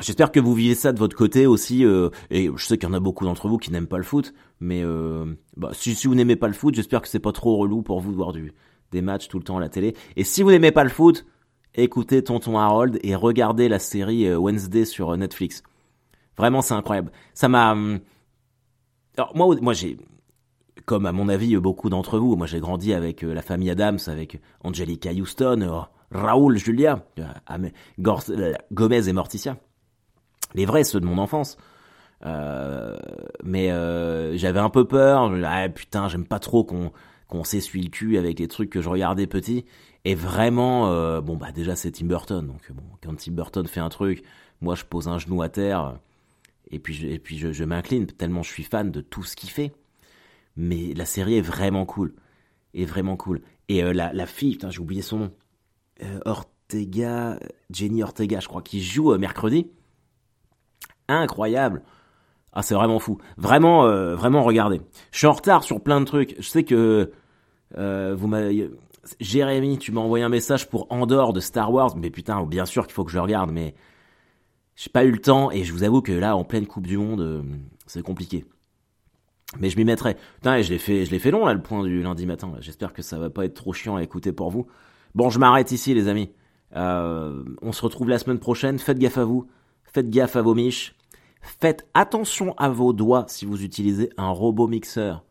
J'espère 0.00 0.32
que 0.32 0.40
vous 0.40 0.54
vivez 0.54 0.74
ça 0.74 0.92
de 0.92 0.98
votre 0.98 1.16
côté 1.16 1.46
aussi, 1.46 1.84
euh, 1.84 2.10
et 2.30 2.50
je 2.56 2.64
sais 2.64 2.78
qu'il 2.78 2.88
y 2.88 2.90
en 2.90 2.94
a 2.94 3.00
beaucoup 3.00 3.24
d'entre 3.24 3.48
vous 3.48 3.58
qui 3.58 3.70
n'aiment 3.70 3.86
pas 3.86 3.96
le 3.96 4.02
foot, 4.02 4.34
mais 4.58 4.82
euh, 4.82 5.36
bah, 5.56 5.70
si, 5.72 5.94
si, 5.94 6.08
vous 6.08 6.16
n'aimez 6.16 6.34
pas 6.34 6.48
le 6.48 6.54
foot, 6.54 6.74
j'espère 6.74 7.00
que 7.00 7.08
c'est 7.08 7.20
pas 7.20 7.30
trop 7.30 7.56
relou 7.56 7.82
pour 7.82 8.00
vous 8.00 8.10
de 8.10 8.16
voir 8.16 8.32
du, 8.32 8.52
des 8.94 9.02
matchs 9.02 9.28
tout 9.28 9.38
le 9.38 9.44
temps 9.44 9.58
à 9.58 9.60
la 9.60 9.68
télé. 9.68 9.94
Et 10.16 10.24
si 10.24 10.42
vous 10.42 10.50
n'aimez 10.50 10.72
pas 10.72 10.84
le 10.84 10.90
foot, 10.90 11.26
écoutez 11.74 12.22
Tonton 12.22 12.58
Harold 12.58 12.98
et 13.02 13.14
regardez 13.14 13.68
la 13.68 13.78
série 13.78 14.26
euh, 14.26 14.36
Wednesday 14.36 14.84
sur 14.84 15.10
euh, 15.10 15.16
Netflix. 15.16 15.62
Vraiment, 16.36 16.62
c'est 16.62 16.74
incroyable. 16.74 17.12
Ça 17.34 17.48
m'a. 17.48 17.72
Hum, 17.72 18.00
alors 19.16 19.36
moi, 19.36 19.54
moi 19.60 19.72
j'ai, 19.74 19.98
comme 20.86 21.06
à 21.06 21.12
mon 21.12 21.28
avis 21.28 21.56
beaucoup 21.56 21.90
d'entre 21.90 22.18
vous, 22.18 22.36
moi 22.36 22.46
j'ai 22.46 22.60
grandi 22.60 22.92
avec 22.92 23.22
euh, 23.22 23.34
la 23.34 23.42
famille 23.42 23.70
Adams, 23.70 23.98
avec 24.06 24.40
Angelica 24.62 25.12
Houston, 25.12 25.84
Raoul 26.10 26.58
Julia, 26.58 27.04
Gomez 28.72 29.08
et 29.08 29.12
Morticia. 29.12 29.56
Les 30.54 30.66
vrais, 30.66 30.84
ceux 30.84 31.00
de 31.00 31.06
mon 31.06 31.18
enfance. 31.18 31.56
Euh, 32.26 32.96
mais 33.42 33.70
euh, 33.70 34.36
j'avais 34.36 34.60
un 34.60 34.70
peu 34.70 34.86
peur. 34.86 35.32
Ah 35.44 35.68
putain, 35.68 36.08
j'aime 36.08 36.26
pas 36.26 36.38
trop 36.38 36.64
qu'on 36.64 36.92
qu'on 37.26 37.42
s'essuie 37.42 37.82
le 37.82 37.88
cul 37.88 38.18
avec 38.18 38.38
les 38.38 38.48
trucs 38.48 38.70
que 38.70 38.80
je 38.80 38.88
regardais 38.88 39.26
petit. 39.26 39.64
Et 40.04 40.14
vraiment, 40.14 40.90
euh, 40.90 41.20
bon 41.20 41.36
bah 41.36 41.52
déjà 41.52 41.74
c'est 41.74 41.90
Tim 41.90 42.06
Burton, 42.06 42.46
donc 42.46 42.70
bon 42.72 42.84
quand 43.02 43.16
Tim 43.16 43.32
Burton 43.32 43.66
fait 43.66 43.80
un 43.80 43.88
truc, 43.88 44.22
moi 44.60 44.74
je 44.74 44.84
pose 44.84 45.08
un 45.08 45.18
genou 45.18 45.40
à 45.42 45.48
terre 45.48 45.98
et 46.70 46.78
puis 46.78 46.94
je, 46.94 47.06
et 47.06 47.18
puis 47.18 47.38
je, 47.38 47.52
je 47.52 47.64
m'incline 47.64 48.06
tellement 48.06 48.42
je 48.42 48.50
suis 48.50 48.64
fan 48.64 48.90
de 48.90 49.00
tout 49.00 49.24
ce 49.24 49.36
qu'il 49.36 49.50
fait. 49.50 49.72
Mais 50.56 50.94
la 50.94 51.06
série 51.06 51.36
est 51.36 51.42
vraiment 51.42 51.86
cool, 51.86 52.14
est 52.74 52.84
vraiment 52.84 53.16
cool. 53.16 53.40
Et 53.68 53.82
la, 53.82 54.12
la 54.12 54.26
fille, 54.26 54.52
putain 54.52 54.70
j'ai 54.70 54.80
oublié 54.80 55.02
son 55.02 55.18
nom, 55.18 55.32
Ortega, 56.26 57.38
Jenny 57.70 58.02
Ortega, 58.02 58.40
je 58.40 58.48
crois, 58.48 58.62
qui 58.62 58.82
joue 58.82 59.16
mercredi. 59.16 59.66
Incroyable. 61.08 61.82
Ah 62.52 62.62
c'est 62.62 62.74
vraiment 62.74 62.98
fou. 62.98 63.18
Vraiment, 63.36 63.84
euh, 63.84 64.14
vraiment 64.14 64.42
regardez. 64.42 64.80
Je 65.10 65.18
suis 65.18 65.26
en 65.26 65.32
retard 65.32 65.64
sur 65.64 65.82
plein 65.82 66.00
de 66.00 66.06
trucs. 66.06 66.36
Je 66.38 66.48
sais 66.48 66.64
que 66.64 67.12
vous 67.76 68.28
m'avez 68.28 68.70
Jérémy, 69.20 69.78
tu 69.78 69.92
m'as 69.92 70.00
envoyé 70.00 70.24
un 70.24 70.28
message 70.28 70.68
pour 70.68 70.86
Andorre 70.90 71.32
de 71.32 71.40
Star 71.40 71.72
Wars, 71.72 71.96
mais 71.96 72.10
putain, 72.10 72.44
bien 72.44 72.66
sûr 72.66 72.86
qu'il 72.86 72.94
faut 72.94 73.04
que 73.04 73.10
je 73.10 73.18
regarde, 73.18 73.50
mais 73.50 73.74
j'ai 74.76 74.90
pas 74.90 75.04
eu 75.04 75.10
le 75.10 75.18
temps 75.18 75.50
et 75.50 75.64
je 75.64 75.72
vous 75.72 75.84
avoue 75.84 76.02
que 76.02 76.12
là, 76.12 76.36
en 76.36 76.44
pleine 76.44 76.66
Coupe 76.66 76.86
du 76.86 76.98
Monde, 76.98 77.20
euh, 77.20 77.42
c'est 77.86 78.02
compliqué. 78.02 78.44
Mais 79.60 79.70
je 79.70 79.76
m'y 79.76 79.84
mettrai. 79.84 80.16
Putain, 80.36 80.60
je 80.62 80.70
l'ai 80.70 80.78
fait, 80.78 81.04
je 81.04 81.10
l'ai 81.10 81.18
fait 81.18 81.30
long 81.30 81.44
là, 81.46 81.54
le 81.54 81.62
point 81.62 81.84
du 81.84 82.02
lundi 82.02 82.26
matin. 82.26 82.52
J'espère 82.60 82.92
que 82.92 83.02
ça 83.02 83.18
va 83.18 83.30
pas 83.30 83.44
être 83.44 83.54
trop 83.54 83.72
chiant 83.72 83.96
à 83.96 84.02
écouter 84.02 84.32
pour 84.32 84.50
vous. 84.50 84.66
Bon, 85.14 85.30
je 85.30 85.38
m'arrête 85.38 85.70
ici, 85.70 85.94
les 85.94 86.08
amis. 86.08 86.30
Euh, 86.74 87.44
on 87.62 87.70
se 87.70 87.82
retrouve 87.82 88.08
la 88.08 88.18
semaine 88.18 88.40
prochaine. 88.40 88.78
Faites 88.80 88.98
gaffe 88.98 89.18
à 89.18 89.24
vous. 89.24 89.46
Faites 89.94 90.10
gaffe 90.10 90.34
à 90.34 90.42
vos 90.42 90.56
miches. 90.56 90.96
Faites 91.40 91.86
attention 91.94 92.52
à 92.54 92.68
vos 92.68 92.92
doigts 92.92 93.26
si 93.28 93.44
vous 93.44 93.62
utilisez 93.62 94.10
un 94.16 94.30
robot 94.30 94.66
mixeur, 94.66 95.24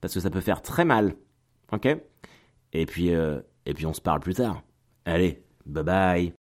parce 0.00 0.12
que 0.12 0.18
ça 0.18 0.28
peut 0.28 0.40
faire 0.40 0.60
très 0.60 0.84
mal. 0.84 1.14
Ok? 1.72 1.86
Et 2.72 2.84
puis, 2.84 3.14
euh, 3.14 3.40
et 3.64 3.74
puis 3.74 3.86
on 3.86 3.92
se 3.92 4.00
parle 4.00 4.18
plus 4.18 4.34
tard. 4.34 4.62
Allez, 5.04 5.44
bye 5.66 5.84
bye. 5.84 6.37